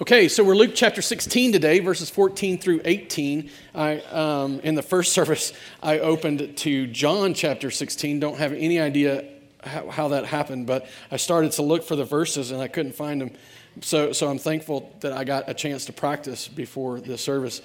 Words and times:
Okay, 0.00 0.26
so 0.26 0.42
we're 0.42 0.56
Luke 0.56 0.72
chapter 0.74 1.02
16 1.02 1.52
today, 1.52 1.78
verses 1.80 2.08
14 2.08 2.56
through 2.56 2.80
18. 2.86 3.50
I, 3.74 3.98
um, 3.98 4.58
in 4.60 4.74
the 4.74 4.82
first 4.82 5.12
service, 5.12 5.52
I 5.82 5.98
opened 5.98 6.56
to 6.56 6.86
John 6.86 7.34
chapter 7.34 7.70
16. 7.70 8.18
Don't 8.18 8.38
have 8.38 8.54
any 8.54 8.80
idea 8.80 9.26
how, 9.62 9.90
how, 9.90 10.08
that 10.08 10.24
happened, 10.24 10.66
but 10.66 10.88
I 11.10 11.18
started 11.18 11.52
to 11.52 11.62
look 11.62 11.84
for 11.84 11.94
the 11.94 12.06
verses 12.06 12.52
and 12.52 12.62
I 12.62 12.68
couldn't 12.68 12.94
find 12.94 13.20
them. 13.20 13.32
So, 13.82 14.12
so 14.12 14.30
I'm 14.30 14.38
thankful 14.38 14.90
that 15.00 15.12
I 15.12 15.24
got 15.24 15.50
a 15.50 15.52
chance 15.52 15.84
to 15.84 15.92
practice 15.92 16.48
before 16.48 16.98
the 16.98 17.18
service. 17.18 17.60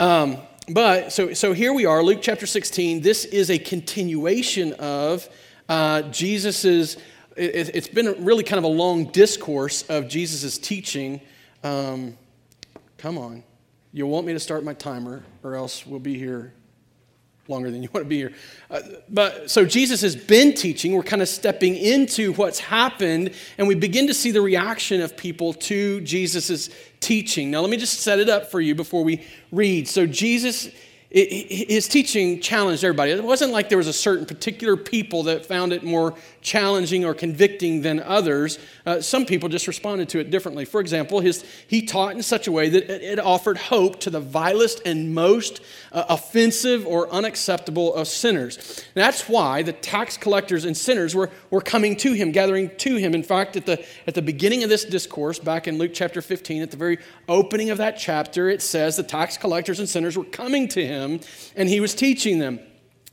Um, 0.00 0.38
but 0.70 1.12
so, 1.12 1.34
so 1.34 1.52
here 1.52 1.74
we 1.74 1.84
are, 1.84 2.02
Luke 2.02 2.20
chapter 2.22 2.46
16. 2.46 3.02
This 3.02 3.26
is 3.26 3.50
a 3.50 3.58
continuation 3.58 4.72
of 4.72 5.28
uh, 5.68 6.00
Jesus's. 6.02 6.96
It, 7.36 7.74
it's 7.74 7.88
been 7.88 8.24
really 8.24 8.42
kind 8.42 8.58
of 8.58 8.64
a 8.64 8.74
long 8.74 9.12
discourse 9.12 9.82
of 9.90 10.08
Jesus's 10.08 10.56
teaching 10.56 11.20
um, 11.64 12.16
come 12.96 13.18
on. 13.18 13.42
You'll 13.92 14.10
want 14.10 14.26
me 14.26 14.32
to 14.32 14.40
start 14.40 14.64
my 14.64 14.74
timer, 14.74 15.22
or 15.42 15.54
else 15.54 15.86
we'll 15.86 16.00
be 16.00 16.18
here 16.18 16.52
longer 17.48 17.70
than 17.70 17.82
you 17.82 17.88
want 17.92 18.04
to 18.04 18.08
be 18.08 18.18
here. 18.18 18.32
Uh, 18.70 18.80
but 19.08 19.50
so 19.50 19.64
Jesus 19.64 20.02
has 20.02 20.14
been 20.14 20.52
teaching. 20.52 20.92
We're 20.92 21.02
kind 21.02 21.22
of 21.22 21.28
stepping 21.28 21.76
into 21.76 22.32
what's 22.34 22.58
happened, 22.58 23.32
and 23.56 23.66
we 23.66 23.74
begin 23.74 24.06
to 24.06 24.14
see 24.14 24.30
the 24.30 24.42
reaction 24.42 25.00
of 25.00 25.16
people 25.16 25.54
to 25.54 26.00
Jesus' 26.02 26.68
teaching. 27.00 27.50
Now, 27.50 27.60
let 27.60 27.70
me 27.70 27.76
just 27.76 28.00
set 28.00 28.18
it 28.18 28.28
up 28.28 28.50
for 28.50 28.60
you 28.60 28.74
before 28.74 29.02
we 29.02 29.24
read. 29.50 29.88
So, 29.88 30.06
Jesus 30.06 30.68
his 31.10 31.88
teaching 31.88 32.38
challenged 32.38 32.84
everybody. 32.84 33.12
It 33.12 33.24
wasn't 33.24 33.50
like 33.50 33.70
there 33.70 33.78
was 33.78 33.86
a 33.86 33.94
certain 33.94 34.26
particular 34.26 34.76
people 34.76 35.22
that 35.22 35.46
found 35.46 35.72
it 35.72 35.82
more 35.82 36.14
challenging 36.42 37.06
or 37.06 37.14
convicting 37.14 37.80
than 37.80 38.00
others. 38.00 38.58
Uh, 38.84 39.00
some 39.00 39.24
people 39.24 39.48
just 39.48 39.66
responded 39.66 40.10
to 40.10 40.18
it 40.18 40.30
differently. 40.30 40.66
For 40.66 40.82
example, 40.82 41.20
his, 41.20 41.46
he 41.66 41.86
taught 41.86 42.14
in 42.14 42.22
such 42.22 42.46
a 42.46 42.52
way 42.52 42.68
that 42.68 42.90
it, 42.90 43.02
it 43.02 43.18
offered 43.18 43.56
hope 43.56 44.00
to 44.00 44.10
the 44.10 44.20
vilest 44.20 44.82
and 44.84 45.14
most 45.14 45.62
uh, 45.92 46.04
offensive 46.10 46.86
or 46.86 47.10
unacceptable 47.10 47.94
of 47.94 48.06
sinners. 48.06 48.56
And 48.94 49.02
that's 49.02 49.30
why 49.30 49.62
the 49.62 49.72
tax 49.72 50.18
collectors 50.18 50.66
and 50.66 50.76
sinners 50.76 51.14
were, 51.14 51.30
were 51.50 51.62
coming 51.62 51.96
to 51.96 52.12
him, 52.12 52.32
gathering 52.32 52.70
to 52.76 52.96
him. 52.96 53.14
In 53.14 53.22
fact, 53.22 53.56
at 53.56 53.64
the, 53.64 53.82
at 54.06 54.14
the 54.14 54.22
beginning 54.22 54.62
of 54.62 54.68
this 54.68 54.84
discourse, 54.84 55.38
back 55.38 55.66
in 55.68 55.78
Luke 55.78 55.92
chapter 55.94 56.20
15, 56.20 56.60
at 56.60 56.70
the 56.70 56.76
very 56.76 56.98
opening 57.30 57.70
of 57.70 57.78
that 57.78 57.92
chapter, 57.92 58.50
it 58.50 58.60
says 58.60 58.96
the 58.96 59.02
tax 59.02 59.38
collectors 59.38 59.78
and 59.78 59.88
sinners 59.88 60.18
were 60.18 60.24
coming 60.24 60.68
to 60.68 60.84
him 60.84 60.97
him 60.98 61.20
and 61.56 61.68
he 61.68 61.80
was 61.80 61.94
teaching 61.94 62.38
them 62.38 62.60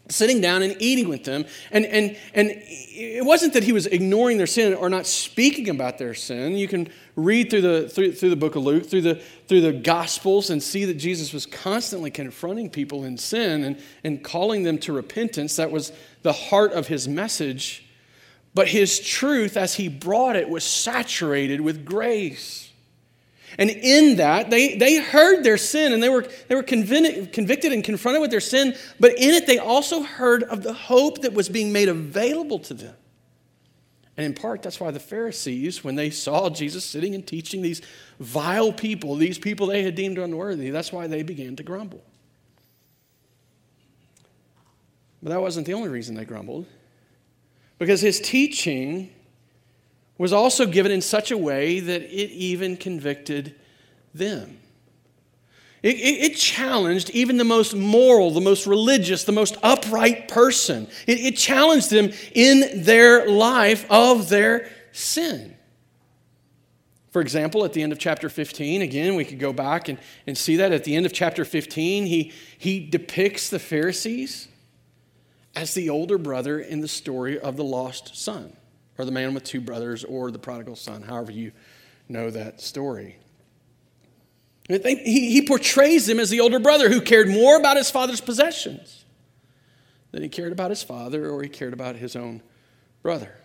sitting 0.10 0.40
down 0.40 0.62
and 0.62 0.76
eating 0.80 1.10
with 1.10 1.24
them. 1.24 1.46
And, 1.72 1.86
and, 1.86 2.18
and 2.34 2.52
it 2.52 3.26
wasn't 3.26 3.54
that 3.54 3.64
he 3.64 3.72
was 3.72 3.88
ignoring 3.88 4.38
their 4.38 4.48
sin 4.48 4.74
or 4.74 4.90
not 4.90 5.06
speaking 5.08 5.70
about 5.70 5.98
their 5.98 6.14
sin. 6.14 6.56
You 6.56 6.68
can 6.68 6.90
read 7.16 7.50
through 7.50 7.62
the, 7.62 7.90
through, 7.90 8.14
through 8.14 8.30
the 8.30 8.36
book 8.36 8.56
of 8.56 8.64
luke 8.64 8.86
through 8.88 9.02
the, 9.02 9.16
through 9.48 9.62
the 9.62 9.72
gospels 9.72 10.50
and 10.50 10.62
see 10.62 10.84
that 10.84 10.96
jesus 10.96 11.32
was 11.32 11.46
constantly 11.46 12.12
confronting 12.12 12.70
people 12.70 13.06
in 13.06 13.18
sin 13.18 13.64
and, 13.64 13.82
and 14.04 14.24
calling 14.24 14.64
them 14.64 14.78
to 14.80 14.92
repentance. 14.92 15.56
That 15.56 15.72
was 15.72 15.92
the 16.24 16.34
heart 16.34 16.74
of 16.74 16.88
his 16.88 17.08
message. 17.08 17.88
But 18.54 18.68
his 18.70 19.00
truth 19.00 19.58
as 19.58 19.76
he 19.76 19.90
brought 19.90 20.36
it 20.36 20.50
was 20.50 20.64
saturated 20.64 21.62
with 21.62 21.86
grace 21.86 22.65
and 23.58 23.70
in 23.70 24.18
that, 24.18 24.50
they, 24.50 24.76
they 24.76 24.98
heard 24.98 25.44
their 25.44 25.58
sin 25.58 25.94
and 25.94 26.04
they 26.04 26.10
were, 26.10 26.28
they 26.48 26.56
were 26.56 26.64
convicted, 26.64 27.32
convicted 27.32 27.72
and 27.72 27.84
confronted 27.84 28.22
with 28.22 28.32
their 28.32 28.42
sin, 28.42 28.76
but 29.00 29.12
in 29.12 29.34
it, 29.34 29.48
they 29.48 29.58
also 29.58 30.04
heard 30.04 30.44
of 30.44 30.64
the 30.64 30.74
hope 30.74 31.22
that 31.22 31.34
was 31.34 31.48
being 31.48 31.72
made 31.72 31.88
available 31.88 32.60
to 32.60 32.74
them. 32.74 32.96
And 34.18 34.26
in 34.26 34.34
part, 34.34 34.62
that's 34.62 34.80
why 34.80 34.92
the 34.92 35.00
Pharisees, 35.00 35.84
when 35.84 35.96
they 35.96 36.10
saw 36.10 36.50
Jesus 36.50 36.86
sitting 36.86 37.16
and 37.16 37.26
teaching 37.26 37.62
these 37.62 37.82
vile 38.20 38.72
people, 38.72 39.16
these 39.16 39.38
people 39.38 39.68
they 39.68 39.84
had 39.84 39.96
deemed 39.96 40.18
unworthy, 40.18 40.70
that's 40.70 40.92
why 40.92 41.08
they 41.08 41.24
began 41.24 41.56
to 41.58 41.64
grumble. 41.64 42.04
But 45.22 45.30
that 45.30 45.42
wasn't 45.42 45.66
the 45.66 45.74
only 45.74 45.90
reason 45.90 46.16
they 46.16 46.26
grumbled, 46.26 46.66
because 47.80 48.00
his 48.00 48.20
teaching 48.22 49.12
was 50.18 50.32
also 50.32 50.66
given 50.66 50.92
in 50.92 51.02
such 51.02 51.32
a 51.32 51.38
way 51.38 51.80
that 51.80 52.02
it 52.04 52.32
even 52.32 52.78
convicted 52.78 53.56
them. 54.14 54.60
It, 55.84 55.98
it, 55.98 56.32
it, 56.32 56.36
challenged 56.36 57.12
even 57.12 57.38
the 57.38 57.44
most 57.44 57.76
moral, 57.76 58.32
the 58.32 58.42
most 58.42 58.66
religious, 58.66 59.24
the 59.24 59.32
most 59.32 59.56
upright 59.62 60.28
person. 60.28 60.88
It, 61.06 61.20
it 61.20 61.38
challenged 61.38 61.92
them 61.92 62.12
in 62.34 62.84
their 62.84 63.30
life 63.30 63.86
of 63.92 64.30
their 64.30 64.72
sin. 64.94 65.56
For 67.12 67.22
example, 67.22 67.64
at 67.66 67.74
the 67.74 67.84
end 67.84 67.92
of 67.92 68.00
chapter 68.00 68.30
15, 68.30 68.82
again, 68.82 69.16
we 69.16 69.26
could 69.26 69.38
go 69.38 69.54
back 69.54 69.88
and, 69.88 70.00
and 70.26 70.36
see 70.36 70.56
that 70.56 70.72
at 70.72 70.86
the 70.86 70.96
end 70.96 71.06
of 71.06 71.14
chapter 71.14 71.46
15, 71.46 72.08
he, 72.08 72.34
he 72.58 72.80
depicts 72.80 73.50
the 73.50 73.60
Pharisees 73.60 74.48
as 75.56 75.76
the 75.76 75.90
older 75.90 76.18
brother 76.18 76.60
in 76.60 76.82
the 76.82 76.88
story 76.88 77.40
of 77.40 77.58
the 77.58 77.64
lost 77.64 78.18
son 78.18 78.58
or 78.98 79.06
the 79.06 79.12
man 79.12 79.34
with 79.34 79.44
two 79.44 79.62
brothers, 79.62 80.04
or 80.04 80.32
the 80.32 80.40
prodigal 80.40 80.76
son, 80.76 81.02
however 81.02 81.32
you 81.32 81.52
know 82.08 82.30
that 82.30 82.62
story. 82.62 83.18
He, 84.68 85.32
he 85.32 85.46
portrays 85.46 86.10
him 86.10 86.20
as 86.20 86.30
the 86.30 86.40
older 86.40 86.60
brother 86.60 86.90
who 86.90 87.02
cared 87.02 87.28
more 87.28 87.58
about 87.58 87.78
his 87.78 87.92
father's 87.92 88.22
possessions 88.22 89.06
than 90.12 90.24
he 90.24 90.30
cared 90.30 90.52
about 90.52 90.72
his 90.72 90.82
father 90.82 91.30
or 91.30 91.44
he 91.44 91.50
cared 91.50 91.74
about 91.74 91.96
his 91.98 92.16
own 92.16 92.42
brother. 93.04 93.36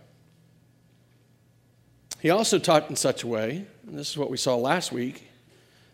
He 2.21 2.31
also 2.31 2.59
taught 2.59 2.89
in 2.89 2.97
such 2.97 3.23
a 3.23 3.27
way, 3.27 3.67
and 3.87 3.99
this 3.99 4.11
is 4.11 4.17
what 4.17 4.31
we 4.31 4.37
saw 4.37 4.55
last 4.57 4.93
week, 4.93 5.29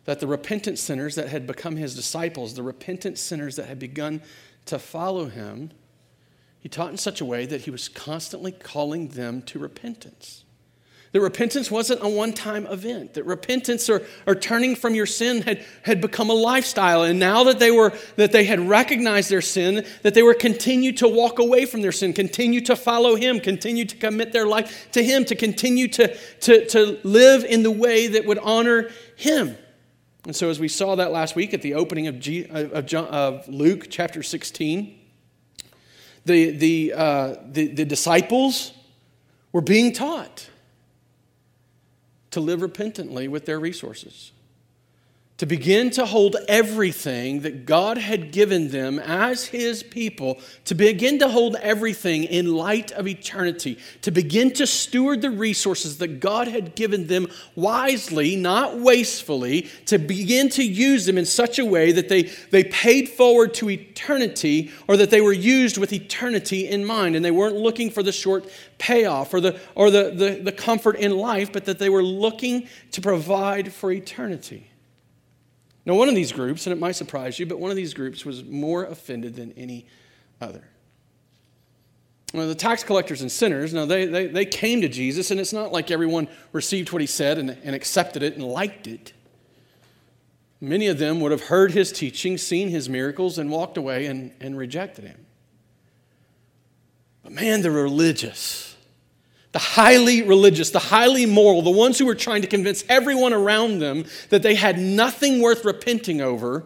that 0.05 0.21
the 0.21 0.27
repentant 0.27 0.79
sinners 0.79 1.17
that 1.17 1.29
had 1.29 1.47
become 1.47 1.77
his 1.77 1.95
disciples, 1.95 2.55
the 2.55 2.63
repentant 2.63 3.19
sinners 3.19 3.57
that 3.57 3.67
had 3.67 3.79
begun 3.79 4.23
to 4.67 4.79
follow 4.79 5.27
him, 5.27 5.71
he 6.67 6.69
taught 6.69 6.91
in 6.91 6.97
such 6.97 7.21
a 7.21 7.25
way 7.25 7.47
that 7.47 7.61
he 7.61 7.71
was 7.71 7.89
constantly 7.89 8.51
calling 8.51 9.07
them 9.07 9.41
to 9.41 9.57
repentance. 9.57 10.43
That 11.13 11.21
repentance 11.21 11.71
wasn't 11.71 12.03
a 12.03 12.09
one 12.09 12.33
time 12.33 12.67
event, 12.67 13.15
that 13.15 13.23
repentance 13.23 13.89
or, 13.89 14.03
or 14.27 14.35
turning 14.35 14.75
from 14.75 14.97
your 14.97 15.07
sin 15.07 15.43
had, 15.43 15.65
had 15.85 16.01
become 16.01 16.29
a 16.29 16.35
lifestyle. 16.35 17.05
And 17.05 17.21
now 17.21 17.45
that 17.45 17.61
they, 17.61 17.71
were, 17.71 17.97
that 18.17 18.33
they 18.33 18.43
had 18.43 18.59
recognized 18.59 19.31
their 19.31 19.43
sin, 19.43 19.87
that 20.03 20.15
they 20.15 20.25
were 20.25 20.35
continue 20.35 20.91
to 20.95 21.07
walk 21.07 21.39
away 21.39 21.67
from 21.67 21.83
their 21.83 21.93
sin, 21.93 22.13
continue 22.13 22.61
to 22.63 22.75
follow 22.75 23.15
Him, 23.15 23.39
continue 23.39 23.85
to 23.85 23.95
commit 23.95 24.33
their 24.33 24.49
life 24.49 24.91
to 24.91 25.05
Him, 25.05 25.25
to 25.27 25.37
continue 25.37 25.87
to, 25.87 26.17
to, 26.41 26.67
to 26.67 26.99
live 27.05 27.45
in 27.45 27.63
the 27.63 27.71
way 27.71 28.09
that 28.09 28.27
would 28.27 28.39
honor 28.39 28.91
Him. 29.15 29.57
And 30.25 30.35
so, 30.35 30.51
as 30.51 30.59
we 30.59 30.67
saw 30.67 30.97
that 30.97 31.13
last 31.13 31.37
week 31.37 31.55
at 31.55 31.63
the 31.63 31.75
opening 31.75 32.09
of, 32.09 32.19
G, 32.19 32.45
of, 32.51 32.87
John, 32.87 33.07
of 33.07 33.47
Luke 33.47 33.87
chapter 33.89 34.25
16, 34.25 35.06
the, 36.27 36.51
the, 36.51 36.93
uh, 36.95 37.37
the, 37.51 37.69
the 37.69 37.85
disciples 37.85 38.73
were 39.53 39.61
being 39.63 39.93
taught 39.93 40.49
to 42.33 42.41
live 42.41 42.61
repentantly 42.61 43.29
with 43.29 43.47
their 43.47 43.59
resources 43.59 44.33
to 45.39 45.45
begin 45.45 45.91
to 45.91 46.07
hold 46.07 46.37
everything 46.49 47.41
that 47.41 47.67
God 47.67 47.99
had 47.99 48.33
given 48.33 48.69
them 48.69 48.99
as 48.99 49.47
His 49.47 49.83
people, 49.83 50.39
to 50.65 50.75
begin 50.75 51.19
to 51.19 51.29
hold 51.29 51.57
everything 51.57 52.25
in 52.25 52.55
light 52.55 52.91
of 52.93 53.07
eternity, 53.07 53.79
to 54.01 54.11
begin 54.11 54.51
to 54.55 54.67
steward 54.67 55.21
the 55.21 55.31
resources 55.31 55.99
that 55.99 56.21
God 56.21 56.49
had 56.49 56.75
given 56.75 57.07
them 57.07 57.27
wisely, 57.55 58.35
not 58.35 58.79
wastefully, 58.79 59.69
to 59.85 59.99
begin 59.99 60.49
to 60.51 60.65
use 60.65 61.05
them 61.05 61.19
in 61.19 61.27
such 61.27 61.59
a 61.59 61.67
way 61.67 61.93
that 61.93 62.09
they, 62.09 62.23
they 62.51 62.65
paid 62.65 63.07
forward 63.11 63.53
to 63.55 63.69
eternity 63.69 64.71
or 64.89 64.97
that 64.97 65.11
they 65.11 65.21
were 65.21 65.35
used 65.35 65.77
with 65.77 65.93
eternity 65.93 66.67
in 66.67 66.83
mind 66.83 67.15
and 67.15 67.23
they 67.23 67.31
weren't 67.31 67.57
looking 67.57 67.91
for 67.91 68.03
the 68.03 68.13
short 68.13 68.49
payoff 68.79 69.35
or 69.35 69.43
the, 69.43 69.61
or 69.75 69.91
the, 69.91 70.13
the, 70.15 70.41
the 70.45 70.53
comfort 70.53 70.97
in 70.97 71.15
life, 71.15 71.53
but 71.53 71.67
that 71.67 71.79
they 71.79 71.91
were 71.91 72.03
looking 72.03 72.67
to 72.93 73.03
provide 73.03 73.71
for 73.71 73.93
eternity. 73.93 74.71
Now, 75.87 75.95
one 75.95 76.09
of 76.09 76.17
these 76.17 76.33
groups, 76.33 76.67
and 76.67 76.73
it 76.73 76.81
might 76.81 76.97
surprise 76.97 77.39
you, 77.39 77.47
but 77.47 77.61
one 77.61 77.71
of 77.71 77.77
these 77.77 77.95
groups 77.95 78.25
was 78.25 78.45
more 78.45 78.85
offended 78.85 79.37
than 79.37 79.53
any 79.53 79.87
other. 80.41 80.65
The 82.33 82.57
tax 82.57 82.83
collectors 82.83 83.23
and 83.23 83.31
sinners, 83.31 83.73
now 83.73 83.87
they, 83.87 84.05
they, 84.05 84.27
they 84.27 84.45
came 84.45 84.81
to 84.83 84.89
Jesus, 84.89 85.31
and 85.31 85.39
it's 85.39 85.53
not 85.53 85.73
like 85.73 85.91
everyone 85.93 86.29
received 86.53 86.93
what 86.93 87.01
he 87.01 87.07
said 87.07 87.39
and, 87.39 87.57
and 87.63 87.75
accepted 87.75 88.23
it 88.23 88.35
and 88.35 88.45
liked 88.45 88.87
it. 88.89 89.13
Many 90.61 90.89
of 90.89 90.99
them 90.99 91.21
would 91.21 91.33
have 91.33 91.45
heard 91.45 91.71
his 91.71 91.93
teaching, 91.93 92.37
seen 92.37 92.69
his 92.69 92.89
miracles, 92.89 93.39
and 93.39 93.51
walked 93.51 93.77
away 93.77 94.07
and, 94.07 94.33
and 94.41 94.59
rejected 94.59 95.05
him. 95.05 95.25
But 97.23 97.33
man, 97.33 97.63
the 97.63 97.71
religious, 97.71 98.76
the 99.57 99.61
highly 99.61 100.21
religious, 100.21 100.69
the 100.69 100.79
highly 100.79 101.25
moral, 101.25 101.63
the 101.63 101.71
ones 101.71 101.99
who 101.99 102.05
were 102.05 102.15
trying 102.15 102.43
to 102.43 102.47
convince 102.47 102.85
everyone 102.91 103.33
around 103.33 103.79
them 103.79 104.05
that 104.29 104.43
they 104.43 104.55
had 104.55 104.79
nothing 104.79 105.41
worth 105.41 105.65
repenting 105.65 106.21
over, 106.21 106.63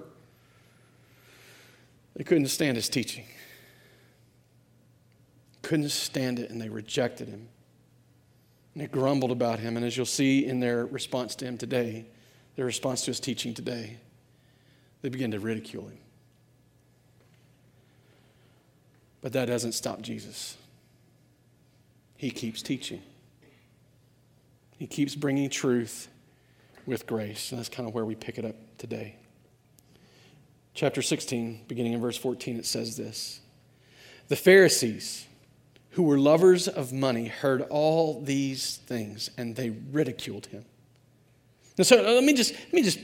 they 2.16 2.24
couldn't 2.24 2.48
stand 2.48 2.74
his 2.74 2.88
teaching. 2.88 3.26
Couldn't 5.62 5.90
stand 5.90 6.40
it, 6.40 6.50
and 6.50 6.60
they 6.60 6.68
rejected 6.68 7.28
him. 7.28 7.46
And 8.74 8.82
they 8.82 8.88
grumbled 8.88 9.30
about 9.30 9.60
him. 9.60 9.76
And 9.76 9.86
as 9.86 9.96
you'll 9.96 10.04
see 10.04 10.44
in 10.44 10.58
their 10.58 10.84
response 10.84 11.36
to 11.36 11.44
him 11.44 11.56
today, 11.56 12.06
their 12.56 12.66
response 12.66 13.02
to 13.02 13.12
his 13.12 13.20
teaching 13.20 13.54
today, 13.54 13.98
they 15.02 15.10
begin 15.10 15.30
to 15.30 15.38
ridicule 15.38 15.86
him. 15.86 15.98
But 19.20 19.32
that 19.34 19.44
doesn't 19.44 19.74
stop 19.74 20.00
Jesus. 20.00 20.56
He 22.20 22.30
keeps 22.30 22.60
teaching, 22.60 23.00
he 24.76 24.86
keeps 24.86 25.14
bringing 25.14 25.48
truth 25.48 26.08
with 26.84 27.06
grace. 27.06 27.50
And 27.50 27.58
that's 27.58 27.70
kind 27.70 27.88
of 27.88 27.94
where 27.94 28.04
we 28.04 28.14
pick 28.14 28.36
it 28.36 28.44
up 28.44 28.56
today. 28.76 29.16
Chapter 30.74 31.00
16, 31.00 31.62
beginning 31.66 31.94
in 31.94 32.00
verse 32.02 32.18
14, 32.18 32.58
it 32.58 32.66
says 32.66 32.98
this 32.98 33.40
The 34.28 34.36
Pharisees, 34.36 35.28
who 35.92 36.02
were 36.02 36.18
lovers 36.18 36.68
of 36.68 36.92
money, 36.92 37.28
heard 37.28 37.62
all 37.70 38.20
these 38.20 38.76
things 38.76 39.30
and 39.38 39.56
they 39.56 39.70
ridiculed 39.70 40.44
him. 40.44 40.66
And 41.78 41.86
so 41.86 42.06
uh, 42.06 42.12
let 42.12 42.24
me 42.24 42.34
just, 42.34 42.52
let 42.52 42.72
me 42.74 42.82
just 42.82 42.98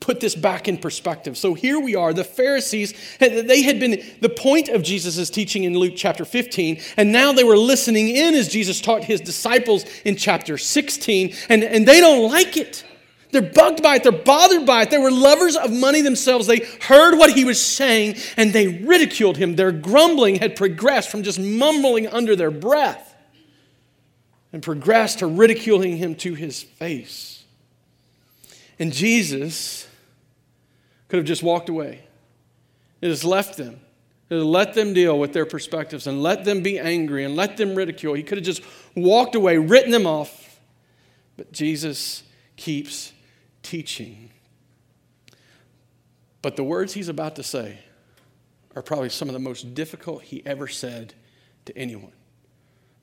put 0.00 0.20
this 0.20 0.34
back 0.34 0.68
in 0.68 0.78
perspective. 0.78 1.38
So 1.38 1.54
here 1.54 1.78
we 1.78 1.94
are, 1.94 2.12
the 2.12 2.24
Pharisees, 2.24 2.94
they 3.18 3.62
had 3.62 3.78
been 3.78 4.02
the 4.20 4.28
point 4.28 4.68
of 4.68 4.82
Jesus' 4.82 5.30
teaching 5.30 5.64
in 5.64 5.78
Luke 5.78 5.94
chapter 5.96 6.24
15, 6.24 6.80
and 6.96 7.12
now 7.12 7.32
they 7.32 7.44
were 7.44 7.56
listening 7.56 8.08
in 8.08 8.34
as 8.34 8.48
Jesus 8.48 8.80
taught 8.80 9.04
his 9.04 9.20
disciples 9.20 9.84
in 10.04 10.16
chapter 10.16 10.58
16, 10.58 11.34
and, 11.48 11.62
and 11.62 11.86
they 11.86 12.00
don't 12.00 12.30
like 12.30 12.56
it. 12.56 12.84
They're 13.32 13.42
bugged 13.42 13.82
by 13.82 13.96
it, 13.96 14.02
they're 14.02 14.12
bothered 14.12 14.66
by 14.66 14.82
it. 14.82 14.90
They 14.90 14.98
were 14.98 15.10
lovers 15.10 15.56
of 15.56 15.72
money 15.72 16.00
themselves. 16.00 16.48
They 16.48 16.66
heard 16.80 17.16
what 17.16 17.30
he 17.30 17.44
was 17.44 17.64
saying 17.64 18.16
and 18.36 18.52
they 18.52 18.66
ridiculed 18.66 19.36
him. 19.36 19.54
Their 19.54 19.70
grumbling 19.70 20.36
had 20.36 20.56
progressed 20.56 21.10
from 21.10 21.22
just 21.22 21.38
mumbling 21.38 22.08
under 22.08 22.34
their 22.34 22.50
breath 22.50 23.14
and 24.52 24.64
progressed 24.64 25.20
to 25.20 25.28
ridiculing 25.28 25.96
him 25.96 26.16
to 26.16 26.34
his 26.34 26.60
face. 26.60 27.29
And 28.80 28.92
Jesus 28.92 29.86
could 31.08 31.18
have 31.18 31.26
just 31.26 31.42
walked 31.42 31.68
away. 31.68 32.00
It 33.02 33.08
has 33.08 33.24
left 33.24 33.58
them. 33.58 33.78
It 34.30 34.36
has 34.36 34.44
let 34.44 34.74
them 34.74 34.94
deal 34.94 35.18
with 35.18 35.34
their 35.34 35.44
perspectives 35.44 36.06
and 36.06 36.22
let 36.22 36.44
them 36.44 36.62
be 36.62 36.78
angry 36.78 37.24
and 37.24 37.36
let 37.36 37.58
them 37.58 37.74
ridicule. 37.74 38.14
He 38.14 38.22
could 38.22 38.38
have 38.38 38.44
just 38.44 38.62
walked 38.96 39.34
away, 39.34 39.58
written 39.58 39.90
them 39.90 40.06
off. 40.06 40.58
But 41.36 41.52
Jesus 41.52 42.22
keeps 42.56 43.12
teaching. 43.62 44.30
But 46.42 46.56
the 46.56 46.64
words 46.64 46.94
he's 46.94 47.08
about 47.08 47.36
to 47.36 47.42
say 47.42 47.80
are 48.74 48.82
probably 48.82 49.10
some 49.10 49.28
of 49.28 49.34
the 49.34 49.40
most 49.40 49.74
difficult 49.74 50.22
he 50.22 50.42
ever 50.46 50.68
said 50.68 51.12
to 51.66 51.76
anyone 51.76 52.12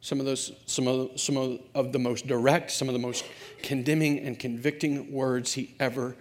some 0.02 0.20
of 0.20 0.26
those 0.26 0.52
some 0.66 0.88
of, 0.88 1.20
some 1.20 1.60
of, 1.74 1.92
the 1.92 2.00
most 2.00 2.28
direct 2.28 2.72
some 2.72 2.88
of 2.88 2.94
the 2.94 3.00
most 3.00 3.26
condemning 3.64 4.20
and 4.20 4.40
convicting 4.40 5.12
words 5.12 5.54
he 5.54 5.76
ever 5.80 6.16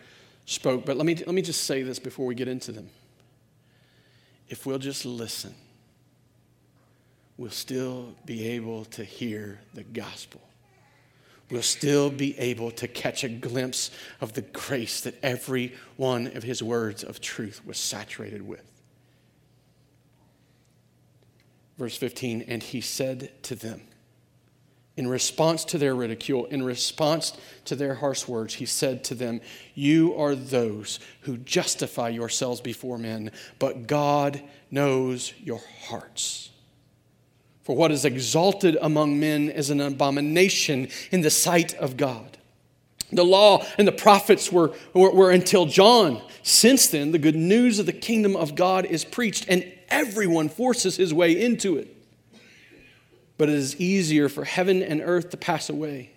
spoke. 0.45 0.85
But 0.87 0.97
let 0.97 1.07
me 1.07 1.15
let 1.15 1.35
me 1.35 1.43
just 1.43 1.65
say 1.65 1.83
this 1.83 1.99
before 1.99 2.27
we 2.27 2.35
get 2.35 2.49
into 2.49 2.73
them. 2.73 2.89
If 4.49 4.65
we'll 4.65 4.79
just 4.79 5.05
listen 5.05 5.55
we'll 7.37 7.51
still 7.51 8.15
be 8.25 8.49
able 8.49 8.85
to 8.87 9.05
hear 9.05 9.61
the 9.75 9.83
gospel. 9.83 10.41
We'll 11.51 11.63
still 11.63 12.11
be 12.11 12.37
able 12.39 12.73
to 12.73 12.89
catch 12.89 13.23
a 13.23 13.29
glimpse 13.29 13.91
of 14.21 14.33
the 14.33 14.43
grace 14.43 15.03
that 15.03 15.15
every 15.23 15.75
one 15.97 16.29
of 16.29 16.43
his 16.43 16.63
words 16.63 17.05
of 17.05 17.21
truth 17.21 17.65
was 17.65 17.79
saturated 17.79 18.47
with 18.47 18.65
Verse 21.79 21.97
15, 21.97 22.43
and 22.49 22.63
he 22.63 22.81
said 22.81 23.31
to 23.45 23.55
them, 23.55 23.83
in 24.97 25.07
response 25.07 25.65
to 25.67 25.79
their 25.79 25.95
ridicule, 25.95 26.47
in 26.47 26.63
response 26.63 27.35
to 27.67 27.77
their 27.77 27.97
harsh 27.97 28.27
words, 28.27 28.55
he 28.55 28.65
said 28.65 29.05
to 29.05 29.15
them, 29.15 29.43
You 29.75 30.15
are 30.17 30.35
those 30.35 31.01
who 31.23 31.37
justify 31.37 32.09
yourselves 32.09 32.63
before 32.63 32.97
men, 32.97 33.31
but 33.59 33.87
God 33.87 34.43
knows 34.71 35.35
your 35.39 35.61
hearts. 35.89 36.49
For 37.63 37.77
what 37.77 37.93
is 37.93 38.07
exalted 38.07 38.79
among 38.81 39.21
men 39.21 39.51
is 39.51 39.69
an 39.69 39.83
abomination 39.83 40.89
in 41.11 41.21
the 41.21 41.31
sight 41.31 41.75
of 41.75 41.99
God. 41.99 42.39
The 43.13 43.25
law 43.25 43.65
and 43.77 43.87
the 43.87 43.93
prophets 43.93 44.51
were, 44.51 44.73
were, 44.95 45.13
were 45.13 45.31
until 45.31 45.67
John. 45.67 46.23
Since 46.43 46.89
then, 46.89 47.13
the 47.13 47.19
good 47.19 47.37
news 47.37 47.79
of 47.79 47.87
the 47.87 47.93
kingdom 47.93 48.35
of 48.35 48.55
God 48.55 48.87
is 48.87 49.05
preached, 49.05 49.47
and 49.49 49.71
everyone 49.89 50.49
forces 50.49 50.97
his 50.97 51.13
way 51.13 51.41
into 51.41 51.77
it. 51.77 51.95
But 53.39 53.49
it 53.49 53.57
is 53.57 53.77
easier 53.77 54.29
for 54.29 54.45
heaven 54.45 54.83
and 54.83 55.03
earth 55.03 55.31
to 55.31 55.37
pass 55.37 55.69
away 55.69 56.13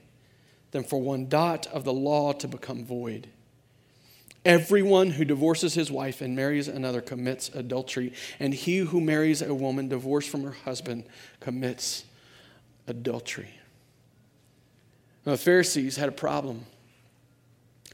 than 0.71 0.83
for 0.83 1.01
one 1.01 1.27
dot 1.27 1.67
of 1.67 1.83
the 1.83 1.93
law 1.93 2.31
to 2.33 2.47
become 2.47 2.85
void. 2.85 3.27
Everyone 4.45 5.11
who 5.11 5.25
divorces 5.25 5.73
his 5.73 5.91
wife 5.91 6.21
and 6.21 6.35
marries 6.35 6.67
another 6.67 7.01
commits 7.01 7.49
adultery, 7.49 8.13
and 8.39 8.53
he 8.53 8.77
who 8.77 9.01
marries 9.01 9.41
a 9.41 9.53
woman 9.53 9.89
divorced 9.89 10.29
from 10.29 10.43
her 10.43 10.55
husband 10.63 11.03
commits 11.41 12.05
adultery. 12.87 13.53
Now, 15.25 15.33
the 15.33 15.37
Pharisees 15.37 15.97
had 15.97 16.07
a 16.07 16.13
problem. 16.13 16.65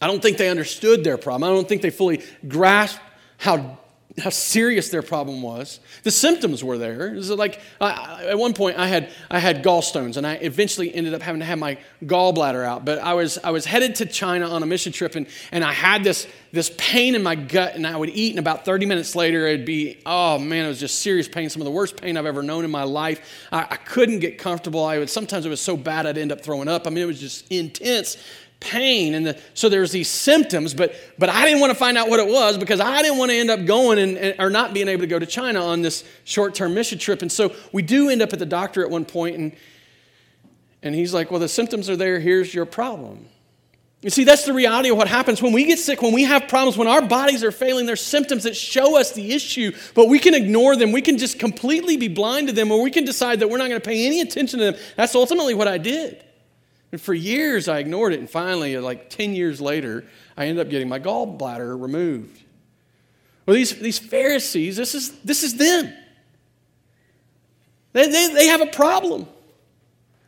I 0.01 0.07
don't 0.07 0.21
think 0.21 0.37
they 0.37 0.49
understood 0.49 1.03
their 1.03 1.17
problem. 1.17 1.49
I 1.49 1.53
don't 1.53 1.67
think 1.67 1.81
they 1.81 1.89
fully 1.89 2.23
grasped 2.47 3.01
how 3.37 3.79
how 4.17 4.29
serious 4.29 4.89
their 4.89 5.01
problem 5.01 5.41
was. 5.41 5.79
The 6.03 6.11
symptoms 6.11 6.63
were 6.63 6.77
there. 6.77 7.09
It 7.09 7.15
was 7.15 7.29
like 7.31 7.59
at 7.81 8.37
one 8.37 8.53
point 8.53 8.77
I 8.77 8.87
had 8.87 9.11
I 9.29 9.39
had 9.39 9.61
gallstones, 9.61 10.15
and 10.15 10.25
I 10.25 10.35
eventually 10.35 10.93
ended 10.93 11.13
up 11.13 11.21
having 11.21 11.39
to 11.39 11.45
have 11.45 11.59
my 11.59 11.77
gallbladder 12.03 12.65
out. 12.65 12.85
But 12.85 12.99
I 12.99 13.13
was 13.13 13.37
I 13.43 13.51
was 13.51 13.65
headed 13.65 13.95
to 13.95 14.05
China 14.05 14.49
on 14.49 14.63
a 14.63 14.65
mission 14.65 14.93
trip, 14.93 15.15
and 15.15 15.27
and 15.51 15.65
I 15.65 15.73
had 15.73 16.03
this 16.03 16.27
this 16.53 16.71
pain 16.77 17.15
in 17.15 17.23
my 17.23 17.35
gut, 17.35 17.75
and 17.75 17.85
I 17.85 17.97
would 17.97 18.09
eat, 18.09 18.31
and 18.31 18.39
about 18.39 18.63
30 18.63 18.85
minutes 18.85 19.15
later 19.15 19.47
it'd 19.47 19.65
be 19.65 19.97
oh 20.05 20.39
man, 20.39 20.65
it 20.65 20.69
was 20.69 20.79
just 20.79 20.99
serious 20.99 21.27
pain, 21.27 21.49
some 21.49 21.61
of 21.61 21.65
the 21.65 21.71
worst 21.71 22.01
pain 22.01 22.15
I've 22.15 22.25
ever 22.25 22.41
known 22.41 22.63
in 22.63 22.71
my 22.71 22.83
life. 22.83 23.47
I, 23.51 23.67
I 23.69 23.75
couldn't 23.75 24.19
get 24.19 24.37
comfortable. 24.37 24.85
I 24.85 24.99
would 24.99 25.09
sometimes 25.09 25.45
it 25.45 25.49
was 25.49 25.61
so 25.61 25.75
bad 25.75 26.05
I'd 26.05 26.17
end 26.17 26.31
up 26.31 26.41
throwing 26.41 26.69
up. 26.69 26.87
I 26.87 26.89
mean, 26.89 27.03
it 27.03 27.07
was 27.07 27.19
just 27.19 27.51
intense 27.51 28.17
pain 28.59 29.13
and 29.13 29.27
the, 29.27 29.39
so 29.53 29.69
there's 29.69 29.91
these 29.91 30.09
symptoms 30.09 30.73
but 30.73 30.95
but 31.19 31.29
i 31.29 31.45
didn't 31.45 31.59
want 31.59 31.71
to 31.71 31.77
find 31.77 31.97
out 31.97 32.09
what 32.09 32.19
it 32.19 32.27
was 32.27 32.57
because 32.57 32.79
i 32.79 33.01
didn't 33.01 33.17
want 33.17 33.29
to 33.29 33.37
end 33.37 33.51
up 33.51 33.63
going 33.65 33.99
and, 33.99 34.17
and, 34.17 34.39
or 34.39 34.49
not 34.49 34.73
being 34.73 34.87
able 34.87 35.01
to 35.01 35.07
go 35.07 35.19
to 35.19 35.25
china 35.25 35.63
on 35.63 35.81
this 35.81 36.03
short-term 36.23 36.73
mission 36.73 36.99
trip. 36.99 37.21
And 37.21 37.31
so 37.31 37.53
we 37.71 37.81
do 37.81 38.09
end 38.09 38.21
up 38.21 38.33
at 38.33 38.39
the 38.39 38.45
doctor 38.45 38.83
at 38.83 38.89
one 38.89 39.05
point 39.05 39.37
and 39.37 39.55
and 40.83 40.93
he's 40.93 41.13
like 41.13 41.31
well 41.31 41.39
the 41.39 41.49
symptoms 41.49 41.89
are 41.89 41.95
there. 41.95 42.19
Here's 42.19 42.53
your 42.53 42.65
problem. 42.65 43.27
You 44.01 44.11
see 44.11 44.23
that's 44.23 44.45
the 44.45 44.53
reality 44.53 44.89
of 44.89 44.97
what 44.97 45.07
happens. 45.07 45.41
When 45.41 45.53
we 45.53 45.65
get 45.65 45.79
sick 45.79 46.01
when 46.01 46.13
we 46.13 46.23
have 46.23 46.47
problems 46.47 46.77
when 46.77 46.87
our 46.87 47.01
bodies 47.01 47.43
are 47.43 47.51
failing 47.51 47.85
there's 47.85 48.01
symptoms 48.01 48.43
that 48.43 48.55
show 48.55 48.99
us 48.99 49.13
the 49.13 49.33
issue 49.33 49.71
but 49.93 50.09
we 50.09 50.19
can 50.19 50.33
ignore 50.33 50.75
them. 50.75 50.91
We 50.91 51.01
can 51.01 51.17
just 51.17 51.39
completely 51.39 51.97
be 51.97 52.07
blind 52.07 52.47
to 52.47 52.53
them 52.53 52.71
or 52.71 52.81
we 52.81 52.91
can 52.91 53.05
decide 53.05 53.39
that 53.39 53.49
we're 53.49 53.57
not 53.57 53.69
going 53.69 53.81
to 53.81 53.87
pay 53.87 54.05
any 54.05 54.21
attention 54.21 54.59
to 54.59 54.71
them. 54.71 54.75
That's 54.95 55.15
ultimately 55.15 55.53
what 55.53 55.67
i 55.67 55.77
did 55.77 56.24
and 56.95 57.01
for 57.01 57.13
years, 57.13 57.67
I 57.67 57.79
ignored 57.79 58.13
it. 58.13 58.19
And 58.19 58.29
finally, 58.29 58.77
like 58.77 59.09
10 59.09 59.35
years 59.35 59.59
later, 59.59 60.05
I 60.37 60.45
ended 60.45 60.65
up 60.65 60.71
getting 60.71 60.87
my 60.87 60.97
gallbladder 60.97 61.77
removed. 61.77 62.41
Well, 63.45 63.53
these, 63.53 63.77
these 63.77 63.99
Pharisees, 63.99 64.77
this 64.77 64.95
is, 64.95 65.11
this 65.19 65.43
is 65.43 65.57
them. 65.57 65.93
They, 67.91 68.07
they, 68.07 68.33
they 68.33 68.47
have 68.47 68.61
a 68.61 68.67
problem. 68.67 69.27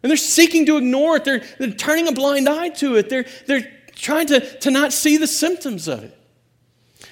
And 0.04 0.10
they're 0.10 0.18
seeking 0.18 0.66
to 0.66 0.76
ignore 0.76 1.16
it. 1.16 1.24
They're, 1.24 1.42
they're 1.58 1.72
turning 1.72 2.10
a 2.10 2.12
blind 2.12 2.50
eye 2.50 2.68
to 2.68 2.98
it. 2.98 3.08
They're, 3.08 3.28
they're 3.46 3.72
trying 3.96 4.28
to, 4.28 4.42
to 4.60 4.70
not 4.70 4.92
see 4.92 5.16
the 5.16 5.26
symptoms 5.26 5.88
of 5.88 6.04
it. 6.04 6.17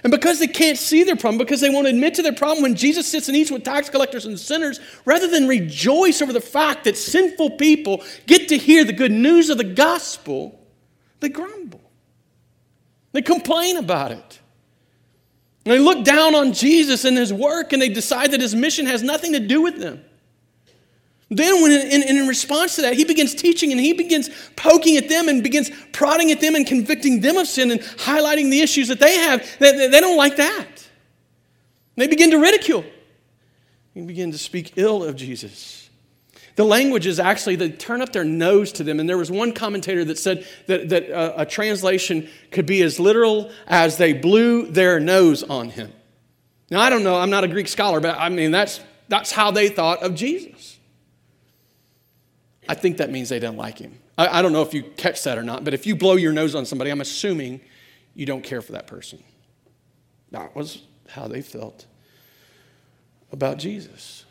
And 0.05 0.11
because 0.11 0.37
they 0.37 0.45
can't 0.45 0.77
see 0.77 1.03
their 1.03 1.15
problem, 1.15 1.39
because 1.39 1.61
they 1.61 1.69
won't 1.71 1.87
admit 1.87 2.13
to 2.13 2.21
their 2.21 2.31
problem, 2.31 2.61
when 2.61 2.75
Jesus 2.75 3.07
sits 3.07 3.27
and 3.27 3.35
eats 3.35 3.49
with 3.49 3.63
tax 3.63 3.89
collectors 3.89 4.27
and 4.27 4.39
sinners, 4.39 4.79
rather 5.03 5.27
than 5.27 5.47
rejoice 5.47 6.21
over 6.21 6.31
the 6.31 6.39
fact 6.39 6.83
that 6.83 6.95
sinful 6.95 7.57
people 7.57 8.03
get 8.27 8.49
to 8.49 8.57
hear 8.59 8.83
the 8.83 8.93
good 8.93 9.11
news 9.11 9.49
of 9.49 9.57
the 9.57 9.63
gospel, 9.63 10.63
they 11.21 11.29
grumble. 11.29 11.81
They 13.13 13.23
complain 13.23 13.77
about 13.77 14.11
it. 14.11 14.39
And 15.65 15.73
they 15.73 15.79
look 15.79 16.05
down 16.05 16.35
on 16.35 16.53
Jesus 16.53 17.03
and 17.03 17.17
his 17.17 17.33
work 17.33 17.73
and 17.73 17.81
they 17.81 17.89
decide 17.89 18.29
that 18.29 18.41
his 18.41 18.53
mission 18.53 18.85
has 18.85 19.01
nothing 19.01 19.33
to 19.33 19.39
do 19.39 19.63
with 19.63 19.79
them. 19.79 20.05
Then, 21.35 21.61
when 21.61 21.71
in, 21.73 22.01
in, 22.01 22.27
response 22.29 22.75
to 22.77 22.83
that, 22.83 22.93
he 22.93 23.03
begins 23.03 23.35
teaching 23.35 23.73
and 23.73 23.81
he 23.81 23.91
begins 23.91 24.29
poking 24.55 24.95
at 24.95 25.09
them 25.09 25.27
and 25.27 25.43
begins 25.43 25.69
prodding 25.91 26.31
at 26.31 26.39
them 26.39 26.55
and 26.55 26.65
convicting 26.65 27.19
them 27.19 27.35
of 27.35 27.45
sin 27.45 27.71
and 27.71 27.81
highlighting 27.81 28.49
the 28.49 28.61
issues 28.61 28.87
that 28.87 29.01
they 29.01 29.17
have. 29.17 29.45
They, 29.59 29.89
they 29.89 29.99
don't 29.99 30.15
like 30.15 30.37
that. 30.37 30.87
They 31.97 32.07
begin 32.07 32.31
to 32.31 32.37
ridicule. 32.37 32.85
They 33.93 34.01
begin 34.01 34.31
to 34.31 34.37
speak 34.37 34.73
ill 34.77 35.03
of 35.03 35.17
Jesus. 35.17 35.89
The 36.55 36.63
language 36.63 37.05
is 37.05 37.19
actually, 37.19 37.57
they 37.57 37.69
turn 37.69 38.01
up 38.01 38.13
their 38.13 38.23
nose 38.23 38.71
to 38.73 38.85
them. 38.85 39.01
And 39.01 39.09
there 39.09 39.17
was 39.17 39.29
one 39.29 39.51
commentator 39.51 40.05
that 40.05 40.17
said 40.17 40.47
that, 40.67 40.87
that 40.87 41.11
uh, 41.11 41.33
a 41.35 41.45
translation 41.45 42.29
could 42.51 42.65
be 42.65 42.81
as 42.81 42.97
literal 42.97 43.51
as 43.67 43.97
they 43.97 44.13
blew 44.13 44.67
their 44.67 45.01
nose 45.01 45.43
on 45.43 45.67
him. 45.67 45.91
Now, 46.71 46.79
I 46.79 46.89
don't 46.89 47.03
know, 47.03 47.17
I'm 47.17 47.29
not 47.29 47.43
a 47.43 47.49
Greek 47.49 47.67
scholar, 47.67 47.99
but 47.99 48.17
I 48.17 48.29
mean, 48.29 48.51
that's, 48.51 48.79
that's 49.09 49.33
how 49.33 49.51
they 49.51 49.67
thought 49.67 50.01
of 50.01 50.15
Jesus. 50.15 50.74
I 52.67 52.75
think 52.75 52.97
that 52.97 53.11
means 53.11 53.29
they 53.29 53.39
didn't 53.39 53.57
like 53.57 53.77
him. 53.77 53.99
I, 54.17 54.39
I, 54.39 54.41
don't 54.41 54.51
know 54.51 54.61
if 54.61 54.73
you 54.73 54.83
catch 54.83 55.23
that 55.23 55.37
or 55.37 55.43
not, 55.43 55.63
but 55.63 55.73
if 55.73 55.85
you 55.85 55.95
blow 55.95 56.15
your 56.15 56.31
nose 56.31 56.55
on 56.55 56.65
somebody, 56.65 56.89
I'm 56.89 57.01
assuming 57.01 57.61
you 58.13 58.25
don't 58.25 58.43
care 58.43 58.61
for 58.61 58.71
that 58.73 58.87
person. 58.87 59.23
That 60.31 60.55
was 60.55 60.81
how 61.09 61.27
they 61.27 61.41
felt 61.41 61.85
about 63.31 63.57
Jesus. 63.57 64.25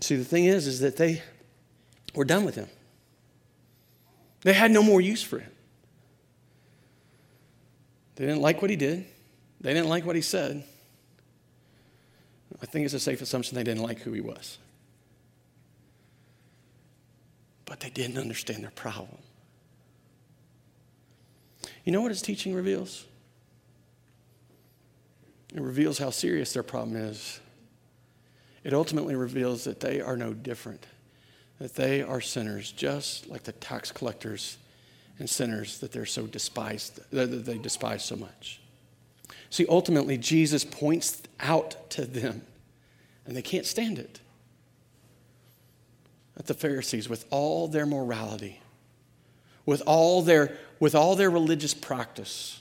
See, 0.00 0.16
the 0.16 0.24
thing 0.24 0.44
is, 0.44 0.66
is 0.66 0.80
that 0.80 0.96
they 0.96 1.22
were 2.14 2.24
done 2.24 2.44
with 2.44 2.54
him. 2.54 2.68
They 4.42 4.52
had 4.52 4.70
no 4.70 4.82
more 4.82 5.00
use 5.00 5.22
for 5.22 5.38
him. 5.38 5.50
They 8.16 8.26
didn't 8.26 8.42
like 8.42 8.62
what 8.62 8.70
he 8.70 8.76
did. 8.76 9.06
They 9.60 9.74
didn't 9.74 9.88
like 9.88 10.06
what 10.06 10.16
he 10.16 10.22
said. 10.22 10.64
I 12.62 12.66
think 12.66 12.84
it's 12.84 12.94
a 12.94 13.00
safe 13.00 13.20
assumption 13.20 13.56
they 13.56 13.64
didn't 13.64 13.82
like 13.82 14.00
who 14.00 14.12
he 14.12 14.20
was. 14.20 14.58
But 17.66 17.80
they 17.80 17.90
didn't 17.90 18.16
understand 18.16 18.62
their 18.62 18.70
problem. 18.70 19.18
You 21.84 21.92
know 21.92 22.00
what 22.00 22.10
his 22.10 22.22
teaching 22.22 22.54
reveals? 22.54 23.04
It 25.54 25.60
reveals 25.60 25.98
how 25.98 26.10
serious 26.10 26.52
their 26.52 26.62
problem 26.62 26.96
is. 26.96 27.40
It 28.64 28.72
ultimately 28.74 29.14
reveals 29.14 29.64
that 29.64 29.80
they 29.80 30.00
are 30.00 30.16
no 30.16 30.32
different, 30.32 30.86
that 31.60 31.74
they 31.74 32.02
are 32.02 32.20
sinners, 32.20 32.72
just 32.72 33.28
like 33.28 33.44
the 33.44 33.52
tax 33.52 33.92
collectors 33.92 34.58
and 35.18 35.30
sinners 35.30 35.78
that 35.78 35.92
they're 35.92 36.06
so 36.06 36.26
despised, 36.26 36.98
that 37.10 37.26
they 37.26 37.58
despise 37.58 38.04
so 38.04 38.16
much. 38.16 38.60
See, 39.50 39.66
ultimately, 39.68 40.18
Jesus 40.18 40.64
points 40.64 41.22
out 41.40 41.88
to 41.90 42.04
them, 42.04 42.42
and 43.24 43.36
they 43.36 43.42
can't 43.42 43.66
stand 43.66 43.98
it. 43.98 44.20
That 46.36 46.46
the 46.46 46.54
Pharisees, 46.54 47.08
with 47.08 47.24
all 47.30 47.66
their 47.68 47.86
morality, 47.86 48.60
with 49.64 49.82
all 49.86 50.22
their, 50.22 50.56
with 50.78 50.94
all 50.94 51.16
their 51.16 51.30
religious 51.30 51.74
practice, 51.74 52.60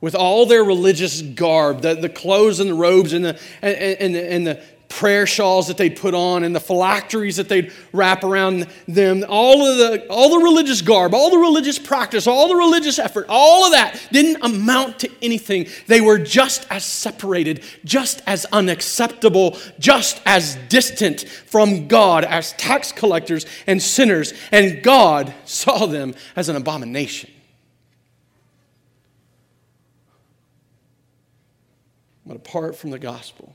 with 0.00 0.14
all 0.14 0.46
their 0.46 0.64
religious 0.64 1.20
garb, 1.20 1.82
the, 1.82 1.94
the 1.94 2.08
clothes 2.08 2.60
and 2.60 2.70
the 2.70 2.74
robes 2.74 3.12
and 3.12 3.24
the, 3.24 3.40
and, 3.60 3.76
and, 3.76 4.16
and 4.16 4.46
the 4.46 4.62
prayer 4.90 5.24
shawls 5.24 5.68
that 5.68 5.78
they'd 5.78 5.96
put 5.96 6.12
on 6.12 6.44
and 6.44 6.54
the 6.54 6.60
phylacteries 6.60 7.36
that 7.36 7.48
they'd 7.48 7.72
wrap 7.92 8.22
around 8.24 8.66
them, 8.86 9.24
all 9.28 9.66
of 9.66 9.78
the, 9.78 10.06
all 10.08 10.38
the 10.38 10.44
religious 10.44 10.82
garb, 10.82 11.14
all 11.14 11.30
the 11.30 11.38
religious 11.38 11.78
practice, 11.78 12.26
all 12.26 12.48
the 12.48 12.56
religious 12.56 12.98
effort, 12.98 13.24
all 13.28 13.64
of 13.64 13.72
that 13.72 13.98
didn't 14.10 14.44
amount 14.44 14.98
to 14.98 15.10
anything. 15.22 15.66
They 15.86 16.00
were 16.00 16.18
just 16.18 16.66
as 16.70 16.84
separated, 16.84 17.62
just 17.84 18.20
as 18.26 18.44
unacceptable, 18.46 19.56
just 19.78 20.20
as 20.26 20.56
distant 20.68 21.22
from 21.22 21.88
God 21.88 22.24
as 22.24 22.52
tax 22.54 22.92
collectors 22.92 23.46
and 23.66 23.80
sinners. 23.80 24.34
And 24.50 24.82
God 24.82 25.32
saw 25.44 25.86
them 25.86 26.14
as 26.34 26.48
an 26.48 26.56
abomination. 26.56 27.30
But 32.26 32.36
apart 32.36 32.76
from 32.76 32.90
the 32.90 32.98
gospel, 32.98 33.54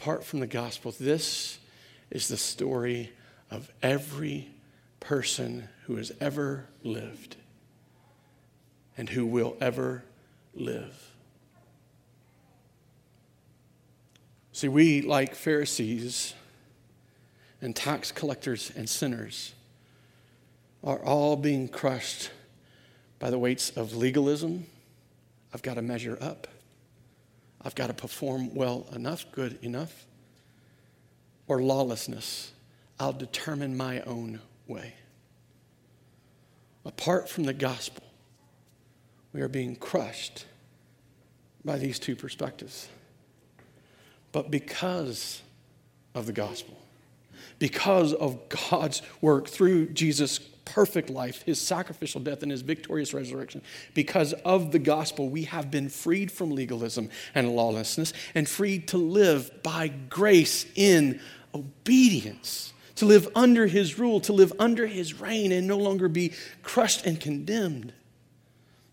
apart 0.00 0.24
from 0.24 0.40
the 0.40 0.46
gospel, 0.46 0.94
this 0.98 1.58
is 2.10 2.28
the 2.28 2.36
story 2.38 3.12
of 3.50 3.70
every 3.82 4.48
person 4.98 5.68
who 5.84 5.96
has 5.96 6.10
ever 6.22 6.66
lived 6.82 7.36
and 8.96 9.10
who 9.10 9.26
will 9.26 9.54
ever 9.60 10.02
live. 10.54 11.12
See, 14.52 14.68
we, 14.68 15.02
like 15.02 15.34
Pharisees 15.34 16.32
and 17.60 17.76
tax 17.76 18.10
collectors 18.10 18.72
and 18.74 18.88
sinners, 18.88 19.52
are 20.82 21.04
all 21.04 21.36
being 21.36 21.68
crushed 21.68 22.30
by 23.18 23.28
the 23.28 23.38
weights 23.38 23.68
of 23.76 23.94
legalism. 23.94 24.64
I've 25.52 25.60
got 25.60 25.74
to 25.74 25.82
measure 25.82 26.16
up. 26.22 26.46
I've 27.62 27.74
got 27.74 27.88
to 27.88 27.94
perform 27.94 28.54
well 28.54 28.86
enough, 28.92 29.26
good 29.32 29.58
enough, 29.62 30.06
or 31.46 31.62
lawlessness. 31.62 32.52
I'll 32.98 33.12
determine 33.12 33.76
my 33.76 34.00
own 34.02 34.40
way. 34.66 34.94
Apart 36.84 37.28
from 37.28 37.44
the 37.44 37.52
gospel, 37.52 38.04
we 39.32 39.42
are 39.42 39.48
being 39.48 39.76
crushed 39.76 40.46
by 41.64 41.78
these 41.78 41.98
two 41.98 42.16
perspectives. 42.16 42.88
But 44.32 44.50
because 44.50 45.42
of 46.14 46.26
the 46.26 46.32
gospel, 46.32 46.76
because 47.58 48.12
of 48.12 48.48
God's 48.48 49.02
work 49.20 49.48
through 49.48 49.88
Jesus 49.88 50.40
perfect 50.64 51.10
life, 51.10 51.42
his 51.42 51.60
sacrificial 51.60 52.20
death, 52.20 52.42
and 52.42 52.52
his 52.52 52.62
victorious 52.62 53.12
resurrection. 53.12 53.62
Because 53.94 54.32
of 54.44 54.72
the 54.72 54.78
gospel, 54.78 55.28
we 55.28 55.44
have 55.44 55.70
been 55.70 55.88
freed 55.88 56.30
from 56.30 56.50
legalism 56.52 57.10
and 57.34 57.54
lawlessness 57.56 58.12
and 58.34 58.48
freed 58.48 58.88
to 58.88 58.96
live 58.96 59.50
by 59.62 59.88
grace 59.88 60.66
in 60.76 61.20
obedience, 61.54 62.72
to 62.96 63.06
live 63.06 63.28
under 63.34 63.66
his 63.66 63.98
rule, 63.98 64.20
to 64.20 64.32
live 64.32 64.52
under 64.58 64.86
his 64.86 65.20
reign, 65.20 65.50
and 65.50 65.66
no 65.66 65.78
longer 65.78 66.08
be 66.08 66.32
crushed 66.62 67.04
and 67.04 67.20
condemned, 67.20 67.92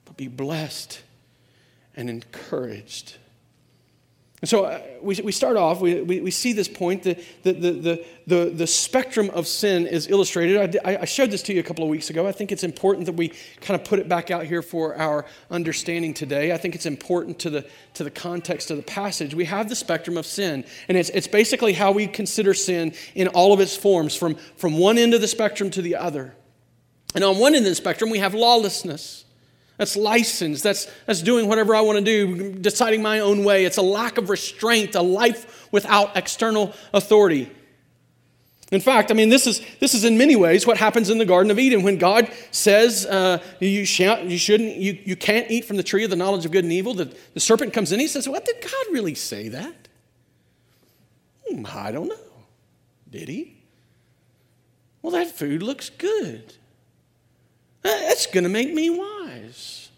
but 0.05 0.17
be 0.17 0.27
blessed 0.27 1.01
and 1.95 2.09
encouraged 2.09 3.17
and 4.39 4.47
so 4.47 4.65
uh, 4.65 4.79
we, 5.01 5.15
we 5.23 5.31
start 5.31 5.57
off, 5.57 5.81
we, 5.81 5.99
we, 6.01 6.21
we 6.21 6.29
see 6.29 6.53
this 6.53 6.67
point, 6.67 7.01
the, 7.01 7.15
the, 7.41 7.53
the, 7.53 8.05
the, 8.27 8.51
the 8.53 8.67
spectrum 8.67 9.31
of 9.31 9.47
sin 9.47 9.87
is 9.87 10.07
illustrated. 10.09 10.79
I, 10.85 10.99
I 11.01 11.05
showed 11.05 11.31
this 11.31 11.41
to 11.43 11.53
you 11.53 11.59
a 11.59 11.63
couple 11.63 11.83
of 11.83 11.89
weeks 11.89 12.11
ago. 12.11 12.27
I 12.27 12.31
think 12.31 12.51
it's 12.51 12.63
important 12.63 13.07
that 13.07 13.15
we 13.15 13.29
kind 13.61 13.79
of 13.79 13.83
put 13.87 13.97
it 13.97 14.07
back 14.07 14.29
out 14.29 14.45
here 14.45 14.61
for 14.61 14.95
our 14.95 15.25
understanding 15.49 16.13
today. 16.13 16.51
I 16.51 16.57
think 16.57 16.75
it's 16.75 16.85
important 16.85 17.39
to 17.39 17.49
the, 17.49 17.67
to 17.95 18.03
the 18.03 18.11
context 18.11 18.69
of 18.69 18.77
the 18.77 18.83
passage. 18.83 19.33
We 19.33 19.45
have 19.45 19.69
the 19.69 19.75
spectrum 19.75 20.17
of 20.17 20.25
sin, 20.27 20.65
and 20.87 20.99
it's, 20.99 21.09
it's 21.09 21.27
basically 21.27 21.73
how 21.73 21.91
we 21.91 22.05
consider 22.05 22.53
sin 22.53 22.93
in 23.15 23.29
all 23.29 23.53
of 23.53 23.59
its 23.59 23.75
forms, 23.75 24.15
from, 24.15 24.35
from 24.55 24.77
one 24.77 24.99
end 24.99 25.15
of 25.15 25.21
the 25.21 25.27
spectrum 25.27 25.71
to 25.71 25.81
the 25.81 25.95
other. 25.95 26.35
And 27.15 27.23
on 27.23 27.39
one 27.39 27.55
end 27.55 27.65
of 27.65 27.71
the 27.71 27.75
spectrum, 27.75 28.11
we 28.11 28.19
have 28.19 28.35
lawlessness. 28.35 29.25
That's 29.77 29.95
license. 29.95 30.61
That's, 30.61 30.91
that's 31.05 31.21
doing 31.21 31.47
whatever 31.47 31.75
I 31.75 31.81
want 31.81 31.99
to 31.99 32.03
do, 32.03 32.53
deciding 32.53 33.01
my 33.01 33.19
own 33.19 33.43
way. 33.43 33.65
It's 33.65 33.77
a 33.77 33.83
lack 33.83 34.17
of 34.17 34.29
restraint, 34.29 34.95
a 34.95 35.01
life 35.01 35.71
without 35.71 36.17
external 36.17 36.73
authority. 36.93 37.51
In 38.71 38.81
fact, 38.81 39.11
I 39.11 39.13
mean, 39.13 39.29
this 39.29 39.47
is, 39.47 39.61
this 39.79 39.93
is 39.93 40.03
in 40.03 40.17
many 40.17 40.35
ways 40.35 40.67
what 40.67 40.77
happens 40.77 41.09
in 41.09 41.19
the 41.19 41.25
Garden 41.25 41.51
of 41.51 41.59
Eden 41.59 41.83
when 41.83 41.97
God 41.97 42.29
says 42.51 43.05
uh, 43.05 43.41
you, 43.61 43.85
shan't, 43.85 44.25
you 44.25 44.37
shouldn't, 44.37 44.75
you, 44.75 44.99
you 45.05 45.15
can't 45.15 45.49
eat 45.49 45.63
from 45.63 45.77
the 45.77 45.83
tree 45.83 46.03
of 46.03 46.09
the 46.09 46.17
knowledge 46.17 46.43
of 46.45 46.51
good 46.51 46.65
and 46.65 46.73
evil. 46.73 46.93
The, 46.93 47.15
the 47.33 47.39
serpent 47.39 47.71
comes 47.71 47.93
in, 47.93 47.99
he 47.99 48.07
says, 48.07 48.27
What 48.27 48.43
did 48.43 48.59
God 48.61 48.93
really 48.93 49.15
say 49.15 49.47
that? 49.49 49.87
Hmm, 51.47 51.65
I 51.65 51.91
don't 51.91 52.09
know. 52.09 52.15
Did 53.09 53.29
he? 53.29 53.57
Well, 55.01 55.13
that 55.13 55.27
food 55.27 55.63
looks 55.63 55.89
good. 55.89 56.55
That's 57.83 58.25
going 58.25 58.43
to 58.43 58.49
make 58.49 58.73
me 58.73 58.89
wise. 58.89 59.89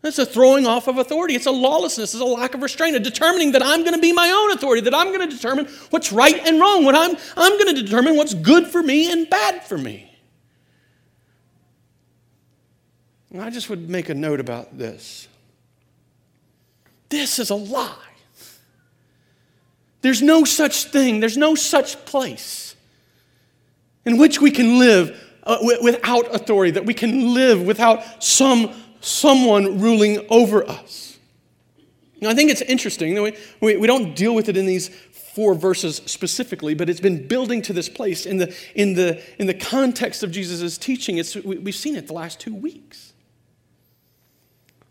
That's 0.00 0.18
a 0.18 0.26
throwing 0.26 0.66
off 0.66 0.86
of 0.86 0.98
authority. 0.98 1.34
It's 1.34 1.46
a 1.46 1.50
lawlessness. 1.50 2.14
It's 2.14 2.22
a 2.22 2.24
lack 2.24 2.54
of 2.54 2.62
restraint, 2.62 2.96
a 2.96 3.00
determining 3.00 3.52
that 3.52 3.62
I'm 3.62 3.80
going 3.80 3.94
to 3.94 4.00
be 4.00 4.12
my 4.12 4.30
own 4.30 4.52
authority, 4.52 4.82
that 4.82 4.94
I'm 4.94 5.08
going 5.08 5.28
to 5.28 5.34
determine 5.34 5.66
what's 5.90 6.12
right 6.12 6.36
and 6.46 6.60
wrong, 6.60 6.84
what 6.84 6.94
I'm, 6.94 7.16
I'm 7.36 7.52
going 7.58 7.74
to 7.74 7.82
determine 7.82 8.16
what's 8.16 8.34
good 8.34 8.66
for 8.68 8.82
me 8.82 9.10
and 9.10 9.28
bad 9.28 9.64
for 9.64 9.76
me. 9.76 10.04
And 13.30 13.42
I 13.42 13.50
just 13.50 13.68
would 13.68 13.90
make 13.90 14.08
a 14.08 14.14
note 14.14 14.40
about 14.40 14.78
this. 14.78 15.28
This 17.08 17.38
is 17.38 17.50
a 17.50 17.54
lie. 17.54 17.94
There's 20.00 20.22
no 20.22 20.44
such 20.44 20.84
thing, 20.84 21.20
there's 21.20 21.36
no 21.36 21.54
such 21.54 22.04
place 22.04 22.76
in 24.04 24.16
which 24.16 24.40
we 24.40 24.50
can 24.50 24.78
live 24.78 25.27
uh, 25.48 25.58
without 25.82 26.32
authority, 26.34 26.70
that 26.72 26.84
we 26.84 26.94
can 26.94 27.34
live 27.34 27.62
without 27.62 28.22
some, 28.22 28.70
someone 29.00 29.80
ruling 29.80 30.24
over 30.30 30.68
us. 30.68 31.18
Now, 32.20 32.30
I 32.30 32.34
think 32.34 32.50
it's 32.50 32.62
interesting. 32.62 33.20
We, 33.20 33.36
we, 33.60 33.76
we 33.76 33.86
don't 33.86 34.14
deal 34.14 34.34
with 34.34 34.48
it 34.48 34.56
in 34.56 34.66
these 34.66 34.88
four 34.88 35.54
verses 35.54 36.02
specifically, 36.04 36.74
but 36.74 36.90
it's 36.90 37.00
been 37.00 37.26
building 37.26 37.62
to 37.62 37.72
this 37.72 37.88
place 37.88 38.26
in 38.26 38.36
the, 38.38 38.54
in 38.74 38.94
the, 38.94 39.22
in 39.40 39.46
the 39.46 39.54
context 39.54 40.22
of 40.22 40.30
Jesus' 40.30 40.76
teaching. 40.76 41.18
It's, 41.18 41.34
we, 41.34 41.58
we've 41.58 41.74
seen 41.74 41.96
it 41.96 42.08
the 42.08 42.12
last 42.12 42.40
two 42.40 42.54
weeks. 42.54 43.12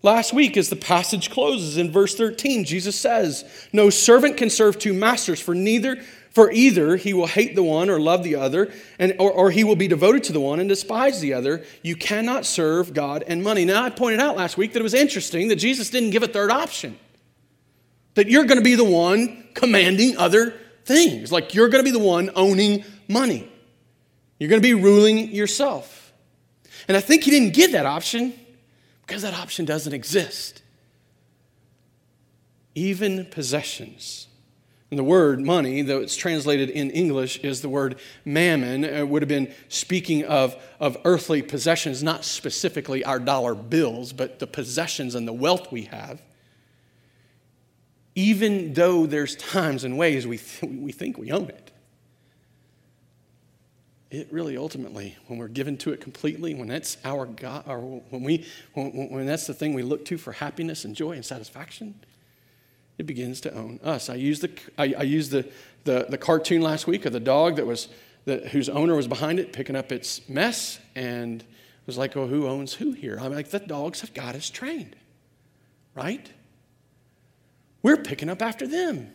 Last 0.04 0.32
week, 0.32 0.56
as 0.58 0.70
the 0.70 0.76
passage 0.76 1.30
closes 1.30 1.78
in 1.78 1.92
verse 1.92 2.16
13, 2.16 2.64
Jesus 2.64 2.96
says, 2.98 3.44
No 3.74 3.90
servant 3.90 4.38
can 4.38 4.50
serve 4.50 4.80
two 4.80 4.94
masters, 4.94 5.42
for 5.42 5.54
neither 5.54 6.02
for 6.38 6.52
either 6.52 6.98
he 6.98 7.16
will 7.16 7.26
hate 7.26 7.56
the 7.56 7.64
one 7.64 7.90
or 7.90 8.00
love 8.00 8.22
the 8.22 8.36
other, 8.36 8.72
and, 9.00 9.16
or, 9.18 9.32
or 9.32 9.50
he 9.50 9.64
will 9.64 9.76
be 9.76 9.88
devoted 9.88 10.24
to 10.26 10.32
the 10.32 10.40
one 10.40 10.60
and 10.60 10.70
despise 10.70 11.20
the 11.20 11.34
other. 11.34 11.66
You 11.82 11.96
cannot 11.96 12.46
serve 12.46 12.94
God 12.94 13.24
and 13.26 13.42
money. 13.42 13.66
Now, 13.66 13.84
I 13.84 13.90
pointed 13.90 14.20
out 14.20 14.38
last 14.38 14.56
week 14.56 14.74
that 14.74 14.80
it 14.80 14.84
was 14.84 14.94
interesting 14.94 15.48
that 15.48 15.56
Jesus 15.56 15.90
didn't 15.90 16.12
give 16.12 16.22
a 16.22 16.28
third 16.28 16.52
option. 16.52 17.00
That 18.14 18.30
you're 18.30 18.44
going 18.44 18.60
to 18.60 18.64
be 18.64 18.76
the 18.76 18.84
one 18.84 19.48
commanding 19.56 20.16
other 20.18 20.54
things. 20.86 21.32
Like 21.32 21.56
you're 21.56 21.70
going 21.70 21.84
to 21.84 21.92
be 21.92 21.98
the 21.98 22.06
one 22.06 22.30
owning 22.36 22.84
money. 23.08 23.52
You're 24.38 24.52
going 24.52 24.62
to 24.62 24.68
be 24.68 24.76
ruling 24.76 25.32
yourself. 25.32 26.14
And 26.88 26.96
I 26.96 27.00
think 27.00 27.24
he 27.24 27.32
didn't 27.32 27.56
give 27.56 27.72
that 27.72 27.88
option 27.88 28.32
because 29.08 29.24
that 29.24 29.34
option 29.34 29.66
doesn't 29.66 29.94
exist. 29.94 30.62
Even 32.76 33.26
possessions. 33.26 34.27
And 34.90 34.98
the 34.98 35.04
word 35.04 35.42
money, 35.42 35.82
though 35.82 36.00
it's 36.00 36.16
translated 36.16 36.70
in 36.70 36.92
English, 36.92 37.40
is 37.40 37.62
the 37.62 37.68
word 37.68 38.00
mammon. 38.24 38.86
It 38.86 39.08
would 39.08 39.22
have 39.22 39.28
been 39.28 39.54
speaking 39.68 40.24
of, 40.24 40.56
of 40.80 40.98
earthly 41.04 41.42
possessions, 41.42 42.04
not 42.04 42.24
specifically 42.24 43.04
our 43.04 43.20
dollar 43.20 43.54
bills, 43.54 44.14
but 44.14 44.40
the 44.40 44.48
possessions 44.48 45.14
and 45.14 45.28
the 45.28 45.34
wealth 45.34 45.72
we 45.74 45.84
have. 45.84 46.22
Even 48.16 48.74
though 48.74 49.06
there's 49.06 49.36
times 49.36 49.84
and 49.84 49.98
ways 49.98 50.26
we, 50.26 50.38
th- 50.38 50.72
we 50.72 50.94
think 50.94 51.18
we 51.18 51.32
own 51.32 51.50
it, 51.50 51.72
it 54.10 54.32
really 54.32 54.56
ultimately, 54.56 55.18
when 55.28 55.38
we're 55.38 55.50
given 55.50 55.76
to 55.80 55.92
it 55.92 56.00
completely, 56.00 56.56
when 56.56 56.70
that's 56.70 56.98
our 57.04 57.26
God, 57.26 57.66
or 57.68 57.80
when, 58.10 58.24
we, 58.24 58.46
when, 58.74 59.10
when 59.10 59.26
that's 59.26 59.48
the 59.48 59.54
thing 59.54 59.74
we 59.74 59.84
look 59.84 60.06
to 60.06 60.18
for 60.18 60.32
happiness 60.32 60.86
and 60.86 60.96
joy 60.96 61.12
and 61.12 61.26
satisfaction, 61.26 61.94
it 62.98 63.06
begins 63.06 63.42
to 63.42 63.54
own 63.54 63.80
us. 63.84 64.10
I 64.10 64.16
used 64.16 64.42
the, 64.42 64.52
I, 64.78 64.94
I 64.98 65.04
used 65.04 65.32
the, 65.32 65.48
the, 65.84 66.08
the, 66.10 66.18
cartoon 66.18 66.62
last 66.62 66.88
week 66.88 67.06
of 67.06 67.14
the 67.14 67.20
dog 67.20 67.58
that 67.58 67.66
was, 67.66 67.90
the, 68.26 68.38
whose 68.50 68.70
owner 68.70 68.96
was 68.96 69.08
behind 69.08 69.40
it 69.40 69.54
picking 69.54 69.76
up 69.76 69.92
its 69.92 70.28
mess 70.28 70.80
and 70.96 71.44
was 71.86 71.98
like, 71.98 72.18
oh, 72.18 72.28
who 72.28 72.48
owns 72.48 72.74
who 72.74 72.92
here? 72.92 73.18
I'm 73.22 73.34
like, 73.34 73.50
the 73.50 73.60
dogs 73.60 74.02
have 74.02 74.14
got 74.14 74.36
us 74.36 74.50
trained, 74.50 74.96
right? 75.96 76.32
We're 77.84 77.98
picking 77.98 78.30
up 78.30 78.42
after 78.42 78.68
them. 78.68 79.12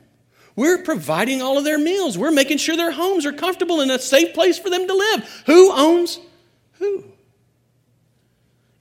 We're 0.55 0.83
providing 0.83 1.41
all 1.43 1.59
of 1.59 1.65
their 1.65 1.79
meals. 1.79 2.17
We're 2.19 2.31
making 2.31 2.59
sure 2.59 2.77
their 2.77 2.93
homes 2.93 3.25
are 3.27 3.33
comfortable 3.33 3.81
and 3.81 3.91
a 3.91 3.99
safe 3.99 4.35
place 4.35 4.59
for 4.59 4.71
them 4.71 4.87
to 4.87 4.95
live. 4.95 5.43
Who 5.47 5.73
owns 5.73 6.19
who? 6.73 7.05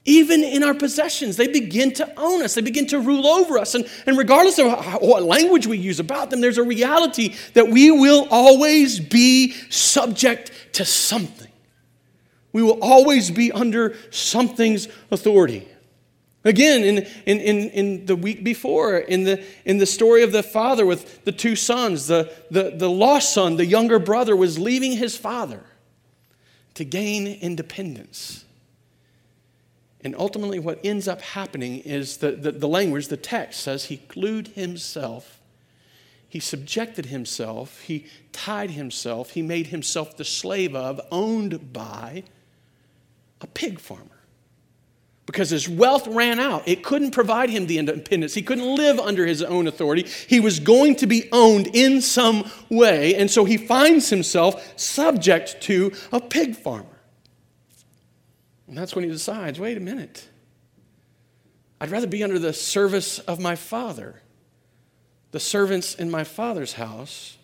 Even 0.04 0.42
in 0.42 0.64
our 0.64 0.74
possessions, 0.74 1.36
they 1.36 1.46
begin 1.46 1.92
to 1.94 2.12
own 2.18 2.42
us. 2.42 2.54
They 2.54 2.60
begin 2.60 2.88
to 2.88 2.98
rule 2.98 3.26
over 3.26 3.56
us. 3.56 3.76
And, 3.76 3.88
and 4.04 4.18
regardless 4.18 4.58
of 4.58 4.66
how, 4.66 4.98
what 4.98 5.22
language 5.22 5.66
we 5.66 5.78
use 5.78 6.00
about 6.00 6.30
them, 6.30 6.40
there's 6.40 6.58
a 6.58 6.64
reality 6.64 7.36
that 7.54 7.68
we 7.68 7.92
will 7.92 8.26
always 8.30 8.98
be 8.98 9.52
subject 9.70 10.50
to 10.72 10.84
something. 10.84 11.50
We 12.52 12.62
will 12.62 12.80
always 12.82 13.30
be 13.30 13.52
under 13.52 13.96
something's 14.10 14.88
authority. 15.10 15.68
Again, 16.44 16.82
in, 16.82 16.98
in, 17.24 17.40
in, 17.40 17.70
in 17.70 18.06
the 18.06 18.16
week 18.16 18.42
before, 18.42 18.98
in 18.98 19.22
the, 19.22 19.44
in 19.64 19.78
the 19.78 19.86
story 19.86 20.24
of 20.24 20.32
the 20.32 20.42
father 20.42 20.84
with 20.84 21.24
the 21.24 21.30
two 21.30 21.54
sons, 21.54 22.08
the, 22.08 22.32
the, 22.50 22.74
the 22.76 22.90
lost 22.90 23.32
son, 23.32 23.56
the 23.56 23.64
younger 23.64 24.00
brother, 24.00 24.34
was 24.34 24.58
leaving 24.58 24.92
his 24.96 25.16
father 25.16 25.62
to 26.74 26.84
gain 26.84 27.28
independence. 27.28 28.44
And 30.04 30.16
ultimately, 30.18 30.58
what 30.58 30.80
ends 30.82 31.06
up 31.06 31.22
happening 31.22 31.78
is 31.80 32.16
the, 32.16 32.32
the, 32.32 32.52
the, 32.52 32.68
language, 32.68 33.08
the 33.08 33.16
text 33.16 33.60
says 33.60 33.84
he 33.84 33.96
glued 34.08 34.48
himself, 34.48 35.40
he 36.28 36.40
subjected 36.40 37.06
himself, 37.06 37.82
he 37.82 38.06
tied 38.32 38.70
himself, 38.70 39.30
he 39.30 39.42
made 39.42 39.68
himself 39.68 40.16
the 40.16 40.24
slave 40.24 40.74
of, 40.74 41.00
owned 41.12 41.72
by 41.72 42.24
a 43.40 43.46
pig 43.46 43.78
farmer. 43.78 44.06
Because 45.24 45.50
his 45.50 45.68
wealth 45.68 46.08
ran 46.08 46.40
out. 46.40 46.66
It 46.66 46.82
couldn't 46.82 47.12
provide 47.12 47.48
him 47.48 47.68
the 47.68 47.78
independence. 47.78 48.34
He 48.34 48.42
couldn't 48.42 48.74
live 48.74 48.98
under 48.98 49.24
his 49.24 49.40
own 49.40 49.68
authority. 49.68 50.04
He 50.26 50.40
was 50.40 50.58
going 50.58 50.96
to 50.96 51.06
be 51.06 51.28
owned 51.30 51.68
in 51.68 52.00
some 52.00 52.50
way. 52.68 53.14
And 53.14 53.30
so 53.30 53.44
he 53.44 53.56
finds 53.56 54.10
himself 54.10 54.76
subject 54.76 55.60
to 55.62 55.92
a 56.10 56.20
pig 56.20 56.56
farmer. 56.56 56.91
And 58.72 58.78
that's 58.78 58.94
when 58.94 59.04
he 59.04 59.10
decides 59.10 59.60
wait 59.60 59.76
a 59.76 59.80
minute. 59.80 60.26
I'd 61.78 61.90
rather 61.90 62.06
be 62.06 62.24
under 62.24 62.38
the 62.38 62.54
service 62.54 63.18
of 63.18 63.38
my 63.38 63.54
father. 63.54 64.22
The 65.30 65.40
servants 65.40 65.94
in 65.94 66.10
my 66.10 66.24
father's 66.24 66.72
house 66.72 67.36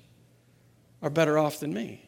are 1.03 1.11
better 1.11 1.37
off 1.37 1.61
than 1.61 1.75
me. 1.75 2.03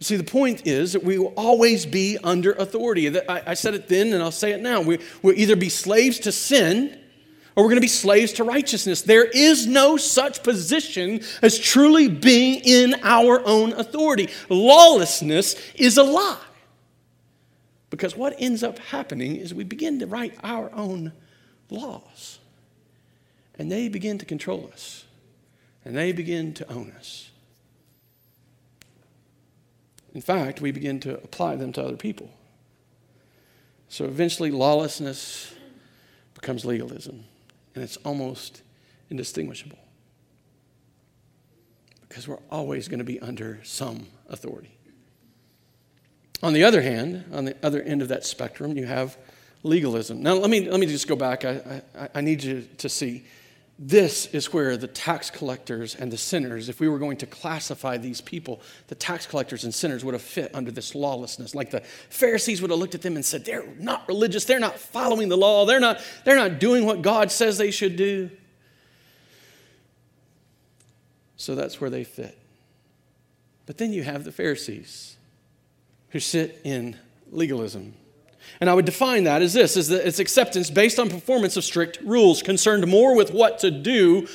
See, 0.00 0.16
the 0.16 0.24
point 0.24 0.66
is 0.66 0.94
that 0.94 1.04
we 1.04 1.16
will 1.16 1.32
always 1.36 1.86
be 1.86 2.18
under 2.24 2.54
authority. 2.54 3.16
I 3.20 3.54
said 3.54 3.74
it 3.74 3.86
then 3.86 4.12
and 4.12 4.20
I'll 4.20 4.32
say 4.32 4.50
it 4.50 4.60
now. 4.60 4.80
We, 4.80 4.98
will 5.22 5.38
either 5.38 5.54
be 5.54 5.68
slaves 5.68 6.18
to 6.20 6.32
sin 6.32 7.00
or 7.54 7.62
we're 7.62 7.70
going 7.70 7.76
to 7.76 7.82
be 7.82 7.86
slaves 7.86 8.32
to 8.32 8.42
righteousness. 8.42 9.02
There 9.02 9.26
is 9.26 9.68
no 9.68 9.96
such 9.96 10.42
position 10.42 11.20
as 11.40 11.56
truly 11.56 12.08
being 12.08 12.62
in 12.64 12.96
our 13.04 13.46
own 13.46 13.74
authority. 13.74 14.30
Lawlessness 14.48 15.54
is 15.76 15.98
a 15.98 16.02
lie. 16.02 16.38
Because 17.90 18.16
what 18.16 18.34
ends 18.38 18.62
up 18.62 18.78
happening 18.78 19.36
is 19.36 19.54
we 19.54 19.64
begin 19.64 19.98
to 20.00 20.06
write 20.06 20.34
our 20.42 20.72
own 20.72 21.12
laws. 21.70 22.38
And 23.58 23.70
they 23.70 23.88
begin 23.88 24.18
to 24.18 24.24
control 24.24 24.68
us. 24.72 25.04
And 25.84 25.96
they 25.96 26.12
begin 26.12 26.54
to 26.54 26.70
own 26.72 26.92
us. 26.98 27.30
In 30.14 30.20
fact, 30.20 30.60
we 30.60 30.70
begin 30.70 31.00
to 31.00 31.14
apply 31.14 31.56
them 31.56 31.72
to 31.72 31.84
other 31.84 31.96
people. 31.96 32.30
So 33.88 34.04
eventually, 34.06 34.50
lawlessness 34.50 35.54
becomes 36.34 36.64
legalism. 36.64 37.24
And 37.74 37.84
it's 37.84 37.96
almost 37.98 38.62
indistinguishable. 39.10 39.78
Because 42.08 42.28
we're 42.28 42.38
always 42.50 42.88
going 42.88 42.98
to 42.98 43.04
be 43.04 43.20
under 43.20 43.60
some 43.64 44.06
authority. 44.28 44.78
On 46.44 46.52
the 46.52 46.64
other 46.64 46.82
hand, 46.82 47.24
on 47.32 47.46
the 47.46 47.56
other 47.62 47.80
end 47.80 48.02
of 48.02 48.08
that 48.08 48.26
spectrum, 48.26 48.76
you 48.76 48.84
have 48.84 49.16
legalism. 49.62 50.22
Now, 50.22 50.34
let 50.34 50.50
me, 50.50 50.68
let 50.68 50.78
me 50.78 50.84
just 50.84 51.08
go 51.08 51.16
back. 51.16 51.42
I, 51.42 51.80
I, 51.98 52.08
I 52.16 52.20
need 52.20 52.42
you 52.42 52.68
to 52.76 52.88
see. 52.90 53.24
This 53.78 54.26
is 54.26 54.52
where 54.52 54.76
the 54.76 54.86
tax 54.86 55.30
collectors 55.30 55.94
and 55.94 56.12
the 56.12 56.18
sinners, 56.18 56.68
if 56.68 56.80
we 56.80 56.88
were 56.88 56.98
going 56.98 57.16
to 57.16 57.26
classify 57.26 57.96
these 57.96 58.20
people, 58.20 58.60
the 58.88 58.94
tax 58.94 59.24
collectors 59.26 59.64
and 59.64 59.74
sinners 59.74 60.04
would 60.04 60.12
have 60.12 60.20
fit 60.20 60.54
under 60.54 60.70
this 60.70 60.94
lawlessness. 60.94 61.54
Like 61.54 61.70
the 61.70 61.80
Pharisees 62.10 62.60
would 62.60 62.70
have 62.70 62.78
looked 62.78 62.94
at 62.94 63.00
them 63.00 63.16
and 63.16 63.24
said, 63.24 63.46
They're 63.46 63.66
not 63.78 64.06
religious, 64.06 64.44
they're 64.44 64.60
not 64.60 64.78
following 64.78 65.30
the 65.30 65.38
law, 65.38 65.64
they're 65.64 65.80
not, 65.80 66.02
they're 66.26 66.36
not 66.36 66.60
doing 66.60 66.84
what 66.84 67.00
God 67.00 67.32
says 67.32 67.56
they 67.56 67.70
should 67.70 67.96
do. 67.96 68.30
So 71.38 71.54
that's 71.54 71.80
where 71.80 71.88
they 71.88 72.04
fit. 72.04 72.36
But 73.64 73.78
then 73.78 73.94
you 73.94 74.02
have 74.02 74.24
the 74.24 74.32
Pharisees 74.32 75.16
who 76.14 76.20
sit 76.20 76.60
in 76.62 76.96
legalism. 77.32 77.92
And 78.60 78.70
I 78.70 78.74
would 78.74 78.84
define 78.84 79.24
that 79.24 79.42
as 79.42 79.52
this 79.52 79.76
is 79.76 79.88
that 79.88 80.06
it's 80.06 80.20
acceptance 80.20 80.70
based 80.70 81.00
on 81.00 81.10
performance 81.10 81.56
of 81.56 81.64
strict 81.64 81.98
rules, 82.04 82.40
concerned 82.40 82.86
more 82.86 83.16
with 83.16 83.32
what 83.32 83.58
to 83.58 83.72
do 83.72 84.28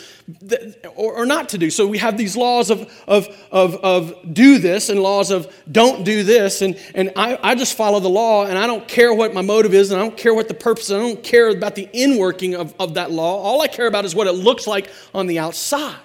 or, 0.94 1.26
not 1.26 1.48
to 1.50 1.58
do. 1.58 1.70
So 1.70 1.88
we 1.88 1.98
have 2.00 2.18
these 2.18 2.36
laws 2.36 2.70
of, 2.70 2.82
of, 3.08 3.30
of, 3.50 3.76
of 3.76 4.34
do 4.34 4.58
this 4.58 4.90
and 4.90 5.02
laws 5.02 5.32
of 5.32 5.56
don't 5.72 6.04
do 6.04 6.22
this. 6.24 6.62
And, 6.62 6.78
and 6.96 7.14
I, 7.16 7.40
I 7.42 7.56
just 7.56 7.78
follow 7.78 8.02
the 8.02 8.10
law 8.10 8.46
and 8.46 8.58
I 8.58 8.68
don't 8.68 8.86
care 8.86 9.14
what 9.14 9.34
my 9.34 9.42
motive 9.42 9.74
is 9.74 9.90
and 9.90 10.02
I 10.02 10.04
don't 10.04 10.18
care 10.18 10.34
what 10.34 10.50
the 10.50 10.54
purpose 10.56 10.90
is. 10.90 10.92
I 10.92 11.00
don't 11.00 11.24
care 11.24 11.48
about 11.48 11.76
the 11.76 11.88
inworking 11.94 12.56
of, 12.56 12.76
of 12.78 12.96
that 12.96 13.10
law. 13.10 13.42
All 13.42 13.62
I 13.62 13.68
care 13.68 13.88
about 13.88 14.04
is 14.04 14.14
what 14.14 14.28
it 14.28 14.34
looks 14.34 14.68
like 14.68 14.90
on 15.14 15.28
the 15.28 15.40
outside. 15.40 15.96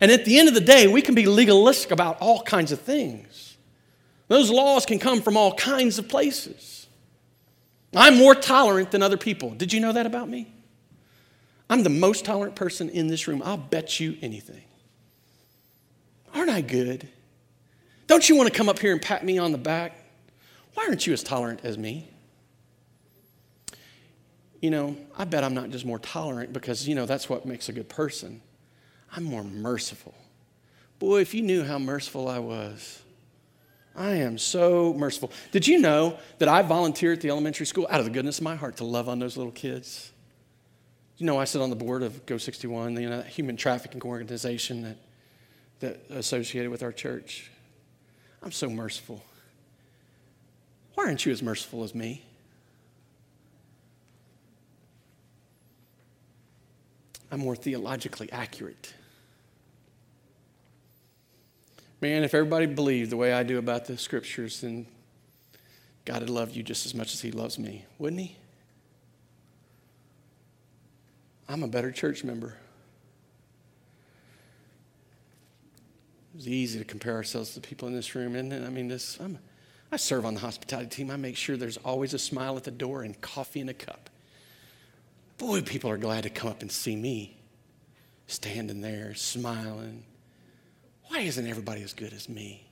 And 0.00 0.10
at 0.10 0.24
the 0.24 0.36
end 0.36 0.48
of 0.48 0.54
the 0.54 0.60
day, 0.60 0.88
we 0.88 1.00
can 1.00 1.14
be 1.14 1.26
legalistic 1.26 1.92
about 1.92 2.20
all 2.20 2.42
kinds 2.42 2.72
of 2.72 2.80
things. 2.80 3.51
Those 4.32 4.50
laws 4.50 4.86
can 4.86 4.98
come 4.98 5.20
from 5.20 5.36
all 5.36 5.52
kinds 5.52 5.98
of 5.98 6.08
places. 6.08 6.86
I'm 7.94 8.16
more 8.16 8.34
tolerant 8.34 8.90
than 8.90 9.02
other 9.02 9.18
people. 9.18 9.50
Did 9.50 9.74
you 9.74 9.80
know 9.80 9.92
that 9.92 10.06
about 10.06 10.26
me? 10.26 10.50
I'm 11.68 11.82
the 11.82 11.90
most 11.90 12.24
tolerant 12.24 12.56
person 12.56 12.88
in 12.88 13.08
this 13.08 13.28
room. 13.28 13.42
I'll 13.44 13.58
bet 13.58 14.00
you 14.00 14.16
anything. 14.22 14.62
Aren't 16.34 16.48
I 16.48 16.62
good? 16.62 17.10
Don't 18.06 18.26
you 18.26 18.34
want 18.34 18.50
to 18.50 18.56
come 18.56 18.70
up 18.70 18.78
here 18.78 18.92
and 18.92 19.02
pat 19.02 19.22
me 19.22 19.36
on 19.36 19.52
the 19.52 19.58
back? 19.58 20.02
Why 20.72 20.86
aren't 20.86 21.06
you 21.06 21.12
as 21.12 21.22
tolerant 21.22 21.60
as 21.62 21.76
me? 21.76 22.08
You 24.62 24.70
know, 24.70 24.96
I 25.14 25.24
bet 25.24 25.44
I'm 25.44 25.52
not 25.52 25.68
just 25.68 25.84
more 25.84 25.98
tolerant 25.98 26.54
because, 26.54 26.88
you 26.88 26.94
know, 26.94 27.04
that's 27.04 27.28
what 27.28 27.44
makes 27.44 27.68
a 27.68 27.72
good 27.74 27.90
person. 27.90 28.40
I'm 29.14 29.24
more 29.24 29.44
merciful. 29.44 30.14
Boy, 30.98 31.20
if 31.20 31.34
you 31.34 31.42
knew 31.42 31.64
how 31.64 31.78
merciful 31.78 32.28
I 32.28 32.38
was. 32.38 33.01
I 33.94 34.12
am 34.16 34.38
so 34.38 34.94
merciful. 34.94 35.30
Did 35.50 35.66
you 35.66 35.78
know 35.78 36.18
that 36.38 36.48
I 36.48 36.62
volunteer 36.62 37.12
at 37.12 37.20
the 37.20 37.28
elementary 37.28 37.66
school 37.66 37.86
out 37.90 38.00
of 38.00 38.06
the 38.06 38.10
goodness 38.10 38.38
of 38.38 38.44
my 38.44 38.56
heart 38.56 38.78
to 38.78 38.84
love 38.84 39.08
on 39.08 39.18
those 39.18 39.36
little 39.36 39.52
kids? 39.52 40.12
You 41.18 41.26
know, 41.26 41.38
I 41.38 41.44
sit 41.44 41.60
on 41.60 41.70
the 41.70 41.76
board 41.76 42.02
of 42.02 42.24
Go 42.24 42.38
61, 42.38 42.94
the 42.94 43.02
you 43.02 43.10
know, 43.10 43.22
human 43.22 43.56
trafficking 43.56 44.02
organization 44.02 44.82
that, 44.82 44.96
that 45.80 46.16
associated 46.16 46.70
with 46.70 46.82
our 46.82 46.92
church. 46.92 47.50
I'm 48.42 48.52
so 48.52 48.70
merciful. 48.70 49.22
Why 50.94 51.04
aren't 51.04 51.24
you 51.26 51.32
as 51.32 51.42
merciful 51.42 51.84
as 51.84 51.94
me? 51.94 52.24
I'm 57.30 57.40
more 57.40 57.56
theologically 57.56 58.30
accurate. 58.32 58.92
Man, 62.02 62.24
if 62.24 62.34
everybody 62.34 62.66
believed 62.66 63.10
the 63.10 63.16
way 63.16 63.32
I 63.32 63.44
do 63.44 63.58
about 63.58 63.84
the 63.84 63.96
scriptures, 63.96 64.60
then 64.60 64.86
God 66.04 66.18
would 66.18 66.30
love 66.30 66.50
you 66.50 66.64
just 66.64 66.84
as 66.84 66.96
much 66.96 67.14
as 67.14 67.20
He 67.20 67.30
loves 67.30 67.60
me, 67.60 67.84
wouldn't 67.96 68.20
He? 68.20 68.36
I'm 71.48 71.62
a 71.62 71.68
better 71.68 71.92
church 71.92 72.24
member. 72.24 72.56
It's 76.34 76.48
easy 76.48 76.80
to 76.80 76.84
compare 76.84 77.14
ourselves 77.14 77.50
to 77.50 77.60
the 77.60 77.68
people 77.68 77.86
in 77.86 77.94
this 77.94 78.16
room, 78.16 78.34
isn't 78.34 78.50
it? 78.50 78.66
I 78.66 78.70
mean, 78.70 78.88
this, 78.88 79.20
I'm, 79.20 79.38
I 79.92 79.96
serve 79.96 80.26
on 80.26 80.34
the 80.34 80.40
hospitality 80.40 80.88
team. 80.88 81.08
I 81.08 81.16
make 81.16 81.36
sure 81.36 81.56
there's 81.56 81.76
always 81.76 82.14
a 82.14 82.18
smile 82.18 82.56
at 82.56 82.64
the 82.64 82.72
door 82.72 83.04
and 83.04 83.20
coffee 83.20 83.60
in 83.60 83.68
a 83.68 83.74
cup. 83.74 84.10
Boy, 85.38 85.60
people 85.60 85.88
are 85.88 85.98
glad 85.98 86.24
to 86.24 86.30
come 86.30 86.50
up 86.50 86.62
and 86.62 86.72
see 86.72 86.96
me 86.96 87.36
standing 88.26 88.80
there 88.80 89.14
smiling. 89.14 90.02
Why 91.12 91.20
isn't 91.20 91.46
everybody 91.46 91.82
as 91.82 91.92
good 91.92 92.14
as 92.14 92.26
me? 92.26 92.66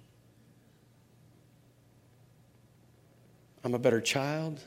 I'm 3.63 3.75
a 3.75 3.79
better 3.79 4.01
child, 4.01 4.61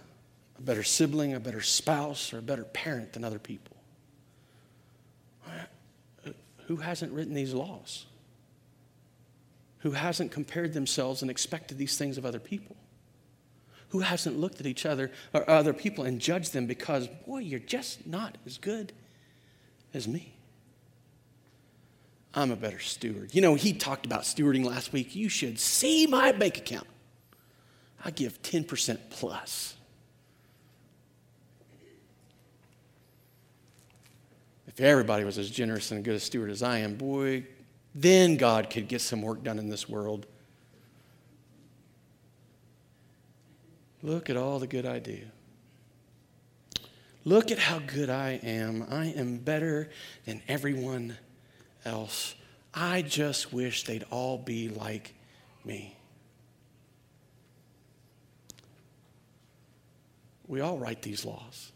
a 0.60 0.62
better 0.62 0.84
sibling, 0.84 1.34
a 1.34 1.40
better 1.40 1.62
spouse, 1.62 2.34
or 2.34 2.38
a 2.38 2.42
better 2.44 2.66
parent 2.66 3.14
than 3.14 3.24
other 3.24 3.40
people. 3.40 3.76
Who 6.68 6.76
hasn't 6.76 7.12
written 7.14 7.34
these 7.34 7.52
laws? 7.56 8.06
Who 9.80 9.92
hasn't 9.92 10.32
compared 10.32 10.74
themselves 10.74 11.24
and 11.24 11.32
expected 11.32 11.80
these 11.80 11.98
things 11.98 12.20
of 12.20 12.28
other 12.28 12.40
people? 12.40 12.76
Who 13.90 14.02
hasn't 14.02 14.38
looked 14.38 14.60
at 14.60 14.68
each 14.68 14.86
other 14.86 15.10
or 15.34 15.50
other 15.50 15.74
people 15.74 16.04
and 16.04 16.20
judged 16.20 16.54
them 16.54 16.68
because, 16.68 17.08
boy, 17.26 17.40
you're 17.40 17.60
just 17.60 18.06
not 18.06 18.38
as 18.46 18.60
good 18.60 18.94
as 19.96 20.08
me? 20.08 20.33
I'm 22.36 22.52
a 22.52 22.56
better 22.56 22.80
steward. 22.80 23.34
You 23.34 23.42
know, 23.42 23.56
he 23.56 23.74
talked 23.74 24.06
about 24.06 24.22
stewarding 24.22 24.66
last 24.66 24.92
week. 24.92 25.16
You 25.16 25.30
should 25.30 25.60
see 25.60 26.08
my 26.08 26.32
bank 26.32 26.58
account. 26.58 26.88
I 28.04 28.12
give 28.12 28.42
10% 28.42 28.98
plus. 29.10 29.76
If 34.68 34.82
everybody 34.82 35.24
was 35.24 35.38
as 35.38 35.52
generous 35.52 35.92
and 35.92 36.04
good 36.04 36.16
a 36.16 36.20
steward 36.20 36.50
as 36.50 36.64
I 36.64 36.80
am, 36.80 36.96
boy, 36.96 37.46
then 37.94 38.38
God 38.38 38.72
could 38.72 38.88
get 38.88 39.02
some 39.02 39.22
work 39.22 39.44
done 39.44 39.60
in 39.60 39.70
this 39.70 39.88
world. 39.88 40.26
Look 44.02 44.32
at 44.32 44.36
all 44.36 44.58
the 44.58 44.68
good 44.68 44.88
I 44.88 44.98
do. 44.98 45.20
Look 47.24 47.52
at 47.52 47.60
how 47.60 47.80
good 47.80 48.10
I 48.10 48.40
am. 48.44 48.86
I 48.90 49.06
am 49.06 49.38
better 49.38 49.92
than 50.26 50.42
everyone 50.48 51.18
else. 51.86 52.36
I 52.74 53.02
just 53.02 53.54
wish 53.54 53.84
they'd 53.84 54.06
all 54.10 54.38
be 54.38 54.70
like 54.70 55.14
me. 55.64 55.96
We 60.48 60.62
all 60.62 60.78
write 60.78 61.02
these 61.02 61.26
laws. 61.26 61.72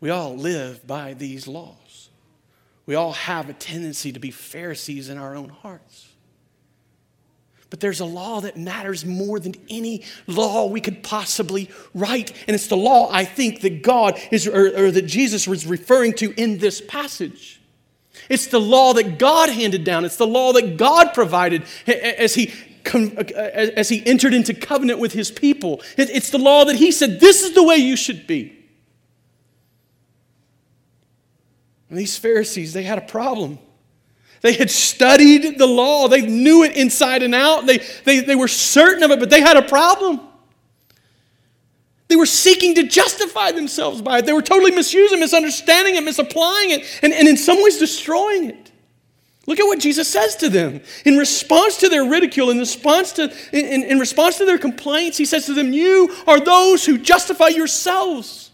We 0.00 0.10
all 0.10 0.36
live 0.36 0.86
by 0.86 1.14
these 1.14 1.46
laws. 1.46 2.08
We 2.86 2.94
all 2.94 3.12
have 3.12 3.48
a 3.48 3.52
tendency 3.52 4.12
to 4.12 4.20
be 4.20 4.30
Pharisees 4.30 5.08
in 5.08 5.18
our 5.18 5.36
own 5.36 5.48
hearts. 5.48 6.08
But 7.70 7.78
there's 7.78 8.00
a 8.00 8.04
law 8.04 8.40
that 8.40 8.56
matters 8.56 9.06
more 9.06 9.38
than 9.38 9.54
any 9.70 10.02
law 10.26 10.66
we 10.66 10.80
could 10.80 11.04
possibly 11.04 11.70
write. 11.94 12.32
And 12.48 12.54
it's 12.56 12.66
the 12.66 12.76
law 12.76 13.08
I 13.12 13.24
think 13.24 13.60
that 13.60 13.82
God 13.82 14.20
is, 14.32 14.48
or, 14.48 14.86
or 14.86 14.90
that 14.90 15.06
Jesus 15.06 15.46
was 15.46 15.66
referring 15.66 16.14
to 16.14 16.32
in 16.32 16.58
this 16.58 16.80
passage. 16.80 17.59
It's 18.30 18.46
the 18.46 18.60
law 18.60 18.94
that 18.94 19.18
God 19.18 19.50
handed 19.50 19.82
down. 19.84 20.04
It's 20.04 20.16
the 20.16 20.26
law 20.26 20.52
that 20.52 20.76
God 20.76 21.12
provided 21.12 21.64
as 21.86 22.34
he, 22.34 22.54
as 22.86 23.88
he 23.88 24.06
entered 24.06 24.32
into 24.32 24.54
covenant 24.54 25.00
with 25.00 25.12
his 25.12 25.32
people. 25.32 25.82
It's 25.98 26.30
the 26.30 26.38
law 26.38 26.64
that 26.64 26.76
he 26.76 26.92
said, 26.92 27.18
this 27.18 27.42
is 27.42 27.54
the 27.54 27.62
way 27.64 27.76
you 27.76 27.96
should 27.96 28.28
be. 28.28 28.56
And 31.88 31.98
these 31.98 32.16
Pharisees, 32.16 32.72
they 32.72 32.84
had 32.84 32.98
a 32.98 33.02
problem. 33.02 33.58
They 34.42 34.52
had 34.54 34.70
studied 34.70 35.58
the 35.58 35.66
law, 35.66 36.08
they 36.08 36.22
knew 36.22 36.62
it 36.62 36.76
inside 36.76 37.22
and 37.22 37.34
out, 37.34 37.66
they, 37.66 37.78
they, 38.04 38.20
they 38.20 38.36
were 38.36 38.48
certain 38.48 39.02
of 39.02 39.10
it, 39.10 39.18
but 39.18 39.28
they 39.28 39.40
had 39.40 39.58
a 39.58 39.62
problem. 39.62 40.20
They 42.10 42.16
were 42.16 42.26
seeking 42.26 42.74
to 42.74 42.82
justify 42.82 43.52
themselves 43.52 44.02
by 44.02 44.18
it. 44.18 44.26
They 44.26 44.32
were 44.32 44.42
totally 44.42 44.72
misusing, 44.72 45.20
misunderstanding 45.20 45.94
it, 45.94 46.02
misapplying 46.02 46.70
it, 46.70 46.84
and, 47.02 47.12
and 47.12 47.28
in 47.28 47.36
some 47.36 47.62
ways 47.62 47.78
destroying 47.78 48.50
it. 48.50 48.72
Look 49.46 49.60
at 49.60 49.64
what 49.64 49.78
Jesus 49.78 50.08
says 50.08 50.34
to 50.36 50.48
them. 50.48 50.80
In 51.04 51.18
response 51.18 51.76
to 51.78 51.88
their 51.88 52.10
ridicule, 52.10 52.50
in 52.50 52.58
response 52.58 53.12
to, 53.12 53.32
in, 53.52 53.84
in 53.84 54.00
response 54.00 54.38
to 54.38 54.44
their 54.44 54.58
complaints, 54.58 55.18
he 55.18 55.24
says 55.24 55.46
to 55.46 55.54
them, 55.54 55.72
You 55.72 56.12
are 56.26 56.40
those 56.40 56.84
who 56.84 56.98
justify 56.98 57.46
yourselves. 57.46 58.49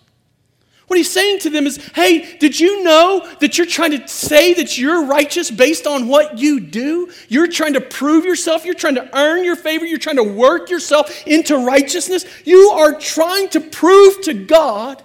What 0.86 0.96
he's 0.98 1.10
saying 1.10 1.40
to 1.40 1.50
them 1.50 1.66
is, 1.66 1.84
hey, 1.94 2.36
did 2.38 2.60
you 2.60 2.84
know 2.84 3.28
that 3.40 3.58
you're 3.58 3.66
trying 3.66 3.90
to 3.90 4.06
say 4.06 4.54
that 4.54 4.78
you're 4.78 5.04
righteous 5.04 5.50
based 5.50 5.84
on 5.86 6.06
what 6.06 6.38
you 6.38 6.60
do? 6.60 7.10
You're 7.28 7.48
trying 7.48 7.72
to 7.72 7.80
prove 7.80 8.24
yourself. 8.24 8.64
You're 8.64 8.74
trying 8.74 8.94
to 8.94 9.18
earn 9.18 9.42
your 9.42 9.56
favor. 9.56 9.84
You're 9.84 9.98
trying 9.98 10.16
to 10.16 10.22
work 10.22 10.70
yourself 10.70 11.26
into 11.26 11.56
righteousness. 11.66 12.24
You 12.44 12.70
are 12.70 12.94
trying 12.94 13.48
to 13.50 13.60
prove 13.60 14.20
to 14.22 14.34
God 14.34 15.02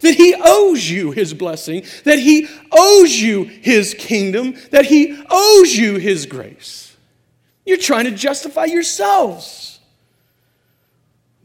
that 0.00 0.14
he 0.14 0.34
owes 0.38 0.90
you 0.90 1.12
his 1.12 1.32
blessing, 1.32 1.84
that 2.04 2.18
he 2.18 2.48
owes 2.70 3.20
you 3.20 3.44
his 3.44 3.94
kingdom, 3.94 4.54
that 4.70 4.84
he 4.84 5.22
owes 5.30 5.74
you 5.76 5.96
his 5.96 6.26
grace. 6.26 6.94
You're 7.64 7.78
trying 7.78 8.04
to 8.04 8.10
justify 8.10 8.66
yourselves. 8.66 9.80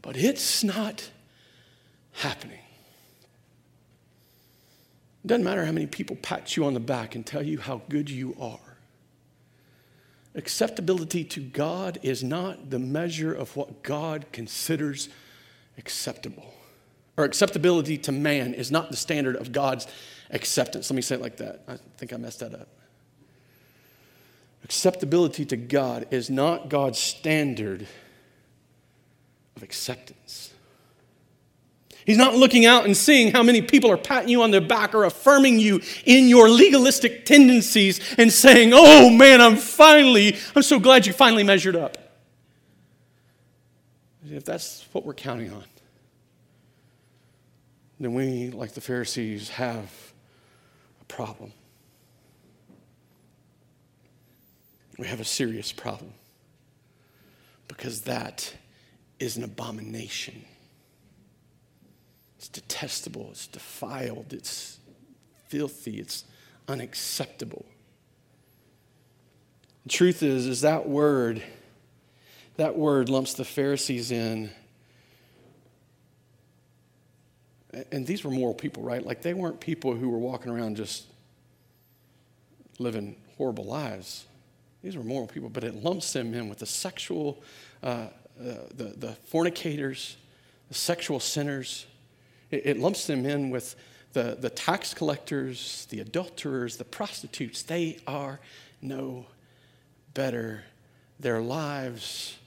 But 0.02 0.16
it's 0.16 0.62
not 0.62 1.10
happening. 2.12 2.60
It 5.26 5.30
doesn't 5.30 5.44
matter 5.44 5.64
how 5.64 5.72
many 5.72 5.86
people 5.86 6.14
pat 6.14 6.56
you 6.56 6.66
on 6.66 6.74
the 6.74 6.78
back 6.78 7.16
and 7.16 7.26
tell 7.26 7.42
you 7.42 7.58
how 7.58 7.82
good 7.88 8.08
you 8.08 8.36
are. 8.40 8.60
Acceptability 10.36 11.24
to 11.24 11.40
God 11.40 11.98
is 12.04 12.22
not 12.22 12.70
the 12.70 12.78
measure 12.78 13.34
of 13.34 13.56
what 13.56 13.82
God 13.82 14.26
considers 14.30 15.08
acceptable. 15.78 16.54
Or 17.16 17.24
acceptability 17.24 17.98
to 17.98 18.12
man 18.12 18.54
is 18.54 18.70
not 18.70 18.92
the 18.92 18.96
standard 18.96 19.34
of 19.34 19.50
God's 19.50 19.88
acceptance. 20.30 20.88
Let 20.88 20.94
me 20.94 21.02
say 21.02 21.16
it 21.16 21.20
like 21.20 21.38
that. 21.38 21.64
I 21.66 21.78
think 21.98 22.12
I 22.12 22.18
messed 22.18 22.38
that 22.38 22.54
up. 22.54 22.68
Acceptability 24.62 25.44
to 25.46 25.56
God 25.56 26.06
is 26.12 26.30
not 26.30 26.68
God's 26.68 27.00
standard 27.00 27.88
of 29.56 29.64
acceptance. 29.64 30.52
He's 32.06 32.16
not 32.16 32.36
looking 32.36 32.64
out 32.64 32.84
and 32.84 32.96
seeing 32.96 33.32
how 33.32 33.42
many 33.42 33.60
people 33.60 33.90
are 33.90 33.96
patting 33.96 34.28
you 34.28 34.42
on 34.42 34.52
the 34.52 34.60
back 34.60 34.94
or 34.94 35.04
affirming 35.04 35.58
you 35.58 35.80
in 36.04 36.28
your 36.28 36.48
legalistic 36.48 37.26
tendencies 37.26 38.00
and 38.16 38.32
saying, 38.32 38.70
Oh 38.72 39.10
man, 39.10 39.40
I'm 39.40 39.56
finally, 39.56 40.36
I'm 40.54 40.62
so 40.62 40.78
glad 40.78 41.04
you 41.04 41.12
finally 41.12 41.42
measured 41.42 41.74
up. 41.74 41.98
If 44.30 44.44
that's 44.44 44.86
what 44.92 45.04
we're 45.04 45.14
counting 45.14 45.52
on, 45.52 45.64
then 47.98 48.14
we, 48.14 48.50
like 48.50 48.72
the 48.72 48.80
Pharisees, 48.80 49.48
have 49.50 49.90
a 51.00 51.04
problem. 51.06 51.52
We 54.96 55.08
have 55.08 55.20
a 55.20 55.24
serious 55.24 55.72
problem 55.72 56.12
because 57.66 58.02
that 58.02 58.54
is 59.18 59.36
an 59.36 59.42
abomination 59.42 60.44
it's 62.38 62.48
detestable, 62.48 63.28
it's 63.30 63.46
defiled, 63.46 64.32
it's 64.32 64.78
filthy, 65.48 65.98
it's 65.98 66.24
unacceptable. 66.68 67.64
The 69.84 69.90
truth 69.90 70.22
is, 70.22 70.46
is 70.46 70.62
that 70.62 70.88
word, 70.88 71.42
that 72.56 72.76
word 72.76 73.08
lumps 73.08 73.34
the 73.34 73.44
Pharisees 73.44 74.10
in. 74.10 74.50
And 77.92 78.06
these 78.06 78.24
were 78.24 78.30
moral 78.30 78.54
people, 78.54 78.82
right? 78.82 79.04
Like 79.04 79.22
they 79.22 79.34
weren't 79.34 79.60
people 79.60 79.94
who 79.94 80.08
were 80.08 80.18
walking 80.18 80.50
around 80.50 80.76
just 80.76 81.04
living 82.78 83.16
horrible 83.36 83.64
lives. 83.64 84.24
These 84.82 84.96
were 84.96 85.04
moral 85.04 85.26
people, 85.26 85.48
but 85.48 85.64
it 85.64 85.82
lumps 85.82 86.12
them 86.12 86.34
in 86.34 86.48
with 86.48 86.58
the 86.58 86.66
sexual, 86.66 87.42
uh, 87.82 87.86
uh, 87.86 88.08
the, 88.74 88.94
the 88.96 89.12
fornicators, 89.26 90.16
the 90.68 90.74
sexual 90.74 91.20
sinners, 91.20 91.86
it, 92.50 92.62
it 92.64 92.78
lumps 92.78 93.06
them 93.06 93.26
in 93.26 93.50
with 93.50 93.76
the, 94.12 94.36
the 94.40 94.50
tax 94.50 94.94
collectors, 94.94 95.86
the 95.90 96.00
adulterers, 96.00 96.78
the 96.78 96.84
prostitutes. 96.84 97.62
They 97.62 97.98
are 98.06 98.40
no 98.80 99.26
better. 100.14 100.64
Their 101.20 101.40
lives, 101.40 102.38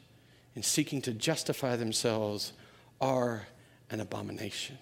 in 0.55 0.63
seeking 0.63 1.01
to 1.03 1.13
justify 1.13 1.75
themselves, 1.75 2.53
are 2.99 3.47
an 3.91 3.99
abomination. 3.99 4.77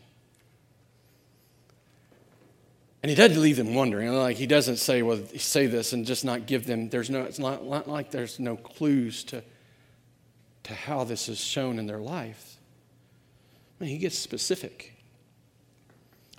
And 3.04 3.10
he 3.10 3.16
doesn't 3.16 3.42
leave 3.42 3.58
them 3.58 3.74
wondering. 3.74 4.12
Like 4.14 4.38
he 4.38 4.48
doesn't 4.48 4.78
say, 4.78 5.02
well, 5.02 5.20
say 5.38 5.68
this 5.68 5.94
and 5.94 6.06
just 6.06 6.26
not 6.26 6.46
give 6.46 6.66
them, 6.66 6.90
there's 6.90 7.10
no, 7.10 7.24
it's 7.24 7.40
not, 7.40 7.66
not 7.66 7.88
like 7.88 8.12
there's 8.12 8.40
no 8.40 8.58
clues 8.58 9.24
to, 9.26 9.44
to 10.64 10.74
how 10.74 11.04
this 11.04 11.30
is 11.30 11.40
shown 11.40 11.80
in 11.80 11.86
their 11.86 12.00
life. 12.00 12.58
he 13.80 13.98
gets 13.98 14.18
specific. 14.18 14.97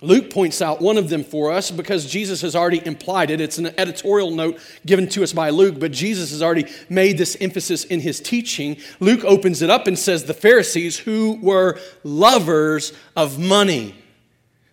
Luke 0.01 0.29
points 0.29 0.61
out 0.61 0.81
one 0.81 0.97
of 0.97 1.09
them 1.09 1.25
for 1.25 1.51
us 1.51 1.71
because 1.71 2.09
Jesus 2.09 2.41
has 2.41 2.55
already 2.55 2.85
implied 2.85 3.29
it. 3.29 3.41
It's 3.41 3.57
an 3.57 3.73
editorial 3.77 4.31
note 4.31 4.57
given 4.85 5.09
to 5.09 5.23
us 5.23 5.33
by 5.33 5.49
Luke, 5.49 5.77
but 5.77 5.91
Jesus 5.91 6.31
has 6.31 6.41
already 6.41 6.71
made 6.87 7.17
this 7.17 7.35
emphasis 7.41 7.83
in 7.83 7.99
his 7.99 8.21
teaching. 8.21 8.77
Luke 9.01 9.25
opens 9.25 9.61
it 9.61 9.69
up 9.69 9.87
and 9.87 9.99
says, 9.99 10.23
The 10.23 10.33
Pharisees 10.33 10.97
who 10.97 11.37
were 11.41 11.77
lovers 12.03 12.93
of 13.17 13.37
money. 13.37 13.93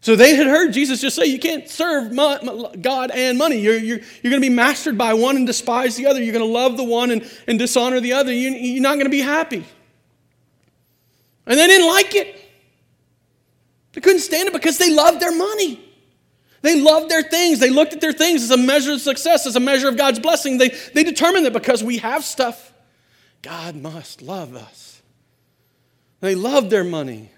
So 0.00 0.14
they 0.14 0.36
had 0.36 0.46
heard 0.46 0.72
Jesus 0.72 1.00
just 1.00 1.16
say, 1.16 1.24
You 1.24 1.40
can't 1.40 1.68
serve 1.68 2.14
God 2.80 3.10
and 3.10 3.36
money. 3.36 3.58
You're, 3.58 3.78
you're, 3.78 3.98
you're 4.22 4.30
going 4.30 4.40
to 4.40 4.48
be 4.48 4.54
mastered 4.54 4.96
by 4.96 5.14
one 5.14 5.34
and 5.34 5.44
despise 5.44 5.96
the 5.96 6.06
other. 6.06 6.22
You're 6.22 6.34
going 6.34 6.46
to 6.46 6.52
love 6.52 6.76
the 6.76 6.84
one 6.84 7.10
and, 7.10 7.28
and 7.48 7.58
dishonor 7.58 7.98
the 7.98 8.12
other. 8.12 8.32
You, 8.32 8.50
you're 8.50 8.82
not 8.82 8.94
going 8.94 9.06
to 9.06 9.10
be 9.10 9.22
happy. 9.22 9.64
And 11.46 11.58
they 11.58 11.66
didn't 11.66 11.88
like 11.88 12.14
it. 12.14 12.45
They 13.96 14.02
couldn't 14.02 14.20
stand 14.20 14.46
it 14.46 14.52
because 14.52 14.76
they 14.76 14.92
loved 14.92 15.20
their 15.20 15.34
money. 15.34 15.82
They 16.60 16.78
loved 16.78 17.10
their 17.10 17.22
things. 17.22 17.60
They 17.60 17.70
looked 17.70 17.94
at 17.94 18.02
their 18.02 18.12
things 18.12 18.42
as 18.42 18.50
a 18.50 18.58
measure 18.58 18.92
of 18.92 19.00
success, 19.00 19.46
as 19.46 19.56
a 19.56 19.60
measure 19.60 19.88
of 19.88 19.96
God's 19.96 20.18
blessing. 20.18 20.58
They, 20.58 20.68
they 20.92 21.02
determined 21.02 21.46
that 21.46 21.54
because 21.54 21.82
we 21.82 21.96
have 21.96 22.22
stuff, 22.22 22.74
God 23.40 23.74
must 23.74 24.20
love 24.20 24.54
us. 24.54 25.00
They 26.20 26.34
loved 26.34 26.68
their 26.68 26.84
money. 26.84 27.30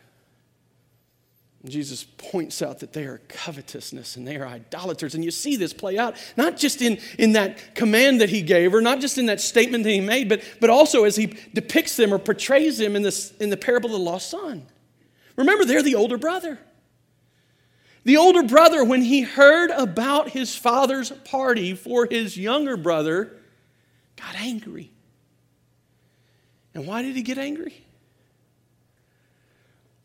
Jesus 1.65 2.03
points 2.03 2.61
out 2.61 2.81
that 2.81 2.93
they 2.93 3.05
are 3.05 3.21
covetousness 3.29 4.17
and 4.17 4.27
they 4.27 4.37
are 4.37 4.47
idolaters. 4.47 5.15
And 5.15 5.25
you 5.25 5.31
see 5.31 5.55
this 5.55 5.73
play 5.73 5.97
out, 5.97 6.17
not 6.37 6.57
just 6.57 6.83
in, 6.83 6.99
in 7.21 7.35
that 7.35 7.77
command 7.77 8.21
that 8.21 8.31
he 8.31 8.43
gave, 8.43 8.75
or 8.75 8.81
not 8.81 9.01
just 9.01 9.17
in 9.17 9.27
that 9.27 9.41
statement 9.41 9.85
that 9.85 9.91
he 9.91 10.01
made, 10.01 10.29
but, 10.29 10.43
but 10.61 10.71
also 10.71 11.05
as 11.05 11.15
he 11.15 11.27
depicts 11.55 11.97
them 11.97 12.13
or 12.13 12.19
portrays 12.19 12.79
them 12.79 12.97
in, 12.97 13.03
this, 13.03 13.31
in 13.37 13.49
the 13.49 13.57
parable 13.57 13.91
of 13.91 13.93
the 13.93 14.05
lost 14.05 14.29
son. 14.29 14.67
Remember, 15.39 15.65
they're 15.65 15.85
the 15.85 15.95
older 15.95 16.19
brother. 16.19 16.59
The 18.03 18.17
older 18.17 18.43
brother, 18.43 18.85
when 18.85 19.03
he 19.03 19.23
heard 19.23 19.71
about 19.71 20.31
his 20.31 20.57
father's 20.57 21.11
party 21.11 21.75
for 21.75 22.07
his 22.11 22.37
younger 22.37 22.77
brother, 22.77 23.37
got 24.17 24.35
angry. 24.35 24.91
And 26.75 26.87
why 26.87 27.03
did 27.03 27.15
he 27.15 27.23
get 27.23 27.39
angry? 27.39 27.85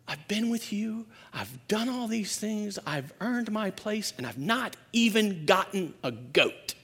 I've 0.08 0.28
been 0.28 0.50
with 0.50 0.72
you, 0.72 1.08
I've 1.34 1.68
done 1.68 1.90
all 1.90 2.08
these 2.08 2.38
things, 2.38 2.78
I've 2.86 3.12
earned 3.20 3.52
my 3.52 3.72
place, 3.72 4.14
and 4.18 4.28
I've 4.28 4.38
not 4.38 4.76
even 4.92 5.46
gotten 5.46 5.96
a 6.04 6.12
goat. 6.12 6.76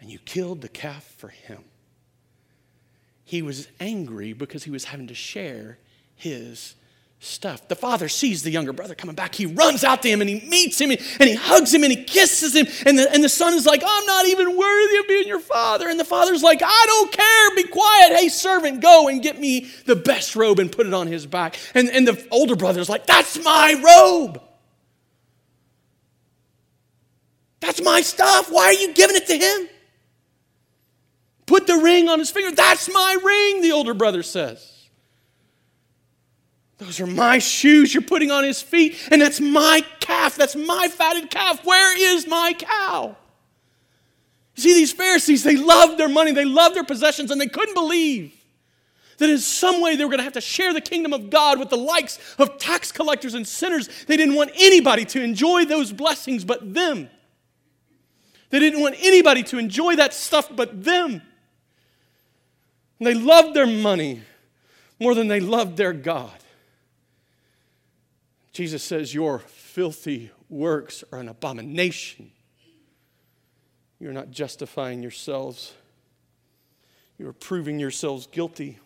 And 0.00 0.08
you 0.08 0.20
killed 0.20 0.60
the 0.60 0.68
calf 0.68 1.02
for 1.16 1.28
him. 1.28 1.64
He 3.24 3.42
was 3.42 3.66
angry 3.80 4.34
because 4.34 4.62
he 4.62 4.70
was 4.70 4.84
having 4.84 5.08
to 5.08 5.14
share 5.14 5.78
his 6.18 6.74
stuff. 7.20 7.66
The 7.66 7.74
father 7.74 8.08
sees 8.08 8.42
the 8.42 8.50
younger 8.50 8.72
brother 8.72 8.94
coming 8.94 9.16
back. 9.16 9.34
He 9.34 9.46
runs 9.46 9.82
out 9.82 10.02
to 10.02 10.08
him 10.08 10.20
and 10.20 10.30
he 10.30 10.40
meets 10.48 10.80
him 10.80 10.90
and, 10.90 11.00
he 11.00 11.34
hugs 11.34 11.74
him 11.74 11.82
and 11.82 11.92
he 11.92 12.04
kisses 12.04 12.54
him. 12.54 12.66
And 12.86 12.98
the, 12.98 13.12
and 13.12 13.24
the 13.24 13.28
son 13.28 13.54
is 13.54 13.66
like, 13.66 13.82
I'm 13.84 14.06
not 14.06 14.26
even 14.26 14.56
worthy 14.56 14.98
of 14.98 15.08
being 15.08 15.26
your 15.26 15.40
father. 15.40 15.88
And 15.88 15.98
the 15.98 16.04
father's 16.04 16.42
like, 16.42 16.60
I 16.62 16.84
don't 16.86 17.12
care. 17.12 17.56
Be 17.56 17.64
quiet. 17.64 18.16
Hey, 18.16 18.28
servant, 18.28 18.80
go 18.80 19.08
and 19.08 19.22
get 19.22 19.40
me 19.40 19.68
the 19.86 19.96
best 19.96 20.36
robe 20.36 20.58
and 20.58 20.70
put 20.70 20.86
it 20.86 20.94
on 20.94 21.06
his 21.06 21.26
back. 21.26 21.58
And, 21.74 21.88
and 21.88 22.06
the 22.06 22.26
older 22.30 22.54
brother's 22.54 22.88
like, 22.88 23.06
That's 23.06 23.42
my 23.42 23.74
robe. 23.84 24.42
That's 27.60 27.82
my 27.82 28.02
stuff. 28.02 28.50
Why 28.52 28.66
are 28.66 28.72
you 28.72 28.94
giving 28.94 29.16
it 29.16 29.26
to 29.26 29.36
him? 29.36 29.68
Put 31.46 31.66
the 31.66 31.78
ring 31.78 32.08
on 32.08 32.20
his 32.20 32.30
finger. 32.30 32.54
That's 32.54 32.92
my 32.92 33.16
ring, 33.22 33.62
the 33.62 33.72
older 33.72 33.94
brother 33.94 34.22
says. 34.22 34.77
Those 36.78 37.00
are 37.00 37.06
my 37.06 37.38
shoes 37.38 37.92
you're 37.92 38.02
putting 38.02 38.30
on 38.30 38.44
his 38.44 38.62
feet, 38.62 38.96
and 39.10 39.20
that's 39.20 39.40
my 39.40 39.84
calf. 39.98 40.36
That's 40.36 40.54
my 40.54 40.88
fatted 40.88 41.28
calf. 41.28 41.64
Where 41.64 42.16
is 42.16 42.26
my 42.26 42.54
cow? 42.56 43.16
You 44.54 44.62
see, 44.62 44.74
these 44.74 44.92
Pharisees, 44.92 45.42
they 45.42 45.56
loved 45.56 45.98
their 45.98 46.08
money, 46.08 46.32
they 46.32 46.44
loved 46.44 46.76
their 46.76 46.84
possessions, 46.84 47.30
and 47.30 47.40
they 47.40 47.48
couldn't 47.48 47.74
believe 47.74 48.32
that 49.18 49.28
in 49.28 49.38
some 49.38 49.80
way 49.80 49.96
they 49.96 50.04
were 50.04 50.10
going 50.10 50.18
to 50.18 50.24
have 50.24 50.32
to 50.34 50.40
share 50.40 50.72
the 50.72 50.80
kingdom 50.80 51.12
of 51.12 51.30
God 51.30 51.58
with 51.58 51.70
the 51.70 51.76
likes 51.76 52.18
of 52.38 52.58
tax 52.58 52.92
collectors 52.92 53.34
and 53.34 53.46
sinners. 53.46 53.88
They 54.06 54.16
didn't 54.16 54.36
want 54.36 54.52
anybody 54.56 55.04
to 55.06 55.22
enjoy 55.22 55.64
those 55.64 55.92
blessings 55.92 56.44
but 56.44 56.74
them. 56.74 57.10
They 58.50 58.60
didn't 58.60 58.80
want 58.80 58.94
anybody 59.00 59.42
to 59.44 59.58
enjoy 59.58 59.96
that 59.96 60.14
stuff 60.14 60.48
but 60.54 60.84
them. 60.84 61.22
And 62.98 63.06
they 63.06 63.14
loved 63.14 63.54
their 63.54 63.66
money 63.66 64.22
more 65.00 65.14
than 65.14 65.28
they 65.28 65.40
loved 65.40 65.76
their 65.76 65.92
God. 65.92 66.32
Jesus 68.58 68.82
says, 68.82 69.14
Your 69.14 69.38
filthy 69.38 70.32
works 70.48 71.04
are 71.12 71.20
an 71.20 71.28
abomination. 71.28 72.32
You're 74.00 74.12
not 74.12 74.32
justifying 74.32 75.00
yourselves, 75.00 75.74
you 77.18 77.28
are 77.28 77.32
proving 77.32 77.78
yourselves 77.78 78.26
guilty. 78.26 78.80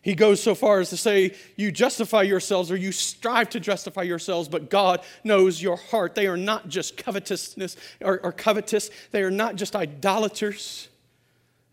He 0.00 0.14
goes 0.14 0.42
so 0.42 0.54
far 0.54 0.80
as 0.80 0.88
to 0.88 0.96
say, 0.96 1.34
You 1.56 1.70
justify 1.70 2.22
yourselves 2.22 2.70
or 2.70 2.76
you 2.76 2.92
strive 2.92 3.50
to 3.50 3.60
justify 3.60 4.04
yourselves, 4.04 4.48
but 4.48 4.70
God 4.70 5.02
knows 5.22 5.60
your 5.60 5.76
heart. 5.76 6.14
They 6.14 6.26
are 6.26 6.38
not 6.38 6.70
just 6.70 6.96
covetousness 6.96 7.76
or, 8.00 8.20
or 8.20 8.32
covetous, 8.32 8.88
they 9.10 9.22
are 9.22 9.30
not 9.30 9.56
just 9.56 9.76
idolaters 9.76 10.88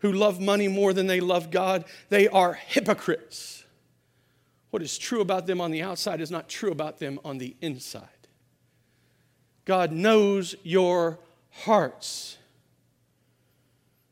who 0.00 0.12
love 0.12 0.38
money 0.38 0.68
more 0.68 0.92
than 0.92 1.06
they 1.06 1.20
love 1.20 1.50
God, 1.50 1.86
they 2.10 2.28
are 2.28 2.52
hypocrites. 2.52 3.61
What 4.72 4.80
is 4.82 4.96
true 4.96 5.20
about 5.20 5.46
them 5.46 5.60
on 5.60 5.70
the 5.70 5.82
outside 5.82 6.22
is 6.22 6.30
not 6.30 6.48
true 6.48 6.72
about 6.72 6.98
them 6.98 7.20
on 7.26 7.36
the 7.36 7.54
inside. 7.60 8.08
God 9.66 9.92
knows 9.92 10.54
your 10.62 11.18
hearts. 11.50 12.38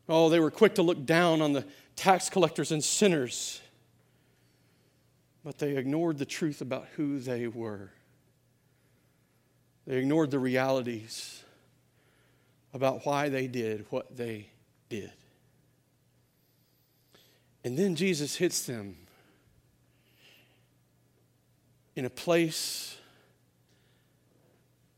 Oh, 0.06 0.28
they 0.28 0.38
were 0.38 0.50
quick 0.50 0.74
to 0.74 0.82
look 0.82 1.06
down 1.06 1.40
on 1.40 1.54
the 1.54 1.64
tax 1.96 2.28
collectors 2.28 2.72
and 2.72 2.84
sinners, 2.84 3.62
but 5.42 5.56
they 5.56 5.78
ignored 5.78 6.18
the 6.18 6.26
truth 6.26 6.60
about 6.60 6.86
who 6.96 7.18
they 7.20 7.46
were. 7.46 7.90
They 9.86 9.96
ignored 9.96 10.30
the 10.30 10.38
realities 10.38 11.42
about 12.74 13.06
why 13.06 13.30
they 13.30 13.46
did 13.46 13.86
what 13.88 14.14
they 14.14 14.50
did. 14.90 15.12
And 17.64 17.78
then 17.78 17.96
Jesus 17.96 18.36
hits 18.36 18.66
them 18.66 18.96
in 21.96 22.04
a 22.04 22.10
place 22.10 22.96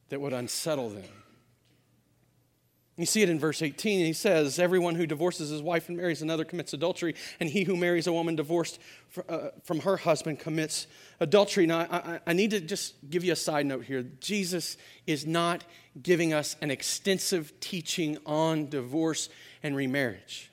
that 0.09 0.21
would 0.21 0.33
unsettle 0.33 0.91
them. 0.91 1.05
You 2.99 3.07
see 3.07 3.23
it 3.23 3.29
in 3.29 3.41
verse 3.41 3.63
18. 3.63 4.05
He 4.05 4.13
says, 4.13 4.61
Everyone 4.61 4.95
who 4.95 5.07
divorces 5.07 5.49
his 5.49 5.61
wife 5.61 5.89
and 5.89 5.97
marries 5.97 6.23
another 6.23 6.45
commits 6.45 6.73
adultery, 6.73 7.17
and 7.41 7.49
he 7.49 7.65
who 7.65 7.75
marries 7.75 8.07
a 8.07 8.13
woman 8.13 8.37
divorced 8.37 8.79
uh, 9.29 9.49
from 9.65 9.81
her 9.81 9.97
husband 9.97 10.39
commits 10.39 10.87
adultery. 11.19 11.67
Now, 11.67 11.81
I, 11.91 12.21
I 12.27 12.33
need 12.33 12.51
to 12.51 12.61
just 12.61 12.95
give 13.11 13.25
you 13.25 13.33
a 13.33 13.37
side 13.37 13.67
note 13.67 13.85
here. 13.85 14.03
Jesus 14.21 14.77
is 15.07 15.27
not 15.27 15.65
giving 16.01 16.33
us 16.33 16.55
an 16.61 16.71
extensive 16.71 17.59
teaching 17.59 18.19
on 18.25 18.69
divorce 18.69 19.31
and 19.65 19.75
remarriage. 19.75 20.52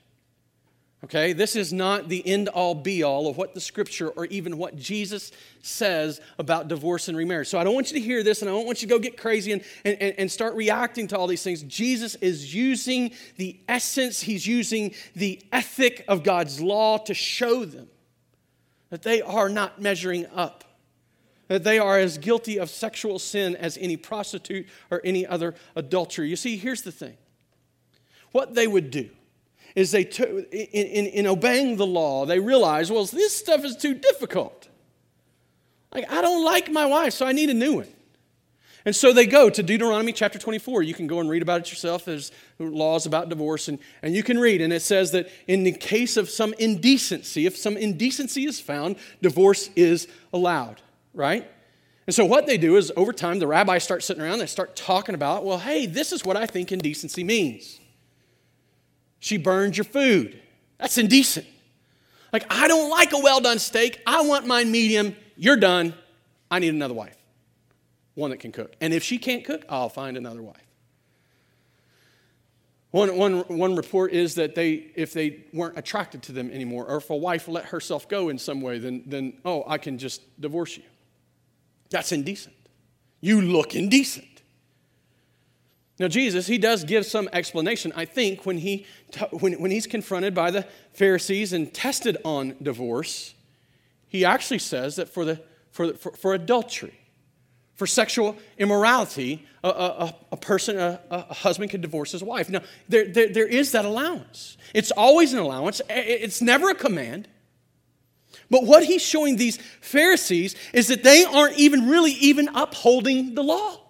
Okay, 1.01 1.31
this 1.31 1.55
is 1.55 1.71
not 1.71 2.09
the 2.09 2.25
end 2.27 2.49
all 2.49 2.75
be 2.75 3.03
all 3.03 3.27
of 3.27 3.37
what 3.37 3.53
the 3.53 3.61
scripture 3.61 4.09
or 4.09 4.25
even 4.25 4.57
what 4.57 4.75
Jesus 4.75 5.31
says 5.61 6.19
about 6.37 6.67
divorce 6.67 7.07
and 7.07 7.17
remarriage. 7.17 7.47
So 7.47 7.57
I 7.57 7.63
don't 7.63 7.73
want 7.73 7.89
you 7.91 7.99
to 7.99 8.05
hear 8.05 8.21
this 8.21 8.41
and 8.41 8.49
I 8.49 8.53
don't 8.53 8.65
want 8.65 8.81
you 8.81 8.87
to 8.89 8.93
go 8.93 8.99
get 8.99 9.15
crazy 9.15 9.53
and, 9.53 9.63
and, 9.85 9.97
and 10.01 10.29
start 10.29 10.55
reacting 10.55 11.07
to 11.07 11.17
all 11.17 11.27
these 11.27 11.41
things. 11.41 11.63
Jesus 11.63 12.15
is 12.15 12.53
using 12.53 13.11
the 13.37 13.57
essence, 13.69 14.19
he's 14.19 14.45
using 14.45 14.93
the 15.15 15.41
ethic 15.53 16.03
of 16.09 16.23
God's 16.23 16.59
law 16.59 16.97
to 16.97 17.13
show 17.13 17.63
them 17.63 17.87
that 18.89 19.03
they 19.03 19.21
are 19.21 19.47
not 19.47 19.81
measuring 19.81 20.25
up, 20.35 20.65
that 21.47 21.63
they 21.63 21.79
are 21.79 21.97
as 21.97 22.17
guilty 22.17 22.59
of 22.59 22.69
sexual 22.69 23.19
sin 23.19 23.55
as 23.55 23.77
any 23.77 23.95
prostitute 23.95 24.67
or 24.91 24.99
any 25.05 25.25
other 25.25 25.55
adultery. 25.77 26.27
You 26.29 26.35
see, 26.35 26.57
here's 26.57 26.81
the 26.81 26.91
thing 26.91 27.15
what 28.33 28.53
they 28.53 28.67
would 28.67 28.91
do 28.91 29.09
is 29.79 29.91
they 29.91 30.03
took, 30.03 30.29
in, 30.29 30.45
in, 30.51 31.05
in 31.05 31.27
obeying 31.27 31.77
the 31.77 31.87
law, 31.87 32.25
they 32.25 32.39
realized, 32.39 32.91
well, 32.91 33.05
this 33.05 33.35
stuff 33.35 33.63
is 33.63 33.77
too 33.77 33.93
difficult. 33.93 34.67
Like, 35.93 36.11
I 36.11 36.21
don't 36.21 36.43
like 36.43 36.69
my 36.69 36.85
wife, 36.85 37.13
so 37.13 37.25
I 37.25 37.31
need 37.31 37.49
a 37.49 37.53
new 37.53 37.75
one. 37.75 37.87
And 38.85 38.93
so 38.95 39.13
they 39.13 39.25
go 39.25 39.49
to 39.49 39.63
Deuteronomy 39.63 40.11
chapter 40.11 40.37
24. 40.37 40.83
You 40.83 40.93
can 40.93 41.07
go 41.07 41.19
and 41.19 41.29
read 41.29 41.41
about 41.41 41.61
it 41.61 41.69
yourself. 41.69 42.03
There's 42.05 42.31
laws 42.59 43.05
about 43.05 43.29
divorce, 43.29 43.69
and, 43.69 43.79
and 44.01 44.13
you 44.13 44.21
can 44.21 44.37
read. 44.37 44.61
And 44.61 44.73
it 44.73 44.81
says 44.81 45.11
that 45.11 45.29
in 45.47 45.63
the 45.63 45.71
case 45.71 46.17
of 46.17 46.29
some 46.29 46.53
indecency, 46.59 47.45
if 47.45 47.55
some 47.55 47.77
indecency 47.77 48.45
is 48.45 48.59
found, 48.59 48.97
divorce 49.21 49.69
is 49.77 50.07
allowed, 50.33 50.81
right? 51.13 51.49
And 52.05 52.13
so 52.13 52.25
what 52.25 52.47
they 52.47 52.57
do 52.57 52.75
is 52.75 52.91
over 52.97 53.13
time, 53.13 53.39
the 53.39 53.47
rabbis 53.47 53.83
start 53.83 54.03
sitting 54.03 54.23
around, 54.23 54.39
they 54.39 54.45
start 54.45 54.75
talking 54.75 55.15
about, 55.15 55.45
well, 55.45 55.59
hey, 55.59 55.85
this 55.85 56.11
is 56.11 56.25
what 56.25 56.35
I 56.35 56.45
think 56.45 56.71
indecency 56.71 57.23
means. 57.23 57.78
She 59.19 59.37
burned 59.37 59.77
your 59.77 59.85
food. 59.85 60.39
That's 60.77 60.97
indecent. 60.97 61.45
Like, 62.31 62.45
I 62.49 62.67
don't 62.67 62.89
like 62.89 63.11
a 63.13 63.19
well 63.19 63.41
done 63.41 63.59
steak. 63.59 64.01
I 64.05 64.21
want 64.21 64.47
mine 64.47 64.71
medium. 64.71 65.15
You're 65.35 65.57
done. 65.57 65.93
I 66.51 66.59
need 66.59 66.73
another 66.73 66.93
wife, 66.93 67.17
one 68.15 68.31
that 68.31 68.39
can 68.39 68.51
cook. 68.51 68.75
And 68.81 68.93
if 68.93 69.03
she 69.03 69.17
can't 69.17 69.43
cook, 69.43 69.65
I'll 69.69 69.89
find 69.89 70.17
another 70.17 70.41
wife. 70.41 70.57
One, 72.91 73.15
one, 73.17 73.39
one 73.41 73.75
report 73.75 74.13
is 74.13 74.35
that 74.35 74.55
they, 74.55 74.91
if 74.95 75.13
they 75.13 75.45
weren't 75.53 75.77
attracted 75.77 76.23
to 76.23 76.31
them 76.31 76.49
anymore, 76.49 76.85
or 76.87 76.97
if 76.97 77.09
a 77.11 77.15
wife 77.15 77.47
let 77.47 77.65
herself 77.65 78.09
go 78.09 78.29
in 78.29 78.39
some 78.39 78.61
way, 78.61 78.79
then, 78.79 79.03
then 79.05 79.33
oh, 79.45 79.63
I 79.67 79.77
can 79.77 79.99
just 79.99 80.21
divorce 80.41 80.75
you. 80.75 80.83
That's 81.91 82.11
indecent. 82.11 82.55
You 83.21 83.41
look 83.41 83.75
indecent. 83.75 84.25
Now, 85.99 86.07
Jesus, 86.07 86.47
he 86.47 86.57
does 86.57 86.85
give 86.85 87.05
some 87.05 87.27
explanation, 87.33 87.91
I 87.93 88.05
think, 88.05 88.45
when, 88.45 88.57
he, 88.57 88.85
when, 89.31 89.59
when 89.59 89.69
he's 89.69 89.85
confronted 89.85 90.33
by 90.33 90.49
the 90.49 90.65
Pharisees 90.93 91.51
and 91.51 91.73
tested 91.73 92.17
on 92.23 92.55
divorce. 92.61 93.35
He 94.07 94.23
actually 94.23 94.59
says 94.59 94.95
that 94.95 95.09
for, 95.09 95.25
the, 95.25 95.41
for, 95.71 95.93
for, 95.93 96.11
for 96.13 96.33
adultery, 96.33 96.97
for 97.75 97.85
sexual 97.85 98.37
immorality, 98.57 99.45
a, 99.61 99.67
a, 99.67 100.15
a 100.31 100.37
person, 100.37 100.79
a, 100.79 101.01
a, 101.11 101.33
husband 101.33 101.69
can 101.69 101.81
divorce 101.81 102.13
his 102.13 102.23
wife. 102.23 102.49
Now, 102.49 102.61
there, 102.87 103.05
there, 103.05 103.27
there 103.27 103.47
is 103.47 103.73
that 103.73 103.83
allowance. 103.83 104.57
It's 104.73 104.91
always 104.91 105.33
an 105.33 105.39
allowance, 105.39 105.81
it's 105.89 106.41
never 106.41 106.69
a 106.69 106.75
command. 106.75 107.27
But 108.49 108.63
what 108.63 108.83
he's 108.85 109.01
showing 109.01 109.35
these 109.35 109.57
Pharisees 109.81 110.55
is 110.73 110.87
that 110.87 111.03
they 111.03 111.25
aren't 111.25 111.57
even 111.57 111.89
really 111.89 112.13
even 112.13 112.47
upholding 112.55 113.35
the 113.35 113.43
law. 113.43 113.88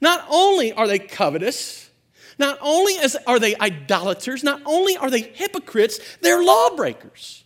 Not 0.00 0.24
only 0.28 0.72
are 0.72 0.86
they 0.86 0.98
covetous, 0.98 1.90
not 2.38 2.58
only 2.60 2.94
are 3.26 3.38
they 3.38 3.56
idolaters, 3.56 4.44
not 4.44 4.60
only 4.66 4.96
are 4.96 5.10
they 5.10 5.22
hypocrites, 5.22 5.98
they're 6.20 6.42
lawbreakers. 6.42 7.44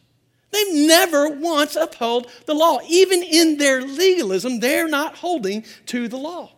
They've 0.50 0.86
never 0.88 1.28
once 1.28 1.76
upheld 1.76 2.28
the 2.46 2.54
law. 2.54 2.80
Even 2.88 3.22
in 3.22 3.56
their 3.58 3.82
legalism, 3.82 4.58
they're 4.58 4.88
not 4.88 5.16
holding 5.16 5.64
to 5.86 6.08
the 6.08 6.16
law. 6.16 6.50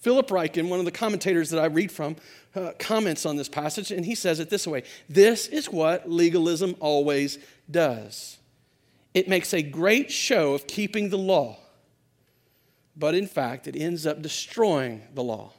Philip 0.00 0.28
Ryken, 0.28 0.68
one 0.68 0.80
of 0.80 0.84
the 0.84 0.90
commentators 0.90 1.50
that 1.50 1.60
I 1.60 1.66
read 1.66 1.92
from, 1.92 2.16
uh, 2.56 2.72
comments 2.78 3.24
on 3.24 3.36
this 3.36 3.48
passage, 3.48 3.92
and 3.92 4.04
he 4.04 4.14
says 4.14 4.40
it 4.40 4.50
this 4.50 4.66
way 4.66 4.82
This 5.08 5.46
is 5.46 5.70
what 5.70 6.10
legalism 6.10 6.74
always 6.80 7.38
does 7.70 8.38
it 9.14 9.28
makes 9.28 9.52
a 9.52 9.62
great 9.62 10.12
show 10.12 10.54
of 10.54 10.66
keeping 10.66 11.08
the 11.08 11.18
law, 11.18 11.58
but 12.98 13.14
in 13.14 13.26
fact, 13.26 13.68
it 13.68 13.76
ends 13.76 14.06
up 14.06 14.20
destroying 14.20 15.02
the 15.14 15.22
law. 15.22 15.52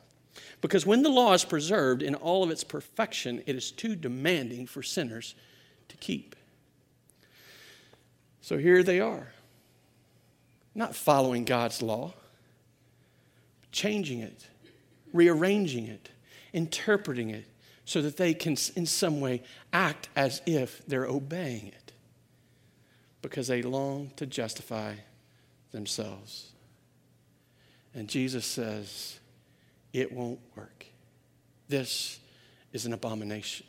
Because 0.61 0.85
when 0.85 1.03
the 1.03 1.09
law 1.09 1.33
is 1.33 1.45
preserved 1.45 2.01
in 2.01 2.15
all 2.15 2.43
of 2.43 2.51
its 2.51 2.63
perfection, 2.63 3.41
it 3.45 3.55
is 3.55 3.71
too 3.71 3.95
demanding 3.95 4.67
for 4.67 4.83
sinners 4.83 5.35
to 5.87 5.97
keep. 5.97 6.35
So 8.41 8.57
here 8.57 8.83
they 8.83 8.99
are, 8.99 9.31
not 10.75 10.95
following 10.95 11.45
God's 11.45 11.81
law, 11.81 12.13
changing 13.71 14.19
it, 14.19 14.47
rearranging 15.13 15.87
it, 15.87 16.09
interpreting 16.51 17.29
it 17.29 17.45
so 17.85 18.01
that 18.01 18.17
they 18.17 18.33
can, 18.33 18.57
in 18.75 18.85
some 18.85 19.21
way, 19.21 19.43
act 19.71 20.09
as 20.15 20.41
if 20.45 20.85
they're 20.87 21.05
obeying 21.05 21.67
it 21.67 21.93
because 23.21 23.47
they 23.47 23.61
long 23.61 24.11
to 24.15 24.25
justify 24.25 24.95
themselves. 25.71 26.48
And 27.93 28.07
Jesus 28.07 28.45
says, 28.45 29.19
it 29.93 30.11
won't 30.11 30.39
work. 30.55 30.85
This 31.67 32.19
is 32.71 32.85
an 32.85 32.93
abomination. 32.93 33.65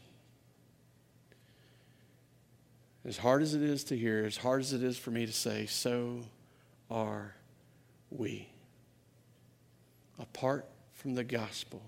As 3.05 3.17
hard 3.17 3.43
as 3.43 3.55
it 3.55 3.63
is 3.63 3.85
to 3.85 3.97
hear, 3.97 4.25
as 4.25 4.37
hard 4.37 4.61
as 4.61 4.73
it 4.73 4.83
is 4.83 4.99
for 4.99 5.11
me 5.11 5.25
to 5.25 5.33
say, 5.33 5.67
so 5.67 6.21
are 6.91 7.35
we. 8.11 8.49
Apart 10.19 10.67
from 10.95 11.15
the 11.15 11.25
gospel, 11.25 11.81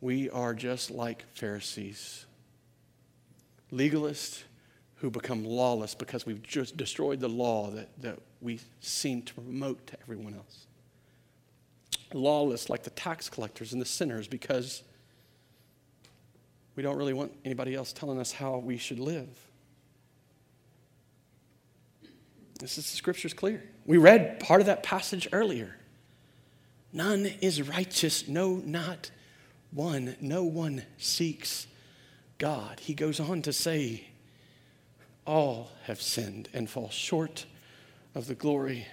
we 0.00 0.30
are 0.30 0.54
just 0.54 0.90
like 0.90 1.24
Pharisees, 1.34 2.26
legalists 3.72 4.42
who 4.96 5.10
become 5.10 5.44
lawless 5.44 5.94
because 5.94 6.26
we've 6.26 6.42
just 6.42 6.76
destroyed 6.76 7.20
the 7.20 7.28
law 7.28 7.70
that, 7.70 7.88
that 8.02 8.18
we 8.40 8.58
seem 8.80 9.22
to 9.22 9.34
promote 9.34 9.86
to 9.86 9.96
everyone 10.02 10.34
else. 10.34 10.67
Lawless 12.12 12.70
like 12.70 12.82
the 12.82 12.90
tax 12.90 13.28
collectors 13.28 13.72
and 13.72 13.80
the 13.80 13.86
sinners 13.86 14.26
because 14.28 14.82
we 16.76 16.82
don't 16.82 16.96
really 16.96 17.12
want 17.12 17.32
anybody 17.44 17.74
else 17.74 17.92
telling 17.92 18.20
us 18.20 18.32
how 18.32 18.58
we 18.58 18.76
should 18.76 18.98
live. 18.98 19.28
This 22.58 22.78
is 22.78 22.90
the 22.90 22.96
scripture's 22.96 23.34
clear. 23.34 23.62
We 23.84 23.98
read 23.98 24.40
part 24.40 24.60
of 24.60 24.66
that 24.66 24.82
passage 24.82 25.28
earlier. 25.32 25.76
None 26.92 27.26
is 27.40 27.62
righteous, 27.62 28.26
no, 28.28 28.56
not 28.64 29.10
one. 29.70 30.16
No 30.20 30.44
one 30.44 30.84
seeks 30.96 31.66
God. 32.38 32.80
He 32.80 32.94
goes 32.94 33.20
on 33.20 33.42
to 33.42 33.52
say, 33.52 34.08
All 35.26 35.70
have 35.84 36.00
sinned 36.00 36.48
and 36.54 36.68
fall 36.68 36.90
short 36.90 37.44
of 38.14 38.26
the 38.26 38.34
glory 38.34 38.86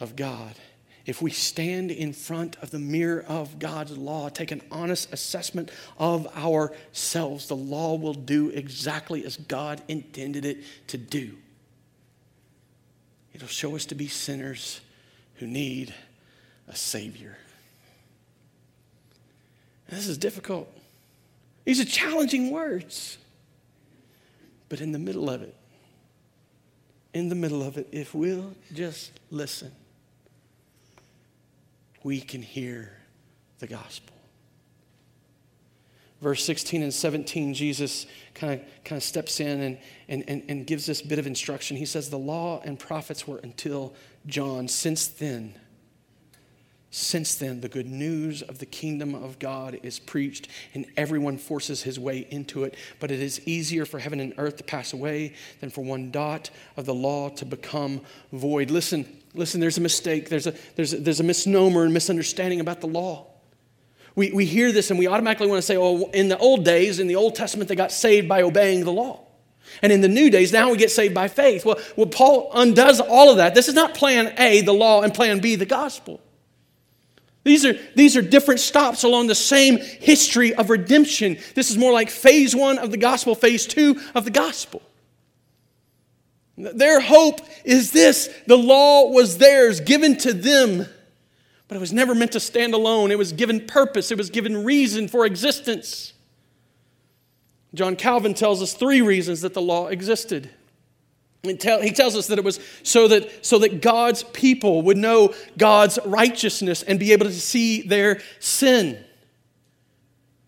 of 0.00 0.16
God. 0.16 0.54
If 1.06 1.22
we 1.22 1.30
stand 1.30 1.92
in 1.92 2.12
front 2.12 2.56
of 2.62 2.72
the 2.72 2.80
mirror 2.80 3.24
of 3.28 3.60
God's 3.60 3.96
law, 3.96 4.28
take 4.28 4.50
an 4.50 4.60
honest 4.72 5.12
assessment 5.12 5.70
of 5.98 6.26
ourselves, 6.36 7.46
the 7.46 7.56
law 7.56 7.94
will 7.94 8.12
do 8.12 8.50
exactly 8.50 9.24
as 9.24 9.36
God 9.36 9.80
intended 9.86 10.44
it 10.44 10.64
to 10.88 10.98
do. 10.98 11.36
It'll 13.32 13.46
show 13.46 13.76
us 13.76 13.86
to 13.86 13.94
be 13.94 14.08
sinners 14.08 14.80
who 15.36 15.46
need 15.46 15.94
a 16.66 16.74
Savior. 16.74 17.38
this 19.88 20.08
is 20.08 20.18
difficult. 20.18 20.68
These 21.64 21.80
are 21.80 21.84
challenging 21.84 22.50
words. 22.50 23.18
But 24.68 24.80
in 24.80 24.90
the 24.90 24.98
middle 24.98 25.30
of 25.30 25.42
it, 25.42 25.54
in 27.14 27.28
the 27.28 27.36
middle 27.36 27.62
of 27.62 27.78
it, 27.78 27.88
if 27.92 28.14
we'll 28.14 28.54
just 28.72 29.12
listen, 29.30 29.70
we 32.06 32.20
can 32.20 32.40
hear 32.40 32.92
the 33.58 33.66
gospel 33.66 34.16
verse 36.20 36.44
16 36.44 36.82
and 36.82 36.94
17, 36.94 37.54
Jesus 37.54 38.06
kind 38.34 38.54
of 38.54 38.84
kind 38.84 38.96
of 38.96 39.02
steps 39.02 39.40
in 39.40 39.60
and, 39.60 39.78
and, 40.08 40.24
and, 40.28 40.42
and 40.48 40.66
gives 40.66 40.86
this 40.86 41.02
bit 41.02 41.18
of 41.18 41.26
instruction. 41.26 41.76
He 41.76 41.86
says, 41.86 42.10
The 42.10 42.18
law 42.18 42.60
and 42.64 42.78
prophets 42.78 43.26
were 43.26 43.38
until 43.38 43.94
John. 44.26 44.68
Since 44.68 45.08
then, 45.08 45.54
since 46.90 47.34
then, 47.34 47.60
the 47.60 47.68
good 47.68 47.86
news 47.86 48.42
of 48.42 48.58
the 48.58 48.66
kingdom 48.66 49.14
of 49.14 49.38
God 49.38 49.78
is 49.82 49.98
preached, 49.98 50.48
and 50.72 50.86
everyone 50.96 51.36
forces 51.36 51.82
his 51.82 51.98
way 51.98 52.26
into 52.30 52.64
it. 52.64 52.74
But 53.00 53.10
it 53.10 53.20
is 53.20 53.46
easier 53.46 53.84
for 53.84 53.98
heaven 53.98 54.20
and 54.20 54.32
earth 54.38 54.56
to 54.58 54.64
pass 54.64 54.92
away 54.92 55.34
than 55.60 55.70
for 55.70 55.84
one 55.84 56.10
dot 56.10 56.50
of 56.76 56.86
the 56.86 56.94
law 56.94 57.28
to 57.30 57.44
become 57.44 58.00
void. 58.32 58.70
Listen, 58.70 59.06
listen, 59.34 59.60
there's 59.60 59.78
a 59.78 59.82
mistake, 59.82 60.28
there's 60.28 60.46
a, 60.46 60.54
there's 60.76 60.92
a, 60.92 60.98
there's 60.98 61.20
a 61.20 61.24
misnomer 61.24 61.84
and 61.84 61.92
misunderstanding 61.92 62.60
about 62.60 62.80
the 62.80 62.88
law 62.88 63.26
we, 64.16 64.32
we 64.32 64.46
hear 64.46 64.72
this 64.72 64.90
and 64.90 64.98
we 64.98 65.06
automatically 65.06 65.46
want 65.46 65.58
to 65.58 65.62
say, 65.62 65.76
oh, 65.76 66.10
in 66.10 66.28
the 66.28 66.38
old 66.38 66.64
days, 66.64 66.98
in 66.98 67.06
the 67.06 67.16
Old 67.16 67.36
Testament, 67.36 67.68
they 67.68 67.76
got 67.76 67.92
saved 67.92 68.28
by 68.28 68.42
obeying 68.42 68.84
the 68.84 68.92
law. 68.92 69.22
And 69.82 69.92
in 69.92 70.00
the 70.00 70.08
new 70.08 70.30
days, 70.30 70.52
now 70.52 70.70
we 70.70 70.78
get 70.78 70.90
saved 70.90 71.14
by 71.14 71.28
faith. 71.28 71.66
Well, 71.66 71.78
well, 71.96 72.06
Paul 72.06 72.50
undoes 72.54 72.98
all 72.98 73.30
of 73.30 73.36
that. 73.36 73.54
This 73.54 73.68
is 73.68 73.74
not 73.74 73.94
plan 73.94 74.32
A, 74.38 74.62
the 74.62 74.72
law, 74.72 75.02
and 75.02 75.12
plan 75.12 75.40
B, 75.40 75.54
the 75.54 75.66
gospel. 75.66 76.20
These 77.46 77.64
are, 77.64 77.74
these 77.94 78.16
are 78.16 78.22
different 78.22 78.60
stops 78.60 79.04
along 79.04 79.28
the 79.28 79.34
same 79.34 79.78
history 79.78 80.52
of 80.54 80.68
redemption. 80.68 81.38
This 81.54 81.70
is 81.70 81.78
more 81.78 81.92
like 81.92 82.10
phase 82.10 82.54
one 82.54 82.78
of 82.78 82.90
the 82.90 82.96
gospel, 82.96 83.34
phase 83.34 83.66
two 83.66 84.00
of 84.14 84.24
the 84.24 84.30
gospel. 84.30 84.82
Their 86.58 87.00
hope 87.00 87.40
is 87.64 87.92
this 87.92 88.28
the 88.46 88.58
law 88.58 89.10
was 89.10 89.38
theirs, 89.38 89.80
given 89.80 90.16
to 90.18 90.32
them 90.32 90.86
but 91.68 91.76
it 91.76 91.80
was 91.80 91.92
never 91.92 92.14
meant 92.14 92.32
to 92.32 92.40
stand 92.40 92.74
alone. 92.74 93.10
It 93.10 93.18
was 93.18 93.32
given 93.32 93.66
purpose, 93.66 94.10
it 94.10 94.18
was 94.18 94.30
given 94.30 94.64
reason 94.64 95.08
for 95.08 95.26
existence. 95.26 96.12
John 97.74 97.96
Calvin 97.96 98.34
tells 98.34 98.62
us 98.62 98.72
three 98.72 99.02
reasons 99.02 99.40
that 99.42 99.52
the 99.54 99.60
law 99.60 99.88
existed. 99.88 100.50
He 101.48 101.92
tells 101.92 102.16
us 102.16 102.26
that 102.28 102.38
it 102.38 102.44
was 102.44 102.60
so 102.82 103.08
that, 103.08 103.44
so 103.44 103.58
that 103.58 103.80
God's 103.80 104.22
people 104.22 104.82
would 104.82 104.96
know 104.96 105.34
God's 105.56 105.98
righteousness 106.04 106.82
and 106.82 106.98
be 106.98 107.12
able 107.12 107.26
to 107.26 107.32
see 107.32 107.82
their 107.82 108.20
sin. 108.38 109.02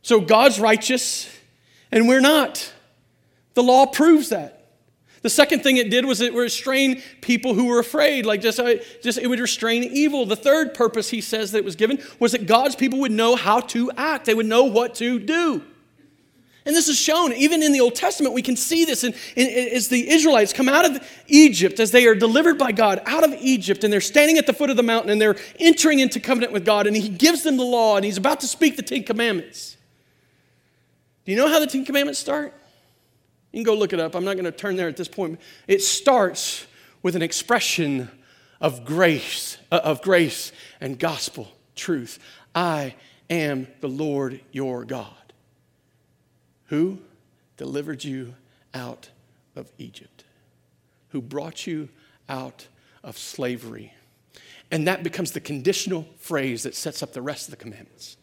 So 0.03 0.21
God's 0.21 0.59
righteous 0.59 1.29
and 1.91 2.09
we're 2.09 2.21
not. 2.21 2.73
The 3.55 3.63
law 3.63 3.87
proves 3.87 4.29
that. 4.29 4.55
The 5.23 5.31
second 5.31 5.63
thing 5.63 5.79
it 5.79 5.91
did 5.91 6.05
was 6.05 6.21
it 6.21 6.33
restrained 6.33 7.03
people 7.21 7.55
who 7.55 7.67
were 7.67 7.81
afraid, 7.81 8.25
like 8.25 8.41
just, 8.41 8.61
uh, 8.61 8.77
just 9.03 9.19
it 9.19 9.27
would 9.27 9.41
restrain 9.41 9.83
evil. 9.83 10.27
The 10.27 10.37
third 10.37 10.75
purpose 10.75 11.11
he 11.11 11.21
says 11.21 11.53
that 11.53 11.59
it 11.59 11.65
was 11.65 11.75
given 11.75 11.99
was 12.21 12.33
that 12.33 12.47
God's 12.47 12.77
people 12.77 13.01
would 13.01 13.11
know 13.11 13.35
how 13.35 13.61
to 13.61 13.91
act, 13.97 14.27
they 14.27 14.35
would 14.35 14.47
know 14.47 14.65
what 14.65 14.95
to 14.97 15.19
do. 15.19 15.65
And 16.69 16.77
this 16.77 16.87
is 16.87 16.99
shown 16.99 17.33
even 17.33 17.63
in 17.63 17.73
the 17.73 17.81
Old 17.81 17.95
Testament. 17.95 18.35
We 18.35 18.43
can 18.43 18.55
see 18.55 18.85
this 18.85 19.03
in, 19.03 19.15
in, 19.37 19.75
as 19.75 19.89
the 19.89 20.11
Israelites 20.11 20.53
come 20.53 20.69
out 20.69 20.85
of 20.85 21.03
Egypt, 21.27 21.81
as 21.81 21.93
they 21.93 22.05
are 22.05 22.15
delivered 22.15 22.59
by 22.59 22.73
God 22.73 23.01
out 23.07 23.25
of 23.25 23.33
Egypt, 23.41 23.85
and 23.85 23.93
they're 23.93 24.03
standing 24.03 24.37
at 24.37 24.47
the 24.47 24.53
foot 24.53 24.69
of 24.69 24.77
the 24.77 24.83
mountain 24.83 25.11
and 25.11 25.19
they're 25.19 25.37
entering 25.59 25.99
into 25.99 26.21
covenant 26.21 26.53
with 26.53 26.67
God, 26.67 26.87
and 26.87 26.95
He 26.95 27.09
gives 27.09 27.43
them 27.43 27.57
the 27.57 27.65
law, 27.65 27.97
and 27.97 28.05
He's 28.05 28.19
about 28.19 28.41
to 28.41 28.47
speak 28.47 28.77
the 28.77 28.83
Ten 28.83 29.03
Commandments. 29.03 29.79
Do 31.25 31.33
you 31.33 31.39
know 31.39 31.49
how 31.49 31.59
the 31.59 31.67
Ten 31.67 31.87
Commandments 31.87 32.21
start? 32.21 32.53
You 33.51 33.61
can 33.61 33.65
go 33.65 33.75
look 33.75 33.95
it 33.95 33.99
up. 33.99 34.15
I'm 34.15 34.27
not 34.27 34.35
going 34.35 34.45
to 34.45 34.53
turn 34.53 34.77
there 34.77 34.89
at 34.89 34.97
this 34.99 35.09
point. 35.09 35.41
It 35.67 35.81
starts 35.81 36.67
with 37.03 37.17
an 37.17 37.23
expression 37.23 38.11
of 38.61 38.85
grace, 38.85 39.57
uh, 39.73 39.81
of 39.83 40.03
grace 40.03 40.53
and 40.83 40.99
gospel 40.99 41.49
truth. 41.75 42.19
I 42.55 42.95
am 43.31 43.69
the 43.81 43.89
Lord 43.89 44.43
your 44.53 44.85
God 44.85 45.18
who 46.69 46.99
delivered 47.57 48.05
you 48.05 48.35
out 48.73 49.11
of 49.57 49.71
Egypt, 49.79 50.25
who 51.11 51.21
brought 51.21 51.67
you 51.67 51.89
out 52.29 52.67
of 53.03 53.19
slavery. 53.19 53.93
And 54.71 54.87
that 54.87 55.03
becomes 55.03 55.33
the 55.33 55.41
conditional 55.41 56.07
phrase 56.19 56.63
that 56.63 56.75
sets 56.75 57.03
up 57.03 57.13
the 57.13 57.23
rest 57.23 57.49
of 57.49 57.51
the 57.51 57.57
commandments. 57.57 58.17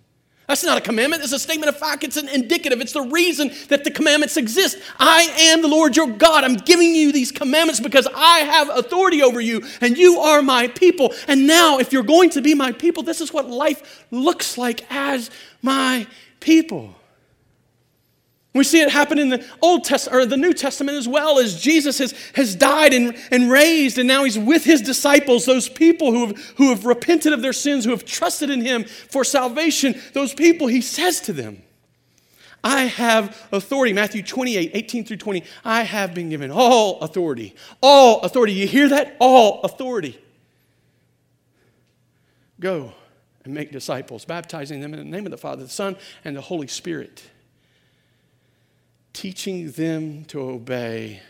That's 0.48 0.64
not 0.64 0.78
a 0.78 0.82
commandment, 0.82 1.24
it's 1.24 1.34
a 1.34 1.40
statement 1.40 1.70
of 1.70 1.78
fact. 1.78 2.04
It's 2.04 2.18
an 2.18 2.30
indicative. 2.30 2.80
It's 2.80 2.94
the 2.94 3.02
reason 3.02 3.52
that 3.70 3.84
the 3.84 3.90
commandments 3.90 4.38
exist. 4.38 4.78
I 5.00 5.24
am 5.40 5.64
the 5.64 5.68
Lord 5.68 5.98
your 5.98 6.08
God. 6.08 6.44
I'm 6.44 6.58
giving 6.58 6.94
you 6.94 7.12
these 7.12 7.32
commandments 7.32 7.80
because 7.80 8.08
I 8.16 8.40
have 8.40 8.70
authority 8.70 9.24
over 9.24 9.42
you 9.42 9.64
and 9.82 9.98
you 9.98 10.20
are 10.20 10.44
my 10.44 10.68
people. 10.68 11.16
And 11.28 11.48
now, 11.48 11.80
if 11.80 11.92
you're 11.92 12.04
going 12.04 12.30
to 12.32 12.42
be 12.42 12.54
my 12.54 12.72
people, 12.72 13.02
this 13.02 13.22
is 13.22 13.34
what 13.34 13.50
life 13.50 14.06
looks 14.12 14.56
like 14.56 14.86
as 14.92 15.32
my 15.64 16.06
people. 16.40 16.94
We 18.56 18.64
see 18.64 18.80
it 18.80 18.90
happen 18.90 19.20
in 19.20 19.28
the 19.28 19.46
Old 19.62 19.84
Testament 19.84 20.24
or 20.24 20.26
the 20.26 20.38
New 20.38 20.54
Testament 20.54 20.98
as 20.98 21.10
well 21.10 21.40
as 21.40 21.62
Jesus 21.62 21.98
has, 21.98 22.14
has 22.36 22.56
died 22.56 22.94
and, 22.94 23.14
and 23.30 23.52
raised, 23.52 23.98
and 23.98 24.08
now 24.08 24.24
he's 24.24 24.40
with 24.40 24.64
his 24.64 24.82
disciples, 24.82 25.46
those 25.46 25.68
people 25.68 26.12
who 26.12 26.28
have, 26.28 26.38
who 26.56 26.70
have 26.70 26.86
repented 26.86 27.34
of 27.34 27.42
their 27.42 27.52
sins, 27.52 27.84
who 27.84 27.92
have 27.92 28.06
trusted 28.06 28.50
in 28.50 28.62
him 28.62 28.86
for 28.86 29.26
salvation. 29.26 30.02
Those 30.14 30.34
people, 30.34 30.68
he 30.68 30.80
says 30.80 31.20
to 31.22 31.34
them, 31.34 31.64
I 32.64 32.84
have 32.84 33.46
authority. 33.52 33.92
Matthew 33.92 34.24
28, 34.24 34.72
18 34.74 35.04
through 35.04 35.18
20. 35.18 35.44
I 35.66 35.84
have 35.84 36.14
been 36.14 36.30
given 36.30 36.50
all 36.50 37.02
authority. 37.02 37.56
All 37.82 38.22
authority. 38.22 38.54
You 38.54 38.68
hear 38.68 38.88
that? 38.88 39.18
All 39.20 39.64
authority. 39.64 40.18
Go 42.62 42.94
and 43.44 43.54
make 43.54 43.74
disciples, 43.74 44.24
baptizing 44.24 44.80
them 44.80 44.94
in 44.94 45.00
the 45.00 45.06
name 45.06 45.26
of 45.26 45.32
the 45.32 45.38
Father, 45.38 45.64
the 45.64 45.70
Son, 45.70 45.98
and 46.24 46.38
the 46.38 46.42
Holy 46.42 46.68
Spirit 46.68 47.22
teaching 49.16 49.72
them 49.72 50.26
to 50.26 50.42
obey 50.42 51.22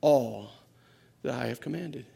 all 0.00 0.50
that 1.22 1.34
I 1.34 1.46
have 1.46 1.60
commanded. 1.60 2.06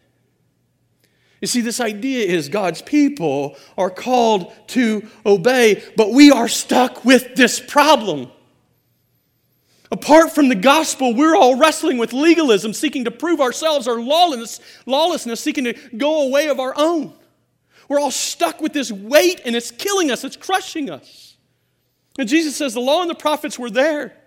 You 1.40 1.46
see, 1.46 1.60
this 1.60 1.80
idea 1.80 2.26
is 2.26 2.48
God's 2.48 2.82
people 2.82 3.56
are 3.76 3.90
called 3.90 4.52
to 4.68 5.06
obey, 5.24 5.84
but 5.96 6.10
we 6.10 6.32
are 6.32 6.48
stuck 6.48 7.04
with 7.04 7.36
this 7.36 7.60
problem. 7.60 8.30
Apart 9.92 10.34
from 10.34 10.48
the 10.48 10.54
gospel, 10.54 11.14
we're 11.14 11.36
all 11.36 11.56
wrestling 11.56 11.98
with 11.98 12.12
legalism, 12.12 12.72
seeking 12.72 13.04
to 13.04 13.10
prove 13.10 13.40
ourselves, 13.40 13.86
our 13.86 14.00
lawlessness, 14.00 14.60
lawlessness, 14.86 15.40
seeking 15.40 15.64
to 15.64 15.74
go 15.96 16.26
away 16.26 16.48
of 16.48 16.58
our 16.58 16.74
own. 16.76 17.12
We're 17.88 18.00
all 18.00 18.10
stuck 18.10 18.60
with 18.60 18.72
this 18.72 18.90
weight, 18.90 19.42
and 19.44 19.54
it's 19.54 19.70
killing 19.70 20.10
us, 20.10 20.24
it's 20.24 20.36
crushing 20.36 20.90
us. 20.90 21.36
And 22.18 22.28
Jesus 22.28 22.56
says 22.56 22.74
the 22.74 22.80
law 22.80 23.02
and 23.02 23.10
the 23.10 23.14
prophets 23.14 23.58
were 23.58 23.70
there. 23.70 24.17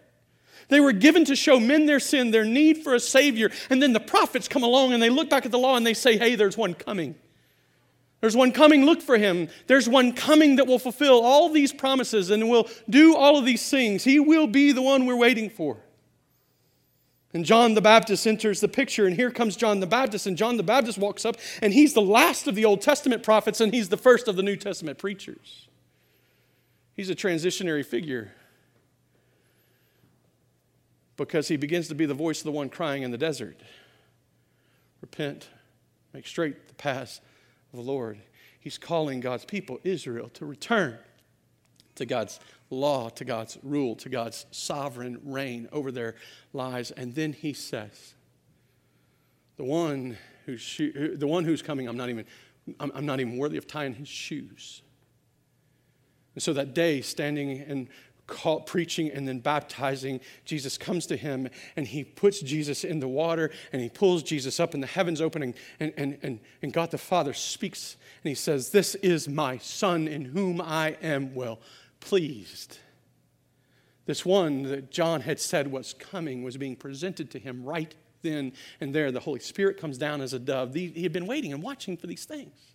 They 0.72 0.80
were 0.80 0.94
given 0.94 1.26
to 1.26 1.36
show 1.36 1.60
men 1.60 1.86
their 1.86 2.00
sin, 2.00 2.32
their 2.32 2.46
need 2.46 2.78
for 2.78 2.96
a 2.96 3.00
Savior. 3.00 3.52
And 3.70 3.82
then 3.82 3.92
the 3.92 4.00
prophets 4.00 4.48
come 4.48 4.64
along 4.64 4.94
and 4.94 5.04
they 5.04 5.10
look 5.10 5.30
back 5.30 5.46
at 5.46 5.52
the 5.52 5.60
law 5.60 5.76
and 5.76 5.86
they 5.86 5.94
say, 5.94 6.18
hey, 6.18 6.36
there's 6.36 6.58
one 6.58 6.76
coming. 6.76 7.16
There's 8.22 8.38
one 8.38 8.54
coming, 8.54 8.86
look 8.86 9.02
for 9.02 9.18
him. 9.18 9.50
There's 9.68 9.90
one 9.90 10.14
coming 10.14 10.56
that 10.56 10.68
will 10.68 10.80
fulfill 10.80 11.26
all 11.26 11.50
these 11.50 11.74
promises 11.74 12.30
and 12.30 12.50
will 12.50 12.70
do 12.90 13.18
all 13.18 13.38
of 13.38 13.44
these 13.44 13.70
things. 13.70 14.06
He 14.06 14.18
will 14.18 14.48
be 14.48 14.72
the 14.72 14.82
one 14.82 15.06
we're 15.06 15.18
waiting 15.18 15.50
for. 15.50 15.78
And 17.34 17.44
John 17.44 17.74
the 17.74 17.82
Baptist 17.82 18.26
enters 18.26 18.62
the 18.62 18.70
picture, 18.70 19.06
and 19.06 19.16
here 19.16 19.32
comes 19.32 19.58
John 19.58 19.82
the 19.82 19.88
Baptist. 19.88 20.26
And 20.26 20.38
John 20.38 20.56
the 20.56 20.64
Baptist 20.64 20.98
walks 20.98 21.26
up, 21.26 21.36
and 21.62 21.74
he's 21.74 21.94
the 21.94 22.02
last 22.02 22.48
of 22.48 22.56
the 22.56 22.64
Old 22.64 22.80
Testament 22.82 23.24
prophets, 23.24 23.60
and 23.60 23.74
he's 23.74 23.90
the 23.90 23.98
first 23.98 24.30
of 24.30 24.38
the 24.38 24.44
New 24.44 24.56
Testament 24.56 24.98
preachers. 24.98 25.68
He's 26.94 27.10
a 27.10 27.16
transitionary 27.16 27.86
figure 27.86 28.32
because 31.26 31.48
he 31.48 31.58
begins 31.58 31.88
to 31.88 31.96
be 31.96 32.06
the 32.06 32.14
voice 32.14 32.40
of 32.40 32.46
the 32.46 32.52
one 32.52 32.70
crying 32.70 33.04
in 33.04 33.12
the 33.12 33.18
desert 33.18 33.62
Repent, 35.02 35.50
make 36.14 36.28
straight 36.28 36.68
the 36.68 36.76
paths 36.76 37.22
of 37.74 37.78
the 37.78 37.86
Lord. 37.86 38.20
He's 38.60 38.78
calling 38.78 39.20
God's 39.20 39.46
people, 39.46 39.80
Israel, 39.84 40.30
to 40.36 40.46
return 40.46 41.00
to 41.96 42.06
God's 42.06 42.40
law, 42.70 43.10
to 43.10 43.26
God's 43.26 43.58
rule, 43.64 43.96
to 43.96 44.10
God's 44.10 44.46
sovereign 44.52 45.20
reign 45.24 45.68
over 45.72 45.92
their 45.92 46.16
lives. 46.54 46.92
And 46.92 47.16
then 47.16 47.34
he 47.34 47.54
says, 47.54 48.14
the 49.58 49.64
one 49.64 50.18
who's, 50.46 50.78
the 50.78 51.28
one 51.28 51.44
who's 51.44 51.64
coming, 51.64 51.88
I'm 51.88 51.98
not 51.98 52.10
even, 52.10 52.26
I'm 52.80 53.06
not 53.06 53.20
even 53.20 53.38
worthy 53.38 53.58
of 53.58 53.66
tying 53.66 53.96
his 53.96 54.08
shoes. 54.08 54.84
And 56.36 56.44
so 56.44 56.54
that 56.54 56.74
day, 56.74 57.02
standing 57.02 57.50
in 57.50 57.90
call, 58.32 58.62
preaching 58.62 59.12
and 59.12 59.28
then 59.28 59.40
baptizing, 59.40 60.22
Jesus 60.46 60.78
comes 60.78 61.06
to 61.08 61.18
him 61.18 61.50
and 61.76 61.86
he 61.86 62.04
puts 62.04 62.40
Jesus 62.40 62.84
in 62.84 63.00
the 63.00 63.08
water 63.08 63.52
and 63.72 63.82
he 63.82 63.90
pulls 63.90 64.24
Jesus 64.24 64.60
up 64.60 64.74
and 64.74 64.82
the 64.82 64.88
heavens 64.88 65.22
opening 65.22 65.54
and, 65.80 65.94
and, 65.98 66.18
and, 66.24 66.40
and 66.62 66.74
God 66.74 66.90
the 66.90 66.98
Father 66.98 67.34
speaks 67.34 67.98
and 68.24 68.30
he 68.30 68.36
says, 68.36 68.70
This 68.70 68.96
is 68.96 69.28
my 69.28 69.58
Son 69.58 70.08
in 70.08 70.26
whom 70.26 70.62
I 70.62 70.98
am 71.02 71.36
well 71.36 71.60
pleased. 72.00 72.80
This 74.06 74.26
one 74.26 74.64
that 74.64 74.92
John 74.92 75.22
had 75.22 75.40
said 75.40 75.72
was 75.72 75.94
coming 75.94 76.42
was 76.42 76.58
being 76.58 76.76
presented 76.76 77.30
to 77.32 77.40
him 77.40 77.64
right 77.64 77.94
then 78.22 78.54
and 78.80 78.96
there. 78.96 79.12
The 79.12 79.20
Holy 79.20 79.40
Spirit 79.40 79.78
comes 79.78 79.98
down 79.98 80.22
as 80.22 80.34
a 80.34 80.40
dove. 80.40 80.74
He 80.74 81.04
had 81.04 81.14
been 81.14 81.28
waiting 81.28 81.54
and 81.54 81.62
watching 81.62 81.98
for 81.98 82.08
these 82.08 82.26
things. 82.26 82.71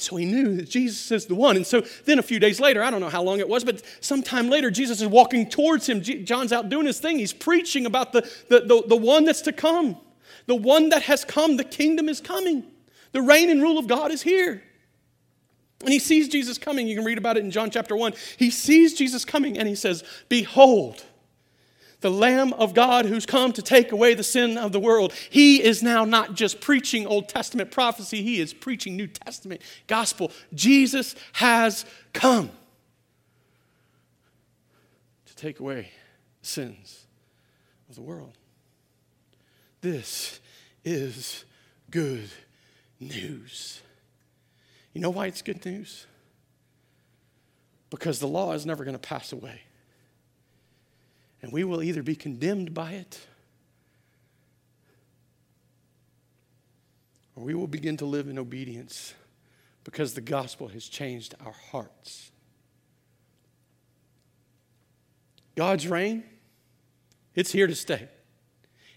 So 0.00 0.16
he 0.16 0.24
knew 0.24 0.56
that 0.56 0.68
Jesus 0.68 1.10
is 1.10 1.26
the 1.26 1.34
one. 1.34 1.56
And 1.56 1.66
so 1.66 1.82
then 2.04 2.18
a 2.18 2.22
few 2.22 2.38
days 2.38 2.60
later, 2.60 2.82
I 2.82 2.90
don't 2.90 3.00
know 3.00 3.08
how 3.08 3.22
long 3.22 3.40
it 3.40 3.48
was, 3.48 3.64
but 3.64 3.82
sometime 4.00 4.48
later, 4.48 4.70
Jesus 4.70 5.00
is 5.00 5.08
walking 5.08 5.48
towards 5.48 5.88
him. 5.88 6.02
John's 6.02 6.52
out 6.52 6.68
doing 6.68 6.86
his 6.86 7.00
thing. 7.00 7.18
He's 7.18 7.32
preaching 7.32 7.84
about 7.84 8.12
the, 8.12 8.20
the, 8.48 8.60
the, 8.60 8.82
the 8.86 8.96
one 8.96 9.24
that's 9.24 9.42
to 9.42 9.52
come, 9.52 9.96
the 10.46 10.54
one 10.54 10.90
that 10.90 11.02
has 11.02 11.24
come. 11.24 11.56
The 11.56 11.64
kingdom 11.64 12.08
is 12.08 12.20
coming, 12.20 12.64
the 13.12 13.22
reign 13.22 13.50
and 13.50 13.60
rule 13.60 13.78
of 13.78 13.88
God 13.88 14.12
is 14.12 14.22
here. 14.22 14.62
And 15.80 15.92
he 15.92 15.98
sees 15.98 16.28
Jesus 16.28 16.58
coming. 16.58 16.88
You 16.88 16.96
can 16.96 17.04
read 17.04 17.18
about 17.18 17.36
it 17.36 17.44
in 17.44 17.50
John 17.50 17.70
chapter 17.70 17.96
1. 17.96 18.14
He 18.36 18.50
sees 18.50 18.94
Jesus 18.94 19.24
coming 19.24 19.58
and 19.58 19.68
he 19.68 19.76
says, 19.76 20.02
Behold, 20.28 21.04
the 22.00 22.10
Lamb 22.10 22.52
of 22.54 22.74
God 22.74 23.06
who's 23.06 23.26
come 23.26 23.52
to 23.52 23.62
take 23.62 23.92
away 23.92 24.14
the 24.14 24.22
sin 24.22 24.56
of 24.56 24.72
the 24.72 24.80
world. 24.80 25.12
He 25.30 25.62
is 25.62 25.82
now 25.82 26.04
not 26.04 26.34
just 26.34 26.60
preaching 26.60 27.06
Old 27.06 27.28
Testament 27.28 27.70
prophecy, 27.70 28.22
he 28.22 28.40
is 28.40 28.54
preaching 28.54 28.96
New 28.96 29.08
Testament 29.08 29.62
gospel. 29.86 30.30
Jesus 30.54 31.14
has 31.34 31.84
come 32.12 32.50
to 35.26 35.36
take 35.36 35.60
away 35.60 35.90
sins 36.42 37.06
of 37.88 37.96
the 37.96 38.02
world. 38.02 38.36
This 39.80 40.40
is 40.84 41.44
good 41.90 42.28
news. 43.00 43.80
You 44.92 45.00
know 45.00 45.10
why 45.10 45.26
it's 45.26 45.42
good 45.42 45.64
news? 45.64 46.06
Because 47.90 48.18
the 48.18 48.28
law 48.28 48.52
is 48.52 48.66
never 48.66 48.84
going 48.84 48.96
to 48.96 49.00
pass 49.00 49.32
away. 49.32 49.62
And 51.42 51.52
we 51.52 51.64
will 51.64 51.82
either 51.82 52.02
be 52.02 52.16
condemned 52.16 52.74
by 52.74 52.92
it 52.92 53.26
or 57.38 57.44
we 57.44 57.54
will 57.54 57.68
begin 57.68 57.96
to 57.96 58.04
live 58.04 58.28
in 58.28 58.38
obedience 58.38 59.14
because 59.84 60.14
the 60.14 60.20
gospel 60.20 60.68
has 60.68 60.88
changed 60.88 61.34
our 61.46 61.54
hearts. 61.70 62.32
God's 65.54 65.86
reign, 65.86 66.24
it's 67.34 67.52
here 67.52 67.68
to 67.68 67.74
stay. 67.76 68.08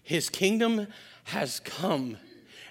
His 0.02 0.28
kingdom 0.28 0.88
has 1.24 1.60
come. 1.60 2.16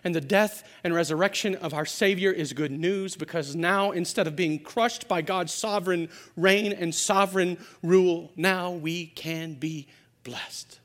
And 0.03 0.15
the 0.15 0.21
death 0.21 0.67
and 0.83 0.95
resurrection 0.95 1.55
of 1.55 1.73
our 1.73 1.85
Savior 1.85 2.31
is 2.31 2.53
good 2.53 2.71
news 2.71 3.15
because 3.15 3.55
now, 3.55 3.91
instead 3.91 4.25
of 4.25 4.35
being 4.35 4.59
crushed 4.59 5.07
by 5.07 5.21
God's 5.21 5.53
sovereign 5.53 6.09
reign 6.35 6.71
and 6.73 6.93
sovereign 6.93 7.57
rule, 7.83 8.31
now 8.35 8.71
we 8.71 9.07
can 9.07 9.53
be 9.53 9.87
blessed 10.23 10.79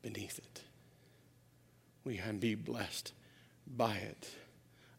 beneath 0.00 0.38
it. 0.38 0.62
We 2.04 2.16
can 2.16 2.38
be 2.38 2.54
blessed 2.54 3.12
by 3.66 3.96
it. 3.96 4.30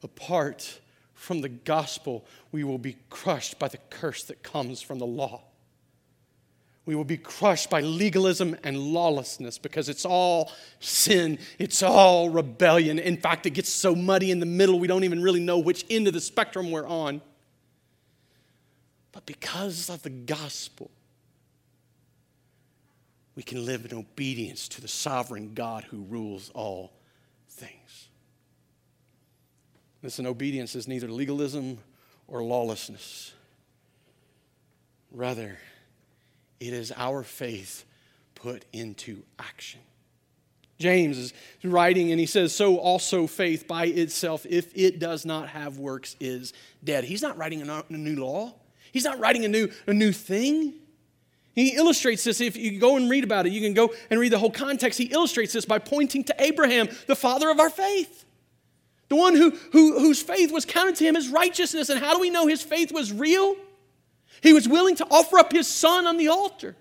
Apart 0.04 0.80
from 1.16 1.42
the 1.42 1.50
gospel, 1.50 2.26
we 2.52 2.64
will 2.64 2.78
be 2.78 2.98
crushed 3.10 3.58
by 3.58 3.68
the 3.68 3.80
curse 3.90 4.24
that 4.26 4.44
comes 4.44 4.82
from 4.82 5.00
the 5.00 5.08
law. 5.08 5.42
We 6.90 6.96
will 6.96 7.04
be 7.04 7.18
crushed 7.18 7.70
by 7.70 7.82
legalism 7.82 8.58
and 8.64 8.76
lawlessness 8.76 9.60
because 9.60 9.90
it's 9.90 10.06
all 10.06 10.52
sin. 10.80 11.38
It's 11.60 11.84
all 11.84 12.32
rebellion. 12.32 12.98
In 12.98 13.16
fact, 13.16 13.46
it 13.46 13.52
gets 13.52 13.70
so 13.70 13.94
muddy 13.94 14.32
in 14.32 14.40
the 14.40 14.48
middle, 14.48 14.80
we 14.80 14.88
don't 14.88 15.04
even 15.04 15.22
really 15.22 15.40
know 15.40 15.60
which 15.60 15.86
end 15.92 16.08
of 16.08 16.16
the 16.16 16.20
spectrum 16.20 16.72
we're 16.72 16.88
on. 16.88 17.22
But 19.12 19.28
because 19.28 19.88
of 19.92 20.02
the 20.02 20.10
gospel, 20.10 20.90
we 23.36 23.44
can 23.44 23.68
live 23.68 23.86
in 23.86 23.96
obedience 23.96 24.68
to 24.70 24.82
the 24.82 24.88
sovereign 24.88 25.54
God 25.54 25.84
who 25.84 26.02
rules 26.02 26.50
all 26.56 26.92
things. 27.50 28.10
Listen, 30.02 30.26
obedience 30.26 30.74
is 30.74 30.88
neither 30.88 31.08
legalism 31.08 31.78
or 32.28 32.42
lawlessness. 32.42 33.32
Rather, 35.12 35.60
it 36.60 36.74
is 36.74 36.92
our 36.96 37.24
faith 37.24 37.86
put 38.36 38.66
into 38.74 39.24
action. 39.38 39.82
James 40.80 41.18
is 41.18 41.34
writing 41.64 42.12
and 42.12 42.20
he 42.20 42.26
says, 42.26 42.56
So 42.56 42.78
also 42.78 43.28
faith 43.28 43.68
by 43.68 43.86
itself, 43.86 44.46
if 44.50 44.72
it 44.76 45.00
does 45.00 45.26
not 45.26 45.50
have 45.50 45.78
works, 45.78 46.16
is 46.20 46.54
dead. 46.84 47.04
He's 47.04 47.22
not 47.22 47.38
writing 47.38 47.62
a 47.62 47.84
new 47.90 48.16
law, 48.16 48.54
he's 48.92 49.04
not 49.04 49.20
writing 49.20 49.46
a 49.46 49.50
new, 49.50 49.70
a 49.88 49.94
new 49.94 50.12
thing. 50.12 50.74
He 51.56 51.76
illustrates 51.76 52.24
this. 52.24 52.40
If 52.40 52.56
you 52.56 52.80
go 52.80 52.96
and 52.96 53.10
read 53.10 53.26
about 53.26 53.46
it, 53.46 53.52
you 53.52 53.60
can 53.60 53.74
go 53.74 53.94
and 54.10 54.18
read 54.18 54.32
the 54.32 54.38
whole 54.38 54.52
context. 54.52 54.98
He 54.98 55.06
illustrates 55.06 55.52
this 55.52 55.66
by 55.66 55.80
pointing 55.80 56.24
to 56.26 56.36
Abraham, 56.40 56.88
the 57.08 57.18
father 57.18 57.50
of 57.50 57.60
our 57.60 57.70
faith, 57.70 58.24
the 59.10 59.18
one 59.18 59.36
who, 59.36 59.50
who, 59.74 60.00
whose 60.00 60.22
faith 60.22 60.54
was 60.54 60.64
counted 60.64 60.96
to 60.98 61.04
him 61.04 61.18
as 61.18 61.28
righteousness. 61.28 61.90
And 61.90 62.00
how 62.00 62.14
do 62.14 62.22
we 62.22 62.30
know 62.30 62.48
his 62.48 62.62
faith 62.62 62.94
was 62.94 63.12
real? 63.12 63.58
He 64.42 64.54
was 64.54 64.68
willing 64.68 64.96
to 64.98 65.08
offer 65.12 65.38
up 65.38 65.52
his 65.52 65.68
son 65.68 66.08
on 66.08 66.18
the 66.18 66.30
altar. 66.30 66.76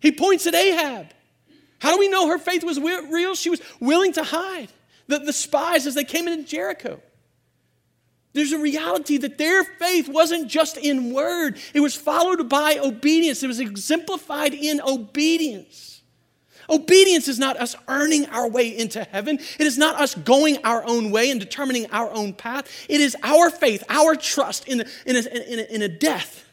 He 0.00 0.12
points 0.12 0.46
at 0.46 0.54
Rahab. 0.54 1.08
How 1.78 1.92
do 1.92 1.98
we 1.98 2.08
know 2.08 2.28
her 2.28 2.38
faith 2.38 2.64
was 2.64 2.80
real? 2.80 3.34
She 3.34 3.50
was 3.50 3.60
willing 3.80 4.12
to 4.14 4.22
hide 4.22 4.68
the, 5.08 5.18
the 5.18 5.32
spies 5.32 5.86
as 5.86 5.94
they 5.94 6.04
came 6.04 6.26
into 6.26 6.44
Jericho. 6.44 7.00
There's 8.32 8.52
a 8.52 8.58
reality 8.58 9.16
that 9.18 9.38
their 9.38 9.64
faith 9.64 10.08
wasn't 10.08 10.48
just 10.48 10.76
in 10.76 11.12
word, 11.12 11.58
it 11.72 11.80
was 11.80 11.94
followed 11.94 12.48
by 12.48 12.78
obedience. 12.78 13.42
It 13.42 13.46
was 13.46 13.60
exemplified 13.60 14.52
in 14.52 14.80
obedience. 14.80 16.02
Obedience 16.68 17.28
is 17.28 17.38
not 17.38 17.56
us 17.58 17.76
earning 17.86 18.26
our 18.26 18.48
way 18.48 18.76
into 18.76 19.04
heaven. 19.04 19.36
It 19.36 19.66
is 19.66 19.78
not 19.78 20.00
us 20.00 20.16
going 20.16 20.58
our 20.64 20.84
own 20.84 21.12
way 21.12 21.30
and 21.30 21.38
determining 21.38 21.88
our 21.92 22.10
own 22.10 22.32
path. 22.32 22.68
It 22.88 23.00
is 23.00 23.16
our 23.22 23.50
faith, 23.50 23.84
our 23.88 24.16
trust 24.16 24.66
in 24.66 24.84
in 25.06 25.16
a, 25.16 25.20
in 25.20 25.58
a, 25.60 25.74
in 25.74 25.82
a 25.82 25.88
death 25.88 26.45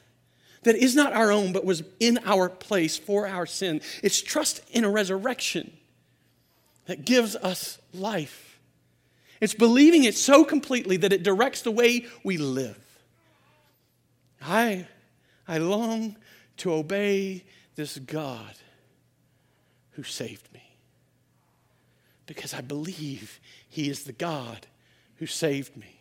that 0.64 0.76
is 0.76 0.96
not 0.96 1.14
our 1.14 1.32
own, 1.32 1.54
but 1.54 1.66
was 1.66 1.84
in 2.00 2.20
our 2.26 2.50
place 2.50 2.98
for 2.98 3.28
our 3.28 3.46
sin. 3.46 3.82
It's 4.02 4.22
trust 4.22 4.62
in 4.72 4.84
a 4.84 4.90
resurrection 4.90 5.72
that 6.86 7.06
gives 7.06 7.36
us 7.36 7.80
life. 7.94 8.60
It's 9.42 9.54
believing 9.54 10.04
it 10.04 10.16
so 10.16 10.46
completely 10.46 10.98
that 10.98 11.14
it 11.14 11.24
directs 11.24 11.62
the 11.62 11.72
way 11.72 12.06
we 12.24 12.38
live. 12.38 12.80
I, 14.42 14.88
I 15.48 15.58
long 15.58 16.18
to 16.58 16.74
obey 16.74 17.44
this 17.76 17.98
God 17.98 18.56
who 19.92 20.04
saved 20.04 20.52
me 20.54 20.78
because 22.26 22.54
I 22.54 22.62
believe 22.62 23.40
He 23.68 23.90
is 23.90 24.04
the 24.04 24.14
God 24.14 24.68
who 25.18 25.26
saved 25.26 25.76
me. 25.78 26.00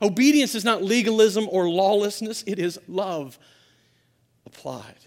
Obedience 0.00 0.54
is 0.54 0.64
not 0.64 0.82
legalism 0.82 1.48
or 1.50 1.68
lawlessness, 1.68 2.44
it 2.46 2.58
is 2.58 2.78
love 2.88 3.38
applied. 4.54 5.06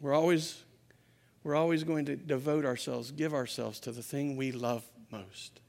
We're 0.00 0.14
always, 0.14 0.62
we're 1.42 1.56
always 1.56 1.82
going 1.82 2.04
to 2.06 2.16
devote 2.16 2.64
ourselves, 2.64 3.10
give 3.10 3.32
ourselves 3.32 3.80
to 3.80 3.92
the 3.92 4.02
thing 4.02 4.36
we 4.36 4.52
love 4.52 4.84
most. 5.10 5.60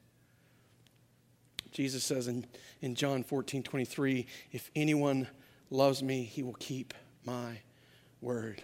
Jesus 1.72 2.04
says 2.04 2.28
in, 2.28 2.46
in 2.82 2.96
John 2.96 3.24
14 3.24 3.64
23, 3.64 4.28
if 4.52 4.70
anyone 4.76 5.28
loves 5.70 6.04
me, 6.04 6.24
he 6.24 6.44
will 6.44 6.56
keep 6.56 6.94
my 7.24 7.60
word. 8.20 8.62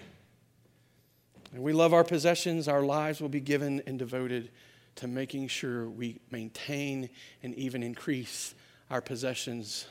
And 1.53 1.63
we 1.63 1.71
love 1.71 1.93
our 1.93 2.03
possessions, 2.03 2.67
our 2.67 2.83
lives 2.83 3.21
will 3.21 3.29
be 3.29 3.39
given 3.39 3.81
and 3.87 3.97
devoted 3.97 4.51
to 4.95 5.07
making 5.07 5.47
sure 5.47 5.87
we 5.89 6.19
maintain 6.31 7.09
and 7.41 7.55
even 7.55 7.81
increase 7.81 8.53
our 8.91 8.99
possessions 8.99 9.87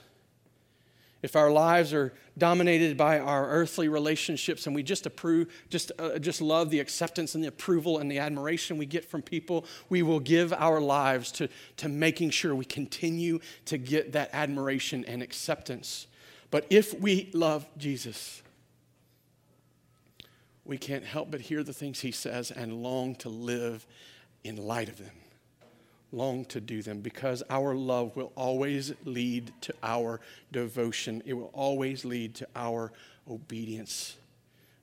if 1.26 1.34
our 1.34 1.50
lives 1.50 1.92
are 1.92 2.12
dominated 2.38 2.96
by 2.96 3.18
our 3.18 3.48
earthly 3.48 3.88
relationships 3.88 4.64
and 4.68 4.76
we 4.76 4.84
just 4.84 5.06
approve, 5.06 5.52
just, 5.70 5.90
uh, 5.98 6.20
just 6.20 6.40
love 6.40 6.70
the 6.70 6.78
acceptance 6.78 7.34
and 7.34 7.42
the 7.42 7.48
approval 7.48 7.98
and 7.98 8.08
the 8.08 8.20
admiration 8.20 8.78
we 8.78 8.86
get 8.86 9.04
from 9.04 9.22
people, 9.22 9.64
we 9.88 10.02
will 10.02 10.20
give 10.20 10.52
our 10.52 10.80
lives 10.80 11.32
to, 11.32 11.48
to 11.78 11.88
making 11.88 12.30
sure 12.30 12.54
we 12.54 12.64
continue 12.64 13.40
to 13.64 13.76
get 13.76 14.12
that 14.12 14.30
admiration 14.32 15.04
and 15.06 15.20
acceptance. 15.20 16.06
But 16.52 16.64
if 16.70 16.96
we 17.00 17.28
love 17.34 17.66
Jesus, 17.76 18.40
we 20.64 20.78
can't 20.78 21.04
help 21.04 21.32
but 21.32 21.40
hear 21.40 21.64
the 21.64 21.72
things 21.72 21.98
he 21.98 22.12
says 22.12 22.52
and 22.52 22.84
long 22.84 23.16
to 23.16 23.28
live 23.28 23.84
in 24.44 24.54
light 24.54 24.88
of 24.88 24.98
them 24.98 25.25
long 26.16 26.44
to 26.46 26.60
do 26.60 26.82
them 26.82 27.00
because 27.00 27.42
our 27.50 27.74
love 27.74 28.16
will 28.16 28.32
always 28.34 28.92
lead 29.04 29.52
to 29.60 29.74
our 29.82 30.20
devotion. 30.50 31.22
It 31.26 31.34
will 31.34 31.50
always 31.52 32.04
lead 32.04 32.34
to 32.36 32.48
our 32.56 32.92
obedience. 33.28 34.16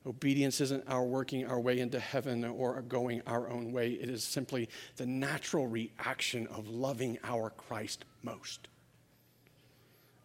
Obedience 0.06 0.60
isn't 0.60 0.84
our 0.86 1.02
working 1.02 1.46
our 1.46 1.58
way 1.58 1.80
into 1.80 1.98
heaven 1.98 2.44
or 2.44 2.80
going 2.82 3.22
our 3.26 3.48
own 3.48 3.72
way. 3.72 3.92
It 3.92 4.10
is 4.10 4.22
simply 4.22 4.68
the 4.96 5.06
natural 5.06 5.66
reaction 5.66 6.46
of 6.48 6.68
loving 6.68 7.18
our 7.24 7.50
Christ 7.50 8.04
most. 8.22 8.68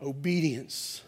Obedience. 0.01 1.01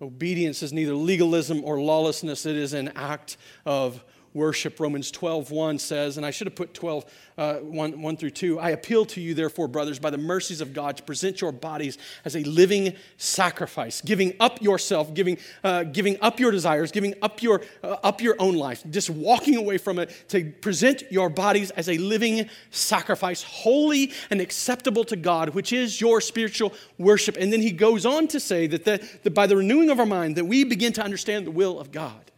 Obedience 0.00 0.62
is 0.62 0.72
neither 0.72 0.94
legalism 0.94 1.62
or 1.64 1.80
lawlessness, 1.80 2.44
it 2.44 2.56
is 2.56 2.72
an 2.72 2.88
act 2.96 3.36
of 3.64 4.04
worship. 4.34 4.80
Romans 4.80 5.10
12, 5.12 5.52
1 5.52 5.78
says, 5.78 6.16
and 6.16 6.26
I 6.26 6.32
should 6.32 6.48
have 6.48 6.56
put 6.56 6.74
12, 6.74 7.04
uh, 7.38 7.54
1, 7.54 8.02
1 8.02 8.16
through 8.16 8.30
2. 8.30 8.58
I 8.58 8.70
appeal 8.70 9.06
to 9.06 9.20
you, 9.20 9.32
therefore, 9.32 9.68
brothers, 9.68 10.00
by 10.00 10.10
the 10.10 10.18
mercies 10.18 10.60
of 10.60 10.72
God, 10.72 10.96
to 10.96 11.02
present 11.04 11.40
your 11.40 11.52
bodies 11.52 11.96
as 12.24 12.34
a 12.34 12.42
living 12.42 12.94
sacrifice, 13.16 14.00
giving 14.00 14.34
up 14.40 14.60
yourself, 14.60 15.14
giving, 15.14 15.38
uh, 15.62 15.84
giving 15.84 16.18
up 16.20 16.40
your 16.40 16.50
desires, 16.50 16.90
giving 16.90 17.14
up 17.22 17.42
your, 17.42 17.62
uh, 17.84 17.96
up 18.02 18.20
your 18.20 18.34
own 18.40 18.56
life, 18.56 18.82
just 18.90 19.08
walking 19.08 19.56
away 19.56 19.78
from 19.78 19.98
it, 20.00 20.10
to 20.28 20.50
present 20.60 21.04
your 21.10 21.30
bodies 21.30 21.70
as 21.72 21.88
a 21.88 21.96
living 21.98 22.48
sacrifice, 22.70 23.42
holy 23.42 24.12
and 24.30 24.40
acceptable 24.40 25.04
to 25.04 25.16
God, 25.16 25.50
which 25.50 25.72
is 25.72 26.00
your 26.00 26.20
spiritual 26.20 26.74
worship. 26.98 27.36
And 27.38 27.52
then 27.52 27.62
he 27.62 27.70
goes 27.70 28.04
on 28.04 28.26
to 28.28 28.40
say 28.40 28.66
that, 28.66 28.84
the, 28.84 29.06
that 29.22 29.32
by 29.32 29.46
the 29.46 29.56
renewing 29.56 29.90
of 29.90 30.00
our 30.00 30.06
mind, 30.06 30.36
that 30.36 30.44
we 30.44 30.64
begin 30.64 30.92
to 30.94 31.02
understand 31.02 31.46
the 31.46 31.52
will 31.52 31.78
of 31.78 31.92
God 31.92 32.32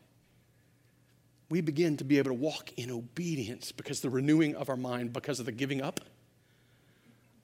we 1.49 1.61
begin 1.61 1.97
to 1.97 2.05
be 2.05 2.19
able 2.19 2.31
to 2.31 2.35
walk 2.35 2.73
in 2.77 2.91
obedience 2.91 3.73
because 3.73 4.01
the 4.01 4.11
renewing 4.11 4.57
of 4.57 4.69
our 4.69 4.77
mind, 4.77 5.13
because 5.13 5.39
of 5.39 5.47
the 5.47 5.53
giving 5.53 5.81
up 5.81 6.01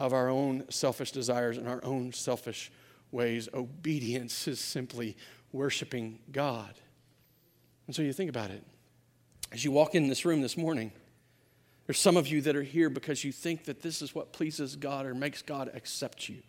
of 0.01 0.13
our 0.13 0.29
own 0.29 0.65
selfish 0.69 1.13
desires 1.13 1.57
and 1.57 1.69
our 1.69 1.85
own 1.85 2.13
selfish 2.13 2.73
ways. 3.13 3.49
Obedience 3.55 4.49
is 4.49 4.59
simply 4.59 5.17
worshiping 5.53 6.19
God. 6.33 6.75
And 7.87 7.95
so 7.95 8.03
you 8.03 8.13
think 8.13 8.31
about 8.31 8.51
it. 8.51 8.65
As 9.53 9.65
you 9.65 9.71
walk 9.71 9.95
in 9.95 10.09
this 10.09 10.25
room 10.25 10.41
this 10.41 10.57
morning, 10.57 10.91
there's 11.87 11.99
some 11.99 12.17
of 12.17 12.27
you 12.27 12.41
that 12.43 12.57
are 12.57 12.63
here 12.63 12.89
because 12.89 13.23
you 13.23 13.33
think 13.33 13.65
that 13.65 13.83
this 13.83 14.03
is 14.03 14.15
what 14.15 14.33
pleases 14.33 14.77
God 14.77 15.07
or 15.07 15.15
makes 15.15 15.43
God 15.43 15.71
accept 15.75 16.29
you. 16.29 16.43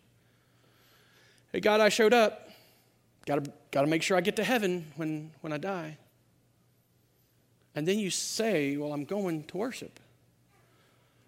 Hey, 1.52 1.60
God, 1.60 1.82
I 1.82 1.90
showed 1.90 2.14
up. 2.14 2.50
Got 3.26 3.44
to, 3.44 3.52
got 3.72 3.82
to 3.82 3.88
make 3.88 4.02
sure 4.02 4.18
I 4.18 4.22
get 4.22 4.36
to 4.38 4.44
heaven 4.44 4.92
when, 4.96 5.32
when 5.42 5.54
I 5.54 5.58
die. 5.58 5.98
And 7.76 7.88
then 7.88 8.00
you 8.00 8.10
say, 8.10 8.78
Well, 8.78 8.94
I'm 8.94 9.06
going 9.06 9.44
to 9.46 9.58
worship. 9.58 10.00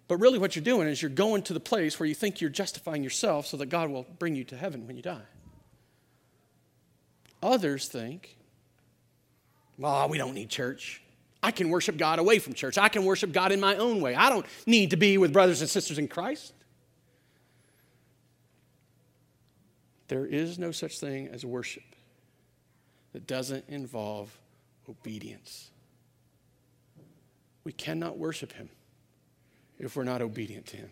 But 0.08 0.18
really, 0.18 0.38
what 0.38 0.54
you're 0.54 0.64
doing 0.64 0.86
is 0.88 1.02
you're 1.02 1.10
going 1.10 1.42
to 1.44 1.52
the 1.52 1.60
place 1.60 1.98
where 1.98 2.06
you 2.06 2.14
think 2.14 2.40
you're 2.40 2.50
justifying 2.50 3.02
yourself 3.02 3.46
so 3.46 3.56
that 3.56 3.66
God 3.66 3.90
will 3.90 4.06
bring 4.18 4.36
you 4.36 4.44
to 4.44 4.56
heaven 4.56 4.86
when 4.86 4.96
you 4.96 5.02
die. 5.02 5.22
Others 7.42 7.88
think, 7.88 8.36
well, 9.78 10.08
we 10.08 10.16
don't 10.16 10.34
need 10.34 10.48
church. 10.48 11.02
I 11.42 11.50
can 11.50 11.70
worship 11.70 11.96
God 11.96 12.18
away 12.18 12.38
from 12.38 12.54
church. 12.54 12.78
I 12.78 12.88
can 12.88 13.04
worship 13.04 13.32
God 13.32 13.52
in 13.52 13.60
my 13.60 13.76
own 13.76 14.00
way. 14.00 14.14
I 14.14 14.30
don't 14.30 14.46
need 14.64 14.90
to 14.90 14.96
be 14.96 15.18
with 15.18 15.32
brothers 15.32 15.60
and 15.60 15.68
sisters 15.68 15.98
in 15.98 16.08
Christ. 16.08 16.52
There 20.08 20.24
is 20.24 20.58
no 20.58 20.70
such 20.70 20.98
thing 20.98 21.28
as 21.28 21.44
worship 21.44 21.82
that 23.12 23.26
doesn't 23.26 23.64
involve 23.68 24.36
obedience. 24.88 25.70
We 27.66 27.72
cannot 27.72 28.16
worship 28.16 28.52
him 28.52 28.68
if 29.80 29.96
we're 29.96 30.04
not 30.04 30.22
obedient 30.22 30.66
to 30.66 30.76
him. 30.76 30.90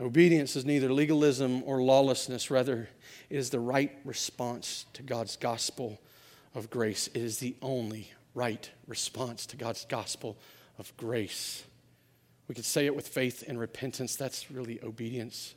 Obedience 0.00 0.54
is 0.54 0.64
neither 0.64 0.92
legalism 0.92 1.64
or 1.64 1.82
lawlessness, 1.82 2.48
rather, 2.48 2.88
it 3.30 3.36
is 3.36 3.50
the 3.50 3.58
right 3.58 3.90
response 4.04 4.86
to 4.92 5.02
God's 5.02 5.34
gospel 5.34 6.00
of 6.54 6.70
grace. 6.70 7.08
It 7.08 7.20
is 7.20 7.38
the 7.38 7.56
only 7.62 8.12
right 8.32 8.70
response 8.86 9.44
to 9.46 9.56
God's 9.56 9.86
gospel 9.86 10.38
of 10.78 10.96
grace. 10.96 11.64
We 12.46 12.54
could 12.54 12.64
say 12.64 12.86
it 12.86 12.94
with 12.94 13.08
faith 13.08 13.42
and 13.48 13.58
repentance. 13.58 14.14
That's 14.14 14.52
really 14.52 14.78
obedience. 14.84 15.56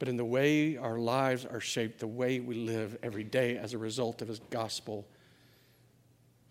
But 0.00 0.08
in 0.08 0.16
the 0.16 0.24
way 0.24 0.76
our 0.76 0.98
lives 0.98 1.46
are 1.46 1.60
shaped, 1.60 2.00
the 2.00 2.08
way 2.08 2.40
we 2.40 2.56
live 2.56 2.98
every 3.00 3.22
day 3.22 3.58
as 3.58 3.74
a 3.74 3.78
result 3.78 4.22
of 4.22 4.26
his 4.26 4.40
gospel 4.50 5.06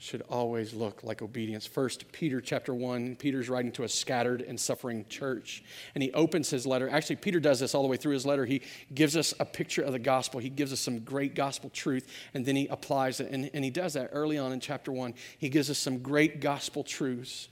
should 0.02 0.24
always 0.32 0.74
look 0.74 1.04
like 1.04 1.22
obedience. 1.22 1.68
First, 1.68 2.12
Peter 2.12 2.41
chapter 2.41 2.74
1, 2.74 3.18
Peter's 3.18 3.49
writing 3.49 3.72
to 3.74 3.84
a 3.84 3.88
scattered 3.88 4.41
and 4.41 4.60
suffering 4.60 5.06
church. 5.10 5.64
And 5.93 6.02
he 6.02 6.12
opens 6.14 6.49
his 6.49 6.66
letter. 6.66 6.89
Actually, 6.89 7.18
Peter 7.18 7.39
does 7.39 7.60
this 7.60 7.76
all 7.76 7.84
the 7.84 7.88
way 7.88 7.97
through 7.97 8.14
his 8.14 8.26
letter. 8.26 8.47
He 8.47 8.64
gives 8.95 9.16
us 9.16 9.32
a 9.39 9.45
picture 9.45 9.84
of 9.84 9.91
the 9.91 9.99
gospel, 9.99 10.39
he 10.39 10.49
gives 10.49 10.74
us 10.74 10.80
some 10.80 11.02
great 11.02 11.36
gospel 11.36 11.70
truth, 11.70 12.08
and 12.34 12.43
then 12.43 12.56
he 12.56 12.66
applies 12.66 13.20
it. 13.20 13.30
And, 13.32 13.52
and 13.54 13.64
he 13.64 13.70
does 13.70 13.93
that 13.93 14.10
early 14.12 14.39
on 14.39 14.52
in 14.52 14.60
chapter 14.60 14.91
1. 14.91 15.14
He 15.38 15.49
gives 15.49 15.70
us 15.70 15.78
some 15.78 15.99
great 15.99 16.41
gospel 16.41 16.84
truths. 16.84 17.49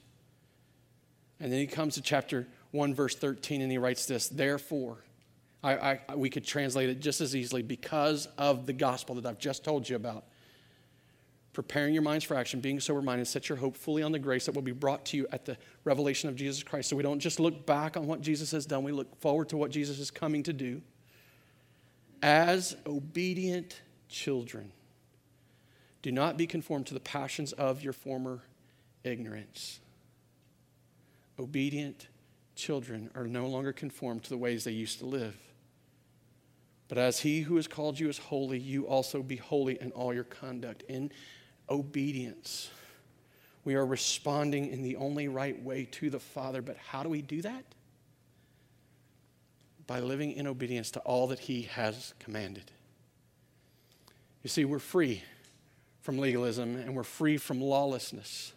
And 1.39 1.52
then 1.52 1.60
he 1.60 1.68
comes 1.68 1.93
to 1.95 2.02
chapter 2.02 2.47
1, 2.72 2.95
verse 2.95 3.16
13, 3.16 3.62
and 3.62 3.72
he 3.72 3.78
writes 3.78 4.08
this 4.08 4.28
Therefore, 4.28 4.97
I, 5.64 6.00
I, 6.10 6.16
we 6.16 6.32
could 6.32 6.45
translate 6.45 6.89
it 6.89 7.00
just 7.00 7.22
as 7.22 7.36
easily 7.36 7.62
because 7.62 8.28
of 8.39 8.66
the 8.66 8.74
gospel 8.74 9.14
that 9.16 9.28
I've 9.28 9.38
just 9.38 9.64
told 9.64 9.88
you 9.88 9.95
about 9.95 10.26
preparing 11.54 11.93
your 11.93 12.04
minds 12.04 12.24
for 12.24 12.36
action, 12.36 12.60
being 12.60 12.80
sober 12.80 13.02
minded, 13.02 13.28
set 13.28 13.50
your 13.50 13.58
hope 13.58 13.76
fully 13.76 14.04
on 14.04 14.12
the 14.12 14.20
grace 14.20 14.45
that 14.45 14.56
will 14.56 14.62
be 14.62 14.72
brought 14.72 15.06
to 15.06 15.18
you 15.18 15.28
at 15.32 15.45
the 15.45 15.58
revelation 15.84 16.30
of 16.30 16.36
Jesus 16.36 16.64
Christ. 16.64 16.89
So 16.89 16.95
we 16.95 17.04
don't 17.04 17.20
just 17.20 17.39
look 17.39 17.66
back 17.66 17.97
on 17.97 18.08
what 18.08 18.22
Jesus 18.22 18.52
has 18.52 18.66
done, 18.66 18.84
we 18.84 18.91
look 18.91 19.20
forward 19.20 19.50
to 19.50 19.58
what 19.58 19.72
Jesus 19.72 20.00
is 20.00 20.12
coming 20.12 20.43
to 20.43 20.54
do. 20.54 20.82
As 22.22 22.76
obedient 22.86 23.82
children, 24.10 24.72
do 26.02 26.12
not 26.12 26.38
be 26.38 26.47
conformed 26.47 26.88
to 26.88 26.93
the 26.93 27.00
passions 27.00 27.52
of 27.54 27.82
your 27.82 27.93
former 27.93 28.41
ignorance. 29.04 29.80
Obedient 31.39 32.08
children 32.56 33.10
are 33.16 33.26
no 33.26 33.47
longer 33.47 33.72
conformed 33.72 34.24
to 34.24 34.30
the 34.30 34.38
ways 34.38 34.64
they 34.64 34.72
used 34.72 35.00
to 35.00 35.06
live. 35.06 35.36
But 36.89 36.97
as 36.97 37.20
he 37.20 37.41
who 37.41 37.56
has 37.56 37.68
called 37.68 38.00
you 38.00 38.10
is 38.10 38.18
holy, 38.18 38.60
you 38.60 38.88
also 38.88 39.22
be 39.22 39.36
holy 39.38 39.80
in 39.80 39.91
all 39.91 40.14
your 40.14 40.24
conduct. 40.24 40.84
In 40.89 41.12
obedience. 41.70 42.70
We 43.65 43.76
are 43.76 43.86
responding 43.86 44.67
in 44.67 44.82
the 44.82 44.95
only 44.95 45.28
right 45.28 45.61
way 45.61 45.86
to 45.91 46.09
the 46.09 46.20
Father. 46.20 46.61
But 46.61 46.78
how 46.78 47.03
do 47.03 47.09
we 47.09 47.22
do 47.22 47.41
that? 47.41 47.63
By 49.88 49.99
living 49.99 50.34
in 50.34 50.47
obedience 50.47 50.91
to 50.91 50.99
all 51.01 51.28
that 51.28 51.39
He 51.39 51.63
has 51.63 52.13
commanded. 52.20 52.72
You 54.43 54.49
see, 54.49 54.65
we're 54.65 54.80
free 54.80 55.24
from 56.01 56.17
legalism 56.17 56.76
and 56.76 56.95
we're 56.95 57.03
free 57.03 57.38
from 57.38 57.59
lawlessness 57.59 58.53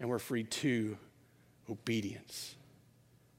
and 0.00 0.08
we're 0.08 0.18
free 0.18 0.44
to 0.44 0.98
obedience. 1.70 2.56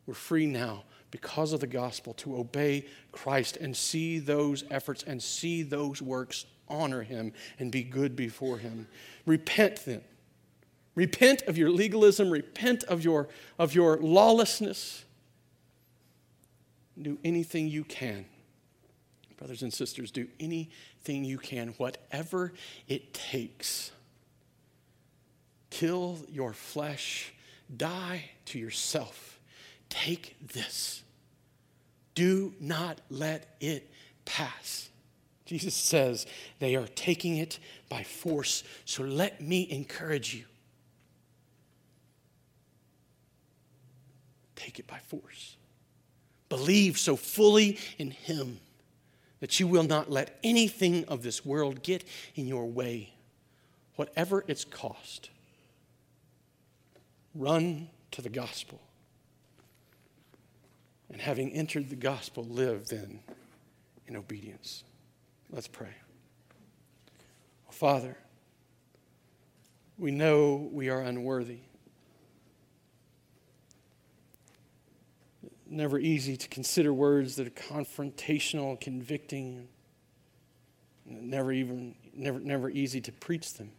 We're 0.06 0.14
free 0.14 0.46
now 0.46 0.84
because 1.12 1.54
of 1.54 1.60
the 1.60 1.68
gospel 1.68 2.14
to 2.16 2.38
obey 2.38 2.86
Christ 3.12 3.58
and 3.58 3.76
see 3.76 4.20
those 4.20 4.64
efforts 4.72 5.04
and 5.04 5.22
see 5.22 5.64
those 5.64 6.02
works 6.02 6.46
honor 6.68 7.04
him 7.04 7.34
and 7.60 7.72
be 7.72 7.84
good 7.84 8.16
before 8.16 8.58
him. 8.58 8.88
Repent 9.26 9.86
then. 9.86 10.02
Repent 10.96 11.42
of 11.44 11.58
your 11.58 11.70
legalism, 11.70 12.30
repent 12.30 12.84
of 12.86 13.04
your, 13.04 13.28
of 13.60 13.76
your 13.76 13.98
lawlessness. 13.98 15.04
Do 17.00 17.18
anything 17.24 17.68
you 17.68 17.84
can. 17.84 18.26
Brothers 19.38 19.62
and 19.62 19.74
sisters, 19.74 20.12
do 20.12 20.28
anything 20.40 21.26
you 21.26 21.38
can, 21.38 21.70
whatever 21.78 22.54
it 22.88 23.14
takes. 23.14 23.92
Kill 25.70 26.20
your 26.30 26.54
flesh, 26.54 27.34
die 27.76 28.30
to 28.46 28.58
yourself. 28.58 29.40
Take 29.90 30.38
this. 30.54 31.04
Do 32.16 32.54
not 32.62 33.02
let 33.10 33.58
it 33.60 33.92
pass. 34.24 34.90
Jesus 35.46 35.76
says 35.76 36.26
they 36.60 36.76
are 36.76 36.88
taking 36.96 37.38
it 37.38 37.60
by 37.88 38.04
force. 38.04 38.64
So 38.84 39.04
let 39.04 39.42
me 39.42 39.70
encourage 39.70 40.34
you. 40.34 40.46
Take 44.56 44.80
it 44.80 44.88
by 44.88 45.00
force. 45.08 45.56
Believe 46.50 46.98
so 46.98 47.16
fully 47.16 47.78
in 47.98 48.12
Him 48.12 48.60
that 49.40 49.60
you 49.60 49.68
will 49.68 49.84
not 49.84 50.10
let 50.10 50.40
anything 50.44 51.06
of 51.06 51.22
this 51.22 51.46
world 51.46 51.84
get 51.84 52.04
in 52.36 52.48
your 52.48 52.66
way, 52.66 53.14
whatever 53.96 54.44
its 54.48 54.66
cost. 54.66 55.30
Run 57.36 57.90
to 58.12 58.22
the 58.22 58.30
gospel. 58.30 58.82
And 61.12 61.22
having 61.22 61.52
entered 61.52 61.90
the 61.90 61.96
gospel, 61.96 62.44
live 62.46 62.88
then 62.88 63.20
in 64.08 64.16
obedience. 64.16 64.84
Let's 65.56 65.70
pray. 65.70 65.96
Father, 67.72 68.18
we 69.98 70.12
know 70.12 70.70
we 70.70 70.90
are 70.90 71.00
unworthy. 71.00 71.60
Never 75.66 75.98
easy 75.98 76.36
to 76.36 76.50
consider 76.50 76.94
words 76.94 77.38
that 77.38 77.48
are 77.48 77.52
confrontational, 77.52 78.80
convicting, 78.82 79.70
never 81.06 81.54
even 81.54 81.96
never 82.14 82.42
never 82.42 82.70
easy 82.70 83.00
to 83.00 83.14
preach 83.14 83.54
them. 83.54 83.72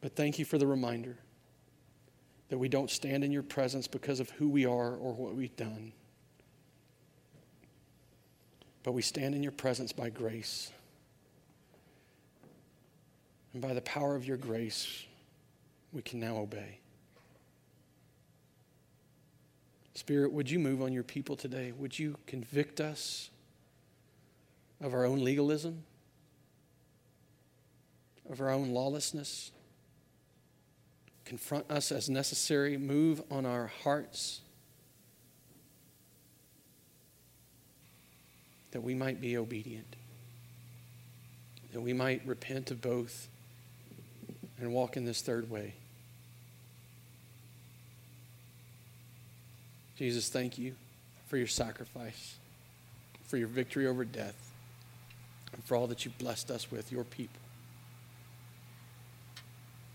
But 0.00 0.14
thank 0.14 0.38
you 0.38 0.44
for 0.44 0.56
the 0.56 0.68
reminder 0.68 1.18
that 2.48 2.58
we 2.58 2.68
don't 2.68 2.90
stand 2.90 3.24
in 3.24 3.32
your 3.32 3.42
presence 3.42 3.88
because 3.88 4.20
of 4.20 4.30
who 4.30 4.48
we 4.48 4.66
are 4.66 4.94
or 4.94 5.12
what 5.12 5.34
we've 5.34 5.56
done 5.56 5.94
but 8.82 8.92
we 8.92 9.02
stand 9.02 9.34
in 9.34 9.42
your 9.42 9.52
presence 9.52 9.92
by 9.92 10.10
grace. 10.10 10.70
And 13.52 13.60
by 13.60 13.74
the 13.74 13.80
power 13.80 14.14
of 14.14 14.24
your 14.24 14.36
grace, 14.36 15.04
we 15.92 16.02
can 16.02 16.20
now 16.20 16.36
obey. 16.36 16.78
Spirit, 19.94 20.32
would 20.32 20.50
you 20.50 20.58
move 20.58 20.80
on 20.80 20.92
your 20.92 21.02
people 21.02 21.36
today? 21.36 21.72
Would 21.72 21.98
you 21.98 22.16
convict 22.26 22.80
us 22.80 23.30
of 24.80 24.94
our 24.94 25.04
own 25.04 25.22
legalism, 25.22 25.82
of 28.30 28.40
our 28.40 28.50
own 28.50 28.70
lawlessness? 28.70 29.50
Confront 31.26 31.70
us 31.70 31.92
as 31.92 32.08
necessary, 32.08 32.76
move 32.78 33.22
on 33.30 33.44
our 33.44 33.66
hearts. 33.66 34.40
That 38.72 38.82
we 38.82 38.94
might 38.94 39.20
be 39.20 39.36
obedient, 39.36 39.96
that 41.72 41.80
we 41.80 41.92
might 41.92 42.22
repent 42.26 42.70
of 42.70 42.80
both 42.80 43.28
and 44.58 44.72
walk 44.72 44.96
in 44.96 45.04
this 45.04 45.22
third 45.22 45.50
way. 45.50 45.74
Jesus, 49.96 50.28
thank 50.28 50.56
you 50.56 50.74
for 51.28 51.36
your 51.36 51.46
sacrifice, 51.46 52.36
for 53.24 53.36
your 53.36 53.48
victory 53.48 53.86
over 53.86 54.04
death, 54.04 54.50
and 55.52 55.62
for 55.64 55.76
all 55.76 55.86
that 55.88 56.04
you've 56.04 56.16
blessed 56.18 56.50
us 56.50 56.70
with, 56.70 56.90
your 56.90 57.04
people, 57.04 57.40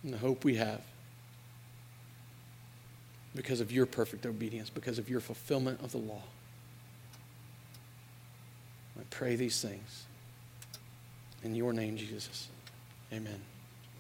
and 0.04 0.14
the 0.14 0.18
hope 0.18 0.44
we 0.44 0.56
have 0.56 0.82
because 3.36 3.60
of 3.60 3.72
your 3.72 3.86
perfect 3.86 4.26
obedience, 4.26 4.70
because 4.70 4.98
of 4.98 5.10
your 5.10 5.20
fulfillment 5.20 5.82
of 5.84 5.92
the 5.92 5.98
law. 5.98 6.22
I 9.00 9.04
pray 9.10 9.36
these 9.36 9.62
things. 9.62 10.06
In 11.44 11.56
your 11.56 11.74
name, 11.74 11.98
Jesus. 11.98 12.48
Amen. 13.14 13.42